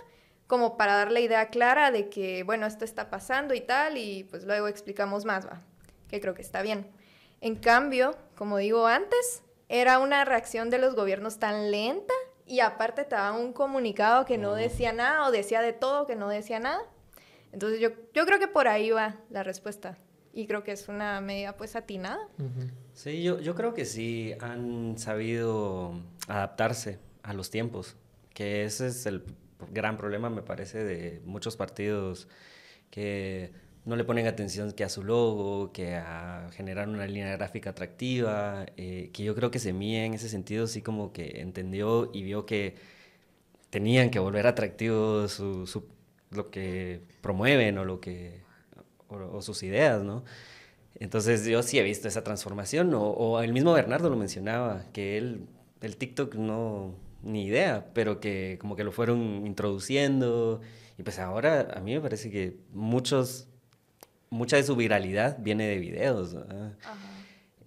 como 0.46 0.76
para 0.76 0.96
dar 0.96 1.12
la 1.12 1.20
idea 1.20 1.48
clara 1.48 1.90
de 1.90 2.08
que, 2.08 2.42
bueno, 2.42 2.66
esto 2.66 2.84
está 2.84 3.10
pasando 3.10 3.54
y 3.54 3.60
tal, 3.60 3.96
y 3.96 4.24
pues 4.24 4.44
luego 4.44 4.66
explicamos 4.66 5.24
más, 5.24 5.46
va, 5.46 5.60
que 6.08 6.20
creo 6.20 6.34
que 6.34 6.42
está 6.42 6.62
bien. 6.62 6.90
En 7.40 7.54
cambio, 7.54 8.16
como 8.34 8.56
digo 8.58 8.86
antes, 8.86 9.42
era 9.68 9.98
una 9.98 10.24
reacción 10.24 10.70
de 10.70 10.78
los 10.78 10.94
gobiernos 10.94 11.38
tan 11.38 11.70
lenta 11.70 12.14
y 12.46 12.60
aparte 12.60 13.04
te 13.04 13.14
daban 13.14 13.40
un 13.40 13.52
comunicado 13.52 14.24
que 14.24 14.38
no 14.38 14.54
decía 14.54 14.92
nada 14.92 15.28
o 15.28 15.30
decía 15.30 15.60
de 15.60 15.74
todo 15.74 16.06
que 16.06 16.16
no 16.16 16.28
decía 16.28 16.58
nada 16.58 16.80
entonces 17.52 17.80
yo, 17.80 17.90
yo 18.14 18.26
creo 18.26 18.38
que 18.38 18.48
por 18.48 18.68
ahí 18.68 18.90
va 18.90 19.16
la 19.30 19.42
respuesta 19.42 19.96
y 20.32 20.46
creo 20.46 20.62
que 20.62 20.72
es 20.72 20.88
una 20.88 21.20
medida 21.20 21.56
pues 21.56 21.76
atinada. 21.76 22.28
Sí, 22.98 23.22
yo, 23.22 23.38
yo 23.38 23.54
creo 23.54 23.74
que 23.74 23.84
sí 23.84 24.34
han 24.40 24.98
sabido 24.98 26.02
adaptarse 26.26 26.98
a 27.22 27.32
los 27.32 27.48
tiempos, 27.48 27.94
que 28.34 28.64
ese 28.64 28.88
es 28.88 29.06
el 29.06 29.22
gran 29.70 29.96
problema 29.96 30.30
me 30.30 30.42
parece 30.42 30.82
de 30.82 31.22
muchos 31.24 31.56
partidos 31.56 32.26
que 32.90 33.52
no 33.84 33.94
le 33.94 34.02
ponen 34.02 34.26
atención 34.26 34.72
que 34.72 34.82
a 34.82 34.88
su 34.88 35.04
logo, 35.04 35.72
que 35.72 35.94
a 35.94 36.50
generar 36.54 36.88
una 36.88 37.06
línea 37.06 37.36
gráfica 37.36 37.70
atractiva, 37.70 38.66
eh, 38.76 39.10
que 39.12 39.22
yo 39.22 39.36
creo 39.36 39.52
que 39.52 39.60
Semilla 39.60 40.04
en 40.04 40.14
ese 40.14 40.28
sentido 40.28 40.66
sí 40.66 40.82
como 40.82 41.12
que 41.12 41.40
entendió 41.40 42.10
y 42.12 42.24
vio 42.24 42.46
que 42.46 42.74
tenían 43.70 44.10
que 44.10 44.18
volver 44.18 44.48
atractivo 44.48 45.28
su, 45.28 45.68
su, 45.68 45.86
lo 46.32 46.50
que 46.50 47.02
promueven 47.20 47.78
o 47.78 47.84
lo 47.84 48.00
que 48.00 48.42
o, 49.08 49.40
sus 49.40 49.62
ideas, 49.62 50.02
¿no? 50.02 50.24
Entonces 51.00 51.44
yo 51.46 51.62
sí 51.62 51.78
he 51.78 51.82
visto 51.82 52.08
esa 52.08 52.24
transformación, 52.24 52.92
o, 52.94 53.40
el 53.40 53.52
mismo 53.52 53.72
Bernardo 53.72 54.10
lo 54.10 54.16
mencionaba, 54.16 54.84
que 54.92 55.16
él, 55.16 55.46
el 55.80 55.96
TikTok 55.96 56.34
no, 56.34 56.94
ni 57.22 57.44
idea, 57.44 57.86
pero 57.94 58.20
que 58.20 58.58
como 58.60 58.74
que 58.74 58.84
lo 58.84 58.90
fueron 58.90 59.46
introduciendo, 59.46 60.60
y 60.98 61.02
pues 61.04 61.18
ahora 61.20 61.68
a 61.76 61.80
mí 61.80 61.94
me 61.94 62.00
parece 62.00 62.30
que 62.30 62.56
muchos, 62.72 63.48
mucha 64.30 64.56
de 64.56 64.64
su 64.64 64.74
viralidad 64.74 65.38
viene 65.38 65.68
de 65.68 65.78
videos, 65.78 66.36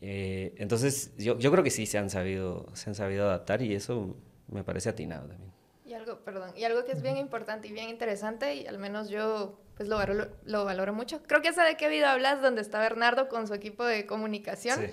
eh, 0.02 0.54
entonces 0.58 1.14
yo, 1.18 1.38
yo 1.38 1.52
creo 1.52 1.64
que 1.64 1.70
sí 1.70 1.86
se 1.86 1.98
han 1.98 2.10
sabido, 2.10 2.68
se 2.74 2.90
han 2.90 2.96
sabido 2.96 3.26
adaptar 3.26 3.62
y 3.62 3.76
eso 3.76 4.18
me 4.50 4.64
parece 4.64 4.90
atinado 4.90 5.28
también. 5.28 5.52
Y 5.86 5.94
algo, 5.94 6.20
perdón, 6.20 6.52
y 6.56 6.64
algo 6.64 6.84
que 6.86 6.92
es 6.92 7.02
bien 7.02 7.18
importante 7.18 7.68
y 7.68 7.72
bien 7.72 7.90
interesante, 7.90 8.56
y 8.56 8.68
al 8.68 8.78
menos 8.78 9.10
yo 9.10 9.60
pues 9.82 9.90
lo 9.90 9.98
valoro, 9.98 10.28
lo 10.46 10.64
valoro 10.64 10.94
mucho. 10.94 11.24
Creo 11.24 11.42
que 11.42 11.48
esa 11.48 11.64
de 11.64 11.76
qué 11.76 11.90
video 11.90 12.08
hablas, 12.08 12.40
donde 12.40 12.62
está 12.62 12.80
Bernardo 12.80 13.28
con 13.28 13.48
su 13.48 13.56
equipo 13.56 13.84
de 13.84 14.06
comunicación. 14.06 14.92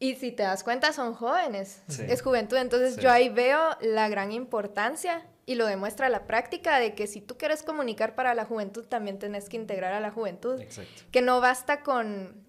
Y 0.00 0.16
si 0.16 0.32
te 0.32 0.42
das 0.42 0.64
cuenta, 0.64 0.92
son 0.92 1.14
jóvenes, 1.14 1.82
es 2.08 2.20
juventud. 2.20 2.56
Entonces 2.56 2.96
yo 2.96 3.12
ahí 3.12 3.28
veo 3.28 3.60
la 3.80 4.08
gran 4.08 4.32
importancia 4.32 5.24
y 5.46 5.54
lo 5.54 5.66
demuestra 5.66 6.08
la 6.08 6.26
práctica 6.26 6.80
de 6.80 6.96
que 6.96 7.06
si 7.06 7.20
tú 7.20 7.38
quieres 7.38 7.62
comunicar 7.62 8.16
para 8.16 8.34
la 8.34 8.44
juventud, 8.44 8.84
también 8.86 9.20
tenés 9.20 9.48
que 9.48 9.56
integrar 9.56 9.92
a 9.92 10.00
la 10.00 10.10
juventud. 10.10 10.60
Que 11.12 11.22
no 11.22 11.40
basta 11.40 11.82
con 11.82 12.43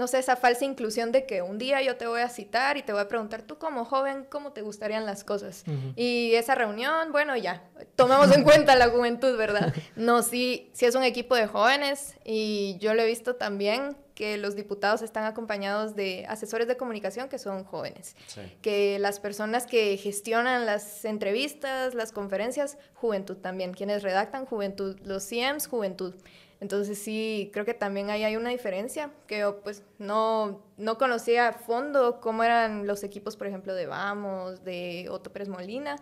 no 0.00 0.06
sé, 0.06 0.18
esa 0.18 0.34
falsa 0.34 0.64
inclusión 0.64 1.12
de 1.12 1.26
que 1.26 1.42
un 1.42 1.58
día 1.58 1.82
yo 1.82 1.96
te 1.96 2.06
voy 2.06 2.22
a 2.22 2.30
citar 2.30 2.78
y 2.78 2.82
te 2.82 2.92
voy 2.92 3.02
a 3.02 3.06
preguntar, 3.06 3.42
tú 3.42 3.58
como 3.58 3.84
joven, 3.84 4.26
¿cómo 4.30 4.52
te 4.52 4.62
gustarían 4.62 5.04
las 5.04 5.24
cosas? 5.24 5.62
Y 5.94 6.32
esa 6.36 6.54
reunión, 6.54 7.12
bueno, 7.12 7.36
ya, 7.36 7.62
tomamos 7.96 8.34
en 8.34 8.42
cuenta 8.42 8.76
la 8.76 8.88
juventud, 8.88 9.36
¿verdad? 9.36 9.74
No, 9.96 10.22
sí, 10.22 10.70
sí 10.72 10.86
es 10.86 10.94
un 10.94 11.02
equipo 11.02 11.34
de 11.34 11.46
jóvenes 11.46 12.14
y 12.24 12.78
yo 12.80 12.94
lo 12.94 13.02
he 13.02 13.06
visto 13.06 13.36
también 13.36 13.94
que 14.14 14.36
los 14.38 14.54
diputados 14.54 15.02
están 15.02 15.24
acompañados 15.24 15.96
de 15.96 16.26
asesores 16.28 16.68
de 16.68 16.76
comunicación 16.76 17.28
que 17.28 17.38
son 17.38 17.64
jóvenes, 17.64 18.16
que 18.60 18.98
las 18.98 19.20
personas 19.20 19.66
que 19.66 19.96
gestionan 19.96 20.66
las 20.66 21.04
entrevistas, 21.04 21.94
las 21.94 22.12
conferencias, 22.12 22.76
juventud 22.94 23.36
también, 23.36 23.72
quienes 23.72 24.02
redactan 24.02 24.46
juventud, 24.46 24.98
los 25.04 25.26
CIEMs, 25.26 25.66
juventud. 25.66 26.14
Entonces 26.60 26.98
sí, 26.98 27.50
creo 27.52 27.64
que 27.64 27.72
también 27.72 28.10
ahí 28.10 28.22
hay 28.22 28.36
una 28.36 28.50
diferencia, 28.50 29.10
que 29.26 29.40
yo 29.40 29.60
pues 29.62 29.82
no, 29.98 30.62
no 30.76 30.98
conocía 30.98 31.48
a 31.48 31.52
fondo 31.54 32.20
cómo 32.20 32.44
eran 32.44 32.86
los 32.86 33.02
equipos, 33.02 33.36
por 33.36 33.46
ejemplo, 33.46 33.74
de 33.74 33.86
Vamos, 33.86 34.62
de 34.62 35.08
Otto 35.10 35.32
Pérez 35.32 35.48
Molina, 35.48 35.96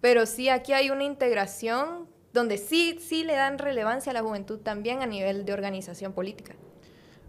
pero 0.00 0.26
sí 0.26 0.48
aquí 0.48 0.72
hay 0.72 0.90
una 0.90 1.04
integración 1.04 2.08
donde 2.32 2.58
sí, 2.58 2.98
sí 3.00 3.22
le 3.22 3.34
dan 3.34 3.58
relevancia 3.58 4.10
a 4.10 4.14
la 4.14 4.22
juventud 4.22 4.58
también 4.58 5.02
a 5.02 5.06
nivel 5.06 5.44
de 5.44 5.52
organización 5.52 6.12
política. 6.12 6.54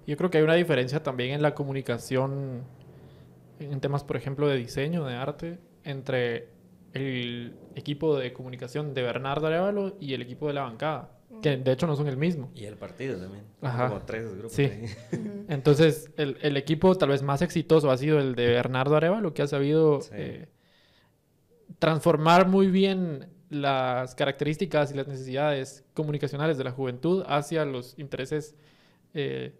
Yo 0.07 0.17
creo 0.17 0.32
que 0.32 0.39
hay 0.39 0.43
una 0.43 0.55
diferencia 0.55 1.03
también 1.03 1.32
en 1.32 1.41
la 1.41 1.53
comunicación 1.53 2.63
en 3.59 3.80
temas, 3.80 4.03
por 4.03 4.17
ejemplo, 4.17 4.47
de 4.47 4.57
diseño, 4.57 5.05
de 5.05 5.15
arte, 5.15 5.59
entre 5.84 6.49
el 6.93 7.55
equipo 7.76 8.17
de 8.17 8.34
comunicación 8.34 8.93
de 8.93 9.03
Bernardo 9.03 9.47
Arevalo 9.47 9.95
y 9.99 10.13
el 10.13 10.21
equipo 10.21 10.47
de 10.47 10.53
la 10.53 10.63
bancada, 10.63 11.11
que 11.43 11.57
de 11.57 11.71
hecho 11.71 11.85
no 11.85 11.95
son 11.95 12.07
el 12.07 12.17
mismo. 12.17 12.49
Y 12.55 12.65
el 12.65 12.75
partido 12.77 13.19
también. 13.19 13.43
Ajá. 13.61 13.89
Como 13.89 14.01
tres 14.01 14.31
grupos. 14.33 14.53
Sí. 14.53 14.63
ahí. 14.63 14.85
Entonces, 15.49 16.09
el, 16.17 16.37
el 16.41 16.57
equipo 16.57 16.95
tal 16.95 17.09
vez 17.09 17.21
más 17.21 17.43
exitoso 17.43 17.91
ha 17.91 17.97
sido 17.97 18.17
el 18.19 18.33
de 18.33 18.47
Bernardo 18.47 18.95
Arevalo, 18.95 19.35
que 19.35 19.43
ha 19.43 19.47
sabido 19.47 20.01
Sí. 20.01 20.09
eh, 20.13 20.47
transformar 21.79 22.47
muy 22.47 22.67
bien 22.67 23.29
las 23.49 24.15
características 24.15 24.91
y 24.91 24.95
las 24.95 25.07
necesidades 25.07 25.83
comunicacionales 25.93 26.57
de 26.57 26.63
la 26.63 26.71
juventud 26.71 27.23
hacia 27.27 27.65
los 27.65 27.97
intereses, 27.99 28.55
eh, 29.13 29.53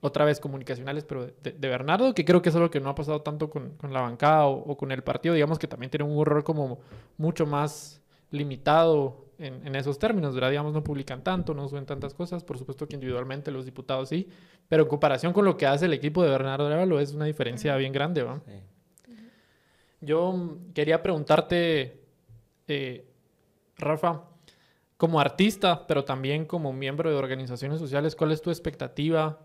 otra 0.00 0.24
vez 0.24 0.40
comunicacionales, 0.40 1.04
pero 1.04 1.26
de, 1.26 1.52
de 1.52 1.68
Bernardo, 1.68 2.14
que 2.14 2.24
creo 2.24 2.40
que 2.40 2.50
es 2.50 2.54
algo 2.56 2.70
que 2.70 2.80
no 2.80 2.88
ha 2.90 2.94
pasado 2.94 3.22
tanto 3.22 3.50
con, 3.50 3.70
con 3.76 3.92
la 3.92 4.00
bancada 4.00 4.46
o, 4.46 4.58
o 4.72 4.76
con 4.76 4.92
el 4.92 5.02
partido, 5.02 5.34
digamos 5.34 5.58
que 5.58 5.66
también 5.66 5.90
tiene 5.90 6.04
un 6.04 6.24
rol 6.24 6.44
como 6.44 6.78
mucho 7.18 7.44
más 7.46 8.00
limitado 8.30 9.25
en, 9.38 9.66
en 9.66 9.74
esos 9.76 9.98
términos, 9.98 10.34
¿verdad? 10.34 10.50
Digamos, 10.50 10.72
no 10.72 10.82
publican 10.82 11.22
tanto, 11.22 11.54
no 11.54 11.68
suben 11.68 11.86
tantas 11.86 12.14
cosas, 12.14 12.44
por 12.44 12.58
supuesto 12.58 12.86
que 12.86 12.94
individualmente 12.94 13.50
los 13.50 13.64
diputados 13.64 14.08
sí, 14.08 14.28
pero 14.68 14.84
en 14.84 14.88
comparación 14.88 15.32
con 15.32 15.44
lo 15.44 15.56
que 15.56 15.66
hace 15.66 15.86
el 15.86 15.92
equipo 15.92 16.22
de 16.22 16.30
Bernardo 16.30 16.66
Arevalo 16.66 17.00
es 17.00 17.12
una 17.12 17.24
diferencia 17.24 17.76
bien 17.76 17.92
grande, 17.92 18.22
¿va? 18.22 18.40
Sí. 18.46 18.62
Yo 20.00 20.32
mm, 20.32 20.72
quería 20.72 21.02
preguntarte, 21.02 22.00
eh, 22.68 23.06
Rafa, 23.76 24.24
como 24.96 25.20
artista, 25.20 25.86
pero 25.86 26.04
también 26.04 26.46
como 26.46 26.72
miembro 26.72 27.10
de 27.10 27.16
organizaciones 27.16 27.78
sociales, 27.78 28.16
¿cuál 28.16 28.32
es 28.32 28.40
tu 28.40 28.50
expectativa 28.50 29.40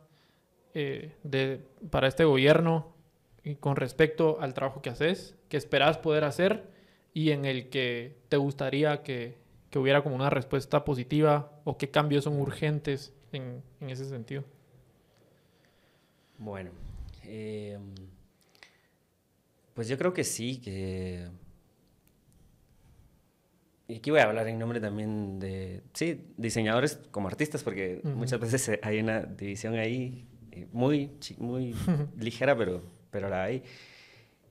eh, 0.73 1.15
de, 1.23 1.65
para 1.89 2.07
este 2.07 2.23
gobierno 2.23 2.95
y 3.43 3.55
con 3.55 3.75
respecto 3.75 4.37
al 4.39 4.53
trabajo 4.53 4.81
que 4.81 4.89
haces, 4.89 5.35
que 5.49 5.57
esperas 5.57 5.97
poder 5.97 6.23
hacer 6.23 6.69
y 7.13 7.31
en 7.31 7.43
el 7.45 7.69
que 7.69 8.21
te 8.29 8.37
gustaría 8.37 9.03
que, 9.03 9.40
que 9.71 9.79
hubiera 9.79 10.03
como 10.03 10.15
una 10.15 10.29
respuesta 10.29 10.83
positiva 10.83 11.51
o 11.63 11.77
qué 11.77 11.89
cambios 11.89 12.25
son 12.25 12.39
urgentes 12.39 13.13
en, 13.31 13.63
en 13.79 13.89
ese 13.89 14.05
sentido? 14.05 14.43
Bueno, 16.37 16.71
eh, 17.23 17.77
pues 19.73 19.87
yo 19.87 19.97
creo 19.97 20.13
que 20.13 20.23
sí, 20.23 20.57
que... 20.57 21.27
Y 23.87 23.95
aquí 23.95 24.09
voy 24.09 24.19
a 24.19 24.23
hablar 24.23 24.47
en 24.47 24.57
nombre 24.57 24.79
también 24.79 25.39
de, 25.39 25.81
sí, 25.93 26.25
diseñadores 26.37 26.99
como 27.11 27.27
artistas, 27.27 27.63
porque 27.63 28.01
muchas 28.03 28.39
veces 28.39 28.79
hay 28.83 28.99
una 28.99 29.21
división 29.21 29.75
ahí 29.75 30.27
eh, 30.51 30.67
muy, 30.71 31.11
muy 31.37 31.75
ligera, 32.17 32.57
pero, 32.57 32.83
pero 33.11 33.29
la 33.29 33.43
hay. 33.43 33.63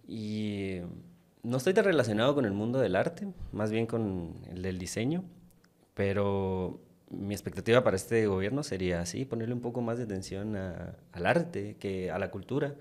Y 0.07 0.81
no 1.43 1.57
estoy 1.57 1.74
tan 1.74 1.84
relacionado 1.84 2.34
con 2.34 2.45
el 2.45 2.53
mundo 2.53 2.78
del 2.80 2.97
arte, 2.97 3.28
más 3.53 3.70
bien 3.70 3.86
con 3.86 4.36
el 4.51 4.62
del 4.62 4.78
diseño, 4.78 5.24
pero 5.95 6.80
mi 7.11 7.34
expectativa 7.34 7.82
para 7.82 7.97
este 7.97 8.26
gobierno 8.26 8.62
sería 8.62 9.01
así, 9.01 9.24
ponerle 9.24 9.55
un 9.55 9.61
poco 9.61 9.80
más 9.80 9.99
de 9.99 10.05
atención 10.05 10.57
al 10.57 11.26
arte, 11.26 11.76
que 11.78 12.11
a 12.11 12.18
la 12.18 12.30
cultura, 12.30 12.74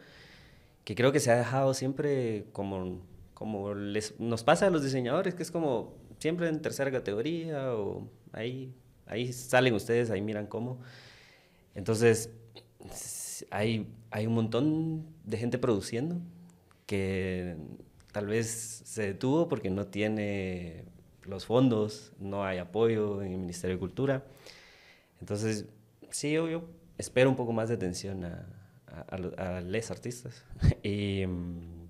que 0.83 0.95
creo 0.95 1.11
que 1.11 1.19
se 1.19 1.31
ha 1.31 1.37
dejado 1.37 1.73
siempre 1.73 2.45
como, 2.51 3.01
como 3.33 3.73
les, 3.73 4.19
nos 4.19 4.43
pasa 4.43 4.67
a 4.67 4.69
los 4.69 4.83
diseñadores, 4.83 5.35
que 5.35 5.43
es 5.43 5.51
como 5.51 5.93
siempre 6.19 6.49
en 6.49 6.61
tercera 6.61 6.91
categoría 6.91 7.73
o 7.73 8.07
ahí, 8.33 8.73
ahí 9.07 9.31
salen 9.33 9.73
ustedes, 9.73 10.11
ahí 10.11 10.21
miran 10.21 10.47
cómo. 10.47 10.79
Entonces, 11.75 12.29
hay, 13.51 13.87
hay 14.11 14.27
un 14.27 14.33
montón 14.33 15.05
de 15.23 15.37
gente 15.37 15.57
produciendo 15.57 16.17
que 16.85 17.55
tal 18.11 18.27
vez 18.27 18.47
se 18.85 19.03
detuvo 19.03 19.47
porque 19.49 19.69
no 19.69 19.87
tiene 19.87 20.85
los 21.23 21.45
fondos, 21.45 22.13
no 22.19 22.43
hay 22.45 22.57
apoyo 22.57 23.21
en 23.21 23.33
el 23.33 23.39
Ministerio 23.39 23.75
de 23.75 23.79
Cultura. 23.79 24.25
Entonces, 25.19 25.65
sí, 26.11 26.31
yo, 26.33 26.47
yo 26.49 26.63
espero 26.97 27.29
un 27.29 27.35
poco 27.35 27.53
más 27.53 27.69
de 27.69 27.75
atención 27.75 28.25
a, 28.25 28.47
a, 28.87 29.01
a 29.01 29.17
lo- 29.17 29.39
a 29.39 29.61
les 29.61 29.91
artistas. 29.91 30.43
y 30.83 31.25
mm, 31.27 31.87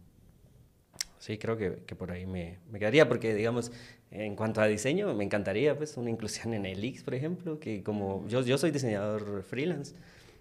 sí, 1.18 1.38
creo 1.38 1.58
que, 1.58 1.84
que 1.86 1.96
por 1.96 2.12
ahí 2.12 2.26
me, 2.26 2.60
me 2.72 2.80
quedaría, 2.80 3.08
porque 3.08 3.34
digamos, 3.34 3.72
en 4.12 4.36
cuanto 4.36 4.62
a 4.62 4.68
diseño, 4.68 5.14
me 5.14 5.24
encantaría 5.24 5.78
pues 5.78 5.98
una 5.98 6.10
inclusión 6.10 6.54
en 6.54 6.66
el 6.66 6.84
X, 6.84 7.04
por 7.04 7.14
ejemplo, 7.16 7.60
que 7.60 7.84
como 7.84 8.28
yo, 8.28 8.42
yo 8.42 8.58
soy 8.58 8.72
diseñador 8.72 9.44
freelance, 9.44 9.96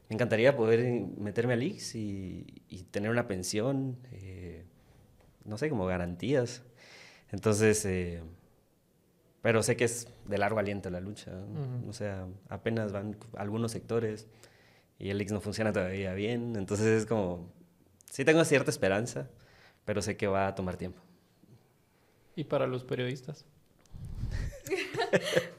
me 0.09 0.14
encantaría 0.14 0.57
poder 0.57 1.03
meterme 1.18 1.55
al 1.55 1.62
X 1.62 1.95
y, 1.95 2.47
y 2.68 2.85
tener 2.85 3.11
una 3.11 3.29
pensión, 3.29 3.97
eh, 4.12 4.64
no 5.49 5.59
sé, 5.59 5.69
como 5.69 5.87
garantías. 5.87 6.63
Entonces, 7.31 7.85
eh, 7.85 8.23
pero 9.43 9.63
sé 9.63 9.77
que 9.77 9.85
es 9.85 10.09
de 10.27 10.39
largo 10.39 10.59
aliento 10.59 10.91
la 10.91 11.01
lucha. 11.01 11.31
¿no? 11.31 11.61
Ujú. 11.61 11.91
O 11.91 11.93
sea, 11.93 12.27
apenas 12.49 12.93
van 12.93 13.17
algunos 13.37 13.73
sectores 13.73 14.27
y 14.99 15.11
el 15.11 15.21
X 15.21 15.33
no 15.33 15.41
funciona 15.41 15.73
todavía 15.73 16.15
bien. 16.15 16.55
Entonces 16.57 16.87
es 16.87 17.07
como, 17.07 17.51
sí 18.11 18.25
tengo 18.25 18.45
cierta 18.45 18.71
esperanza, 18.71 19.29
pero 19.85 20.03
sé 20.03 20.17
que 20.17 20.27
va 20.27 20.49
a 20.49 20.55
tomar 20.55 20.77
tiempo. 20.77 21.01
Y 22.37 22.45
para 22.45 22.67
los 22.67 22.85
periodistas. 22.85 23.45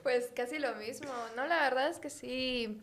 Pues 0.04 0.32
casi 0.36 0.58
lo 0.58 0.76
mismo, 0.76 1.12
¿no? 1.36 1.46
La 1.46 1.60
verdad 1.62 1.90
es 1.90 2.00
que 2.00 2.10
sí 2.10 2.82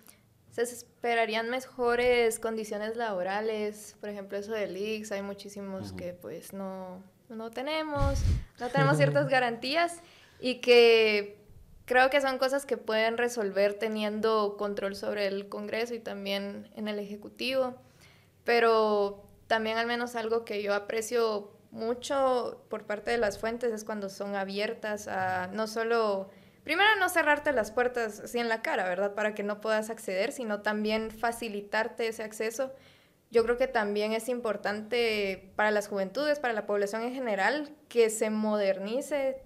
se 0.65 0.75
esperarían 0.75 1.51
mejores 1.51 2.39
condiciones 2.39 2.97
laborales. 2.97 3.97
Por 4.01 4.09
ejemplo, 4.09 4.39
eso 4.39 4.53
del 4.53 4.77
IX, 4.77 5.13
hay 5.13 5.23
muchísimos 5.23 5.89
Ujú. 5.89 5.97
que 5.97 6.13
pues 6.15 6.53
no, 6.53 7.03
no 7.29 7.51
tenemos, 7.51 8.21
no 8.59 8.69
tenemos 8.69 8.97
ciertas 8.99 9.29
garantías 9.29 10.01
y 10.41 10.61
que 10.61 11.37
creo 11.85 12.09
que 12.11 12.21
son 12.21 12.39
cosas 12.39 12.65
que 12.65 12.77
pueden 12.77 13.19
resolver 13.19 13.75
teniendo 13.75 14.57
control 14.57 14.97
sobre 14.97 15.27
el 15.27 15.49
Congreso 15.49 15.95
y 15.95 15.99
también 15.99 16.71
en 16.75 16.89
el 16.89 16.99
Ejecutivo. 16.99 17.75
Pero 18.45 19.25
también 19.47 19.77
al 19.79 19.87
menos 19.87 20.17
algo 20.17 20.45
que 20.45 20.63
yo 20.63 20.75
aprecio 20.75 21.53
mucho 21.71 22.65
por 22.69 22.85
parte 22.85 23.11
de 23.11 23.19
las 23.19 23.39
fuentes 23.39 23.73
es 23.73 23.85
cuando 23.85 24.09
son 24.09 24.35
abiertas 24.35 25.09
a 25.09 25.49
no 25.49 25.67
solo, 25.67 26.31
primero 26.67 26.97
no 26.99 27.09
cerrarte 27.09 27.53
las 27.53 27.71
puertas 27.71 28.19
así 28.19 28.41
en 28.41 28.49
la 28.49 28.61
cara, 28.61 28.89
¿verdad? 28.89 29.15
Para 29.15 29.37
que 29.37 29.45
no 29.45 29.61
puedas 29.61 29.89
acceder, 29.89 30.33
sino 30.33 30.63
también 30.63 31.13
facilitarte 31.13 32.09
ese 32.09 32.25
acceso. 32.25 32.73
Yo 33.31 33.45
creo 33.45 33.57
que 33.57 33.69
también 33.69 34.13
es 34.13 34.29
importante 34.29 35.53
para 35.55 35.71
las 35.71 35.87
juventudes, 35.87 36.41
para 36.41 36.55
la 36.55 36.67
población 36.67 37.03
en 37.03 37.15
general, 37.15 37.71
que 37.89 38.11
se 38.11 38.31
modernice, 38.31 39.45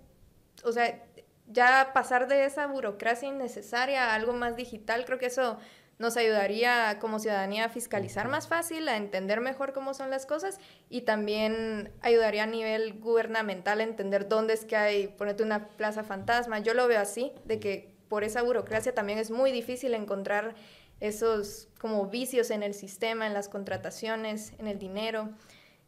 o 0.65 0.73
sea, 0.73 1.05
ya 1.47 1.91
pasar 1.93 2.27
de 2.27 2.47
esa 2.47 2.67
burocracia 2.67 3.29
innecesaria 3.29 4.07
a 4.07 4.15
algo 4.15 4.33
más 4.33 4.57
digital, 4.57 5.05
creo 5.05 5.19
que 5.19 5.27
eso 5.27 5.59
nos 6.01 6.17
ayudaría 6.17 6.99
como 6.99 7.19
ciudadanía 7.19 7.67
a 7.67 7.69
fiscalizar 7.69 8.27
más 8.27 8.49
fácil, 8.49 8.89
a 8.89 8.97
entender 8.97 9.43
mejor 9.43 9.75
cómo 9.75 9.93
son 9.93 10.09
las 10.09 10.25
cosas 10.25 10.59
y 10.89 11.03
también 11.03 11.93
ayudaría 12.01 12.45
a 12.45 12.47
nivel 12.47 12.99
gubernamental 12.99 13.81
a 13.81 13.83
entender 13.83 14.27
dónde 14.27 14.55
es 14.55 14.65
que 14.65 14.77
hay, 14.77 15.09
ponerte 15.09 15.43
una 15.43 15.69
plaza 15.69 16.03
fantasma. 16.03 16.59
Yo 16.61 16.73
lo 16.73 16.89
veo 16.89 16.99
así, 16.99 17.33
de 17.45 17.61
que 17.61 17.95
por 18.09 18.25
esa 18.25 18.41
burocracia 18.41 18.95
también 18.95 19.19
es 19.19 19.31
muy 19.31 19.53
difícil 19.53 19.93
encontrar 19.93 20.55
esos 21.01 21.69
como 21.79 22.07
vicios 22.07 22.51
en 22.51 22.63
el 22.63 22.73
sistema, 22.73 23.27
en 23.27 23.35
las 23.35 23.51
contrataciones, 23.51 24.55
en 24.59 24.69
el 24.69 24.79
dinero. 24.79 25.29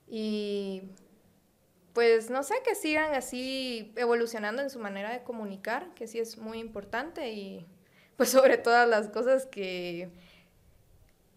Y 0.07 0.83
pues 1.95 2.29
no 2.29 2.43
sé, 2.43 2.57
que 2.67 2.75
sigan 2.75 3.15
así 3.15 3.95
evolucionando 3.97 4.61
en 4.61 4.69
su 4.69 4.79
manera 4.79 5.11
de 5.11 5.23
comunicar, 5.23 5.95
que 5.95 6.07
sí 6.07 6.19
es 6.19 6.37
muy 6.37 6.59
importante 6.59 7.33
y 7.33 7.67
pues 8.23 8.31
sobre 8.31 8.57
todas 8.57 8.89
las 8.89 9.09
cosas 9.09 9.47
que 9.47 10.09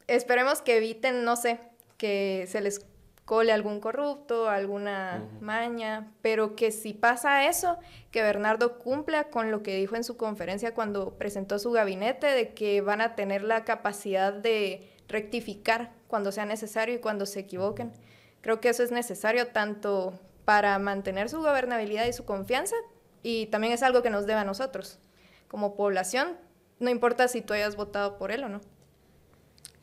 esperemos 0.06 0.62
que 0.62 0.78
eviten, 0.78 1.24
no 1.24 1.36
sé, 1.36 1.60
que 1.98 2.46
se 2.48 2.62
les 2.62 2.86
cole 3.26 3.52
algún 3.52 3.80
corrupto, 3.80 4.50
alguna 4.50 5.24
Ujú. 5.26 5.44
maña, 5.44 6.12
pero 6.22 6.56
que 6.56 6.70
si 6.72 6.94
pasa 6.94 7.48
eso, 7.48 7.80
que 8.12 8.22
Bernardo 8.22 8.78
cumpla 8.78 9.24
con 9.32 9.50
lo 9.50 9.64
que 9.64 9.76
dijo 9.76 9.96
en 9.96 10.04
su 10.04 10.16
conferencia 10.16 10.76
cuando 10.76 11.16
presentó 11.18 11.58
su 11.58 11.72
gabinete, 11.72 12.28
de 12.28 12.54
que 12.54 12.82
van 12.82 13.02
a 13.02 13.16
tener 13.16 13.42
la 13.42 13.66
capacidad 13.66 14.32
de 14.32 14.88
rectificar 15.08 15.92
cuando 16.08 16.32
sea 16.32 16.46
necesario 16.46 16.94
y 16.94 17.00
cuando 17.00 17.26
se 17.26 17.40
equivoquen. 17.40 17.94
Creo 18.42 18.62
que 18.62 18.70
eso 18.70 18.84
es 18.84 18.92
necesario 18.92 19.48
tanto 19.48 20.20
para 20.46 20.78
mantener 20.78 21.30
su 21.30 21.40
gobernabilidad 21.40 22.06
y 22.06 22.14
su 22.14 22.26
confianza 22.26 22.76
y 23.24 23.48
también 23.48 23.74
es 23.74 23.82
algo 23.82 24.04
que 24.04 24.12
nos 24.12 24.28
debe 24.28 24.42
a 24.42 24.44
nosotros 24.44 25.00
como 25.48 25.76
población, 25.76 26.38
no 26.80 26.90
importa 26.90 27.28
si 27.28 27.42
tú 27.42 27.54
hayas 27.54 27.76
votado 27.76 28.18
por 28.18 28.32
él 28.32 28.44
o 28.44 28.50
no. 28.50 28.62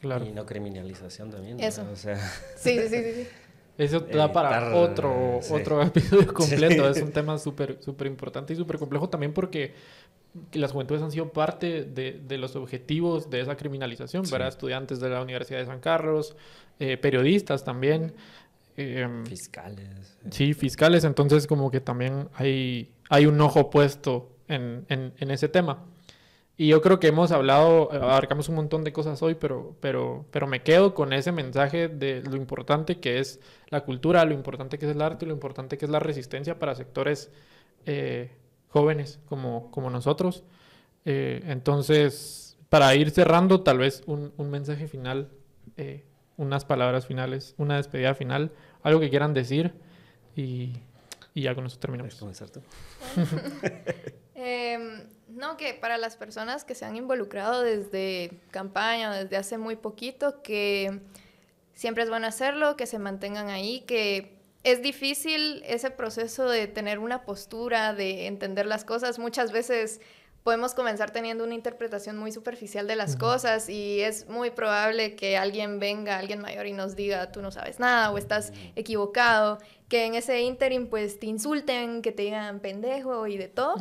Claro. 0.00 0.24
Y 0.24 0.32
no 0.32 0.44
criminalización 0.46 1.30
también. 1.30 1.56
¿no? 1.58 1.62
Eso. 1.62 1.86
O 1.92 1.96
sea, 1.96 2.16
Sí, 2.56 2.78
sí, 2.78 2.88
sí, 2.88 3.12
sí. 3.14 3.28
Eso 3.78 4.00
da 4.00 4.30
para 4.32 4.74
otro, 4.76 5.38
sí. 5.40 5.54
otro 5.54 5.82
episodio 5.82 6.32
completo. 6.34 6.92
Sí. 6.92 6.98
Es 7.00 7.04
un 7.04 7.12
tema 7.12 7.38
súper 7.38 7.82
súper 7.82 8.06
importante 8.06 8.52
y 8.52 8.56
súper 8.56 8.78
complejo 8.78 9.08
también 9.08 9.32
porque 9.32 9.74
las 10.52 10.72
juventudes 10.72 11.02
han 11.02 11.10
sido 11.10 11.32
parte 11.32 11.84
de, 11.84 12.20
de 12.26 12.38
los 12.38 12.54
objetivos 12.56 13.30
de 13.30 13.40
esa 13.40 13.56
criminalización, 13.56 14.26
Sí. 14.26 14.32
¿verdad? 14.32 14.48
Estudiantes 14.48 15.00
de 15.00 15.08
la 15.08 15.22
Universidad 15.22 15.58
de 15.60 15.66
San 15.66 15.80
Carlos, 15.80 16.36
eh, 16.80 16.96
periodistas 16.98 17.64
también. 17.64 18.14
Em, 18.76 19.24
fiscales. 19.26 20.18
Sí, 20.30 20.54
fiscales, 20.54 21.04
entonces 21.04 21.46
como 21.46 21.70
que 21.70 21.80
también 21.80 22.28
hay, 22.34 22.92
hay 23.10 23.26
un 23.26 23.40
ojo 23.40 23.70
puesto 23.70 24.30
en, 24.48 24.84
en, 24.88 25.30
ese 25.30 25.48
tema. 25.48 25.84
Y 26.56 26.68
yo 26.68 26.82
creo 26.82 27.00
que 27.00 27.08
hemos 27.08 27.32
hablado, 27.32 27.90
abarcamos 27.92 28.48
un 28.48 28.56
montón 28.56 28.84
de 28.84 28.92
cosas 28.92 29.22
hoy, 29.22 29.34
pero, 29.34 29.74
pero, 29.80 30.26
pero 30.30 30.46
me 30.46 30.62
quedo 30.62 30.94
con 30.94 31.12
ese 31.12 31.32
mensaje 31.32 31.88
de 31.88 32.22
lo 32.22 32.36
importante 32.36 33.00
que 33.00 33.18
es 33.18 33.40
la 33.68 33.80
cultura, 33.80 34.24
lo 34.24 34.34
importante 34.34 34.78
que 34.78 34.86
es 34.86 34.92
el 34.94 35.00
arte, 35.00 35.24
lo 35.24 35.32
importante 35.32 35.78
que 35.78 35.86
es 35.86 35.90
la 35.90 35.98
resistencia 35.98 36.58
para 36.58 36.74
sectores 36.74 37.30
eh, 37.86 38.30
jóvenes 38.68 39.18
como, 39.26 39.70
como 39.70 39.88
nosotros. 39.88 40.44
Eh, 41.04 41.42
entonces, 41.46 42.58
para 42.68 42.94
ir 42.94 43.10
cerrando, 43.10 43.62
tal 43.62 43.78
vez 43.78 44.02
un, 44.06 44.32
un 44.36 44.50
mensaje 44.50 44.86
final, 44.88 45.30
eh, 45.76 46.04
unas 46.36 46.64
palabras 46.64 47.06
finales, 47.06 47.54
una 47.56 47.76
despedida 47.76 48.14
final, 48.14 48.52
algo 48.82 49.00
que 49.00 49.10
quieran 49.10 49.34
decir 49.34 49.72
y, 50.36 50.72
y 51.34 51.42
ya 51.42 51.54
con 51.54 51.66
eso 51.66 51.78
terminamos. 51.78 52.14
comenzar 52.16 52.50
tú? 52.50 52.60
Em, 54.34 55.02
no, 55.34 55.56
que 55.56 55.74
para 55.74 55.98
las 55.98 56.16
personas 56.16 56.64
que 56.64 56.74
se 56.74 56.84
han 56.84 56.96
involucrado 56.96 57.62
desde 57.62 58.32
campaña, 58.50 59.12
desde 59.12 59.36
hace 59.36 59.58
muy 59.58 59.76
poquito, 59.76 60.42
que 60.42 61.00
siempre 61.74 62.04
es 62.04 62.10
bueno 62.10 62.26
hacerlo, 62.26 62.76
que 62.76 62.86
se 62.86 62.98
mantengan 62.98 63.48
ahí, 63.48 63.80
que 63.80 64.36
es 64.64 64.82
difícil 64.82 65.62
ese 65.66 65.90
proceso 65.90 66.48
de 66.48 66.66
tener 66.68 66.98
una 66.98 67.24
postura, 67.24 67.94
de 67.94 68.26
entender 68.26 68.66
las 68.66 68.84
cosas. 68.84 69.18
Muchas 69.18 69.52
veces 69.52 70.00
podemos 70.42 70.74
comenzar 70.74 71.10
teniendo 71.10 71.44
una 71.44 71.54
interpretación 71.54 72.16
muy 72.16 72.32
superficial 72.32 72.86
de 72.86 72.96
las 72.96 73.16
cosas 73.16 73.68
y 73.68 74.00
es 74.00 74.28
muy 74.28 74.50
probable 74.50 75.14
que 75.14 75.36
alguien 75.36 75.78
venga, 75.78 76.18
alguien 76.18 76.40
mayor 76.40 76.66
y 76.66 76.72
nos 76.72 76.96
diga, 76.96 77.30
tú 77.30 77.42
no 77.42 77.50
sabes 77.50 77.78
nada 77.78 78.10
o 78.10 78.18
estás 78.18 78.52
equivocado, 78.74 79.58
que 79.88 80.06
en 80.06 80.14
ese 80.14 80.42
interim 80.42 80.88
pues 80.88 81.20
te 81.20 81.26
insulten, 81.26 82.02
que 82.02 82.10
te 82.10 82.22
digan 82.22 82.58
pendejo 82.60 83.26
y 83.28 83.36
de 83.36 83.48
todo, 83.48 83.76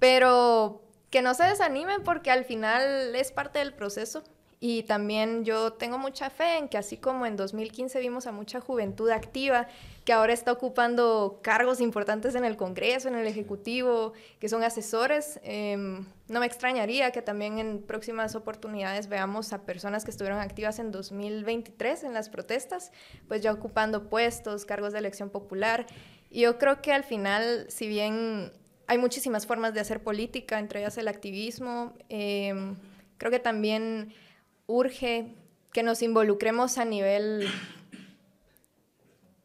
pero 0.00 0.82
que 1.10 1.22
no 1.22 1.34
se 1.34 1.44
desanimen 1.44 2.02
porque 2.02 2.32
al 2.32 2.44
final 2.44 3.14
es 3.14 3.30
parte 3.30 3.60
del 3.60 3.72
proceso 3.72 4.24
y 4.62 4.82
también 4.82 5.46
yo 5.46 5.72
tengo 5.72 5.96
mucha 5.96 6.28
fe 6.28 6.58
en 6.58 6.68
que 6.68 6.76
así 6.76 6.98
como 6.98 7.24
en 7.24 7.34
2015 7.34 7.98
vimos 7.98 8.26
a 8.26 8.32
mucha 8.32 8.60
juventud 8.60 9.08
activa 9.08 9.68
que 10.04 10.12
ahora 10.12 10.34
está 10.34 10.52
ocupando 10.52 11.40
cargos 11.42 11.80
importantes 11.80 12.34
en 12.34 12.44
el 12.44 12.58
Congreso, 12.58 13.08
en 13.08 13.14
el 13.14 13.26
Ejecutivo, 13.26 14.12
que 14.38 14.50
son 14.50 14.62
asesores, 14.62 15.40
em, 15.44 16.04
no 16.28 16.40
me 16.40 16.46
extrañaría 16.46 17.10
que 17.10 17.22
también 17.22 17.58
en 17.58 17.82
próximas 17.82 18.34
oportunidades 18.34 19.08
veamos 19.08 19.54
a 19.54 19.62
personas 19.62 20.04
que 20.04 20.10
estuvieron 20.10 20.40
activas 20.40 20.78
en 20.78 20.90
2023 20.90 22.04
en 22.04 22.12
las 22.12 22.28
protestas, 22.28 22.92
pues 23.28 23.40
ya 23.40 23.52
ocupando 23.52 24.10
puestos, 24.10 24.66
cargos 24.66 24.92
de 24.92 24.98
elección 24.98 25.30
popular. 25.30 25.86
Y 26.30 26.42
yo 26.42 26.58
creo 26.58 26.82
que 26.82 26.92
al 26.92 27.04
final, 27.04 27.66
si 27.70 27.88
bien 27.88 28.52
hay 28.90 28.98
muchísimas 28.98 29.46
formas 29.46 29.72
de 29.72 29.78
hacer 29.78 30.02
política, 30.02 30.58
entre 30.58 30.80
ellas 30.80 30.98
el 30.98 31.06
activismo, 31.06 31.96
em, 32.08 32.74
creo 33.18 33.30
que 33.30 33.38
también 33.38 34.12
urge 34.66 35.36
que 35.72 35.84
nos 35.84 36.02
involucremos 36.02 36.76
a 36.76 36.84
nivel... 36.84 37.48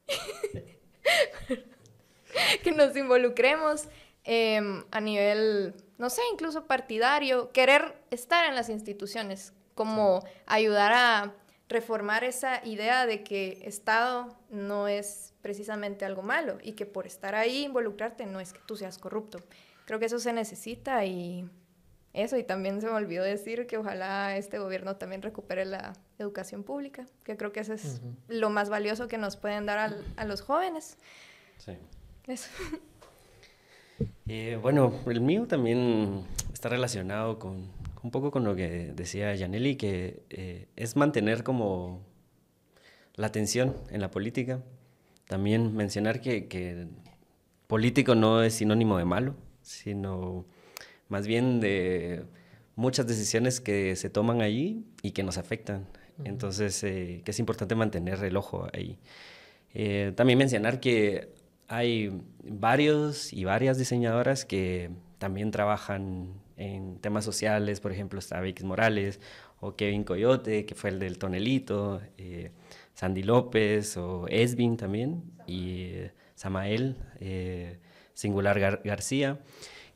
que 2.64 2.72
nos 2.72 2.98
involucremos 2.98 3.88
em, 4.24 4.84
a 4.90 5.00
nivel, 5.00 5.76
no 6.00 6.10
sé, 6.10 6.24
incluso 6.34 6.66
partidario, 6.66 7.52
querer 7.52 8.02
estar 8.10 8.50
en 8.50 8.56
las 8.56 8.70
instituciones, 8.70 9.54
como 9.76 10.26
ayudar 10.48 10.92
a 10.92 11.36
reformar 11.70 12.24
esa 12.24 12.66
idea 12.66 13.06
de 13.06 13.24
que 13.24 13.60
Estado 13.62 14.36
no 14.50 14.88
es 14.88 15.35
precisamente 15.46 16.06
algo 16.06 16.24
malo 16.24 16.58
y 16.64 16.72
que 16.72 16.88
por 16.88 17.06
estar 17.06 17.36
ahí, 17.36 17.66
involucrarte, 17.66 18.26
no 18.26 18.40
es 18.40 18.52
que 18.52 18.60
tú 18.66 18.76
seas 18.76 18.98
corrupto. 18.98 19.38
Creo 19.86 20.00
que 20.00 20.08
eso 20.08 20.18
se 20.18 20.34
necesita 20.34 21.06
y 21.06 21.48
eso, 22.14 22.36
y 22.36 22.44
también 22.44 22.82
se 22.82 22.88
me 22.88 22.94
olvidó 22.94 23.24
decir 23.24 23.68
que 23.68 23.78
ojalá 23.78 24.38
este 24.38 24.58
gobierno 24.58 24.96
también 24.96 25.22
recupere 25.22 25.64
la 25.66 25.94
educación 26.18 26.64
pública, 26.64 27.06
que 27.24 27.38
creo 27.38 27.52
que 27.52 27.60
eso 27.60 27.74
es 27.74 28.02
lo 28.28 28.50
más 28.50 28.70
valioso 28.70 29.08
que 29.08 29.20
nos 29.20 29.38
pueden 29.38 29.68
dar 29.68 29.94
a 30.16 30.26
los 30.26 30.42
jóvenes. 30.42 30.98
Sí. 31.60 31.74
Eso. 32.28 32.50
Eh, 34.28 34.60
bueno, 34.62 34.92
el 35.06 35.22
mío 35.22 35.46
también 35.48 36.26
está 36.52 36.68
relacionado 36.68 37.40
con 37.40 37.70
un 38.04 38.12
poco 38.12 38.30
con 38.30 38.44
lo 38.44 38.54
que 38.54 38.92
decía 38.94 39.38
Janelli, 39.38 39.78
que 39.78 40.24
eh, 40.32 40.68
es 40.76 40.98
mantener 40.98 41.44
como 41.44 42.02
la 43.14 43.28
atención 43.28 43.76
en 43.92 44.02
la 44.02 44.12
política. 44.12 44.62
También 45.28 45.76
mencionar 45.76 46.22
que, 46.22 46.48
que 46.48 46.88
político 47.68 48.16
no 48.16 48.44
es 48.44 48.56
sinónimo 48.56 48.98
de 48.98 49.06
malo, 49.06 49.36
sino 49.62 50.46
más 51.10 51.28
bien 51.28 51.60
de 51.60 52.26
muchas 52.76 53.08
decisiones 53.08 53.62
que 53.62 53.96
se 53.96 54.10
toman 54.10 54.42
allí 54.42 54.86
y 55.02 55.12
que 55.12 55.24
nos 55.24 55.38
afectan. 55.38 55.88
Entonces, 56.24 56.82
eh, 56.84 57.22
que 57.26 57.32
es 57.32 57.40
importante 57.40 57.76
mantener 57.76 58.24
el 58.24 58.38
ojo 58.38 58.68
ahí. 58.74 58.98
Eh, 59.74 60.14
también 60.16 60.40
mencionar 60.40 60.80
que 60.80 61.34
hay 61.68 62.22
varios 62.44 63.34
y 63.34 63.44
varias 63.44 63.78
diseñadoras 63.78 64.46
que 64.46 64.92
también 65.18 65.52
trabajan 65.52 66.34
en 66.58 67.00
temas 67.00 67.26
sociales, 67.26 67.82
por 67.82 67.92
ejemplo, 67.92 68.20
está 68.20 68.40
Vix 68.40 68.64
Morales 68.64 69.20
o 69.60 69.76
Kevin 69.76 70.04
Coyote, 70.04 70.66
que 70.66 70.76
fue 70.76 70.92
el 70.92 71.00
del 71.00 71.18
tonelito, 71.18 72.02
eh, 72.18 72.52
Sandy 72.96 73.22
López 73.22 73.96
o 73.98 74.28
Esvin 74.28 74.76
también, 74.76 75.24
y 75.46 75.92
Samael 76.34 76.98
Singular 78.14 78.60
García 78.84 79.40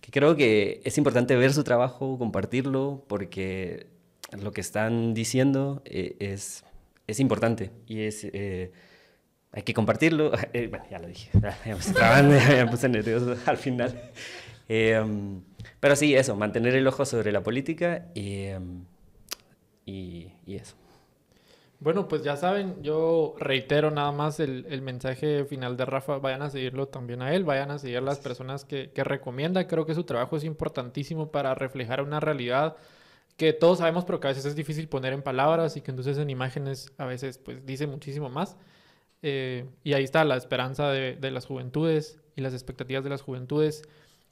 que 0.02 0.12
creo 0.12 0.36
que 0.36 0.82
es 0.84 0.97
importante 0.97 1.36
ver 1.36 1.54
su 1.54 1.64
trabajo, 1.64 2.18
compartirlo, 2.18 3.04
porque 3.08 3.88
lo 4.41 4.52
que 4.52 4.62
están 4.62 5.14
diciendo 5.14 5.82
eh, 5.86 6.16
es, 6.20 6.64
es 7.08 7.20
importante 7.20 7.72
y 7.88 8.02
es... 8.02 8.24
Eh, 8.24 8.72
hay 9.52 9.64
que 9.64 9.74
compartirlo. 9.74 10.32
Eh, 10.54 10.68
bueno, 10.68 10.86
ya 10.91 11.00
lo 11.00 11.08
dije. 11.08 11.32
Me, 12.24 12.68
puse 12.68 12.88
nervioso 12.88 13.36
al 13.45 13.58
final. 13.58 14.00
Pero 14.68 15.95
sí, 15.95 16.16
eso, 16.16 16.36
mantener 16.36 16.76
el 16.76 16.88
ojo 16.88 17.04
sobre 17.04 17.32
la 17.32 17.41
política 17.41 18.06
y, 18.14 18.43
em, 18.43 18.86
y, 19.86 20.34
y 20.45 20.56
eso. 20.56 20.76
Bueno, 21.82 22.10
pues 22.10 22.24
ya 22.24 22.36
saben, 22.36 22.84
yo 22.84 23.36
reitero 23.40 23.90
nada 23.90 24.12
más 24.12 24.42
el, 24.42 24.82
mensaje 24.82 25.46
final 25.46 25.78
de 25.78 25.86
Rafa, 25.86 26.18
vayan 26.18 26.42
a 26.42 26.50
seguirlo 26.50 26.90
también 26.90 27.22
a 27.22 27.34
él, 27.34 27.46
vayan 27.46 27.72
a 27.72 27.80
seguir 27.80 28.00
a 28.00 28.02
las 28.02 28.20
personas 28.20 28.66
que, 28.66 28.92
recomienda, 28.98 29.66
creo 29.66 29.86
que 29.86 29.96
su 29.96 30.04
trabajo 30.04 30.36
es 30.36 30.44
importantísimo 30.44 31.32
para 31.32 31.56
reflejar 31.56 32.02
una 32.02 32.20
realidad 32.20 32.76
que 33.38 33.54
todos 33.54 33.78
sabemos, 33.78 34.04
pero 34.04 34.20
que 34.20 34.28
a 34.28 34.32
veces 34.32 34.46
es 34.46 34.56
difícil 34.58 34.90
poner 34.90 35.14
en 35.14 35.22
palabras 35.22 35.78
y 35.78 35.82
que 35.82 35.92
entonces 35.92 36.18
en 36.18 36.30
imágenes 36.30 36.92
a 36.98 37.06
veces 37.06 37.38
pues 37.38 37.66
dice 37.66 37.88
muchísimo 37.88 38.30
más. 38.30 38.58
Eh, 39.22 39.66
y 39.84 39.94
ahí 39.94 40.04
está 40.04 40.26
la 40.26 40.36
esperanza 40.36 40.90
de, 40.92 41.16
de, 41.16 41.32
las 41.32 41.46
juventudes 41.46 42.20
y 42.36 42.42
las 42.42 42.54
expectativas 42.54 43.06
de 43.06 43.10
las 43.10 43.22
juventudes. 43.22 43.84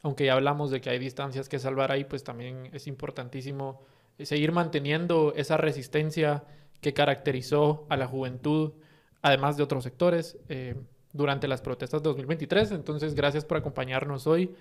Aunque 0.02 0.26
ya 0.26 0.34
hablamos 0.34 0.72
de 0.72 0.82
que 0.82 0.90
hay 0.90 1.00
distancias 1.00 1.48
que 1.48 1.60
salvar 1.60 1.94
ahí, 1.94 2.04
pues 2.04 2.26
también 2.26 2.70
es 2.74 2.88
importantísimo 2.88 3.82
seguir 4.20 4.52
manteniendo 4.52 5.34
esa 5.36 5.58
resistencia 5.58 6.44
que 6.82 6.94
caracterizó 6.94 7.86
a 7.90 7.98
la 7.98 8.08
juventud, 8.08 8.74
además 9.22 9.58
de 9.58 9.64
otros 9.64 9.84
sectores, 9.84 10.38
eh, 10.50 10.76
durante 11.14 11.48
las 11.48 11.62
protestas 11.62 12.02
de 12.04 12.10
2023. 12.10 12.72
Entonces, 12.72 13.16
gracias 13.16 13.46
por 13.46 13.58
acompañarnos 13.58 14.28
hoy. 14.28 14.56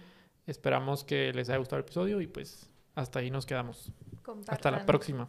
Esperamos 0.46 1.04
que 1.04 1.32
les 1.32 1.48
haya 1.48 1.58
gustado 1.58 1.78
el 1.78 1.84
episodio 1.84 2.20
y 2.20 2.26
pues 2.26 2.68
hasta 2.94 3.18
ahí 3.18 3.30
nos 3.30 3.46
quedamos. 3.46 3.90
Hasta 4.48 4.70
la 4.70 4.86
próxima. 4.86 5.28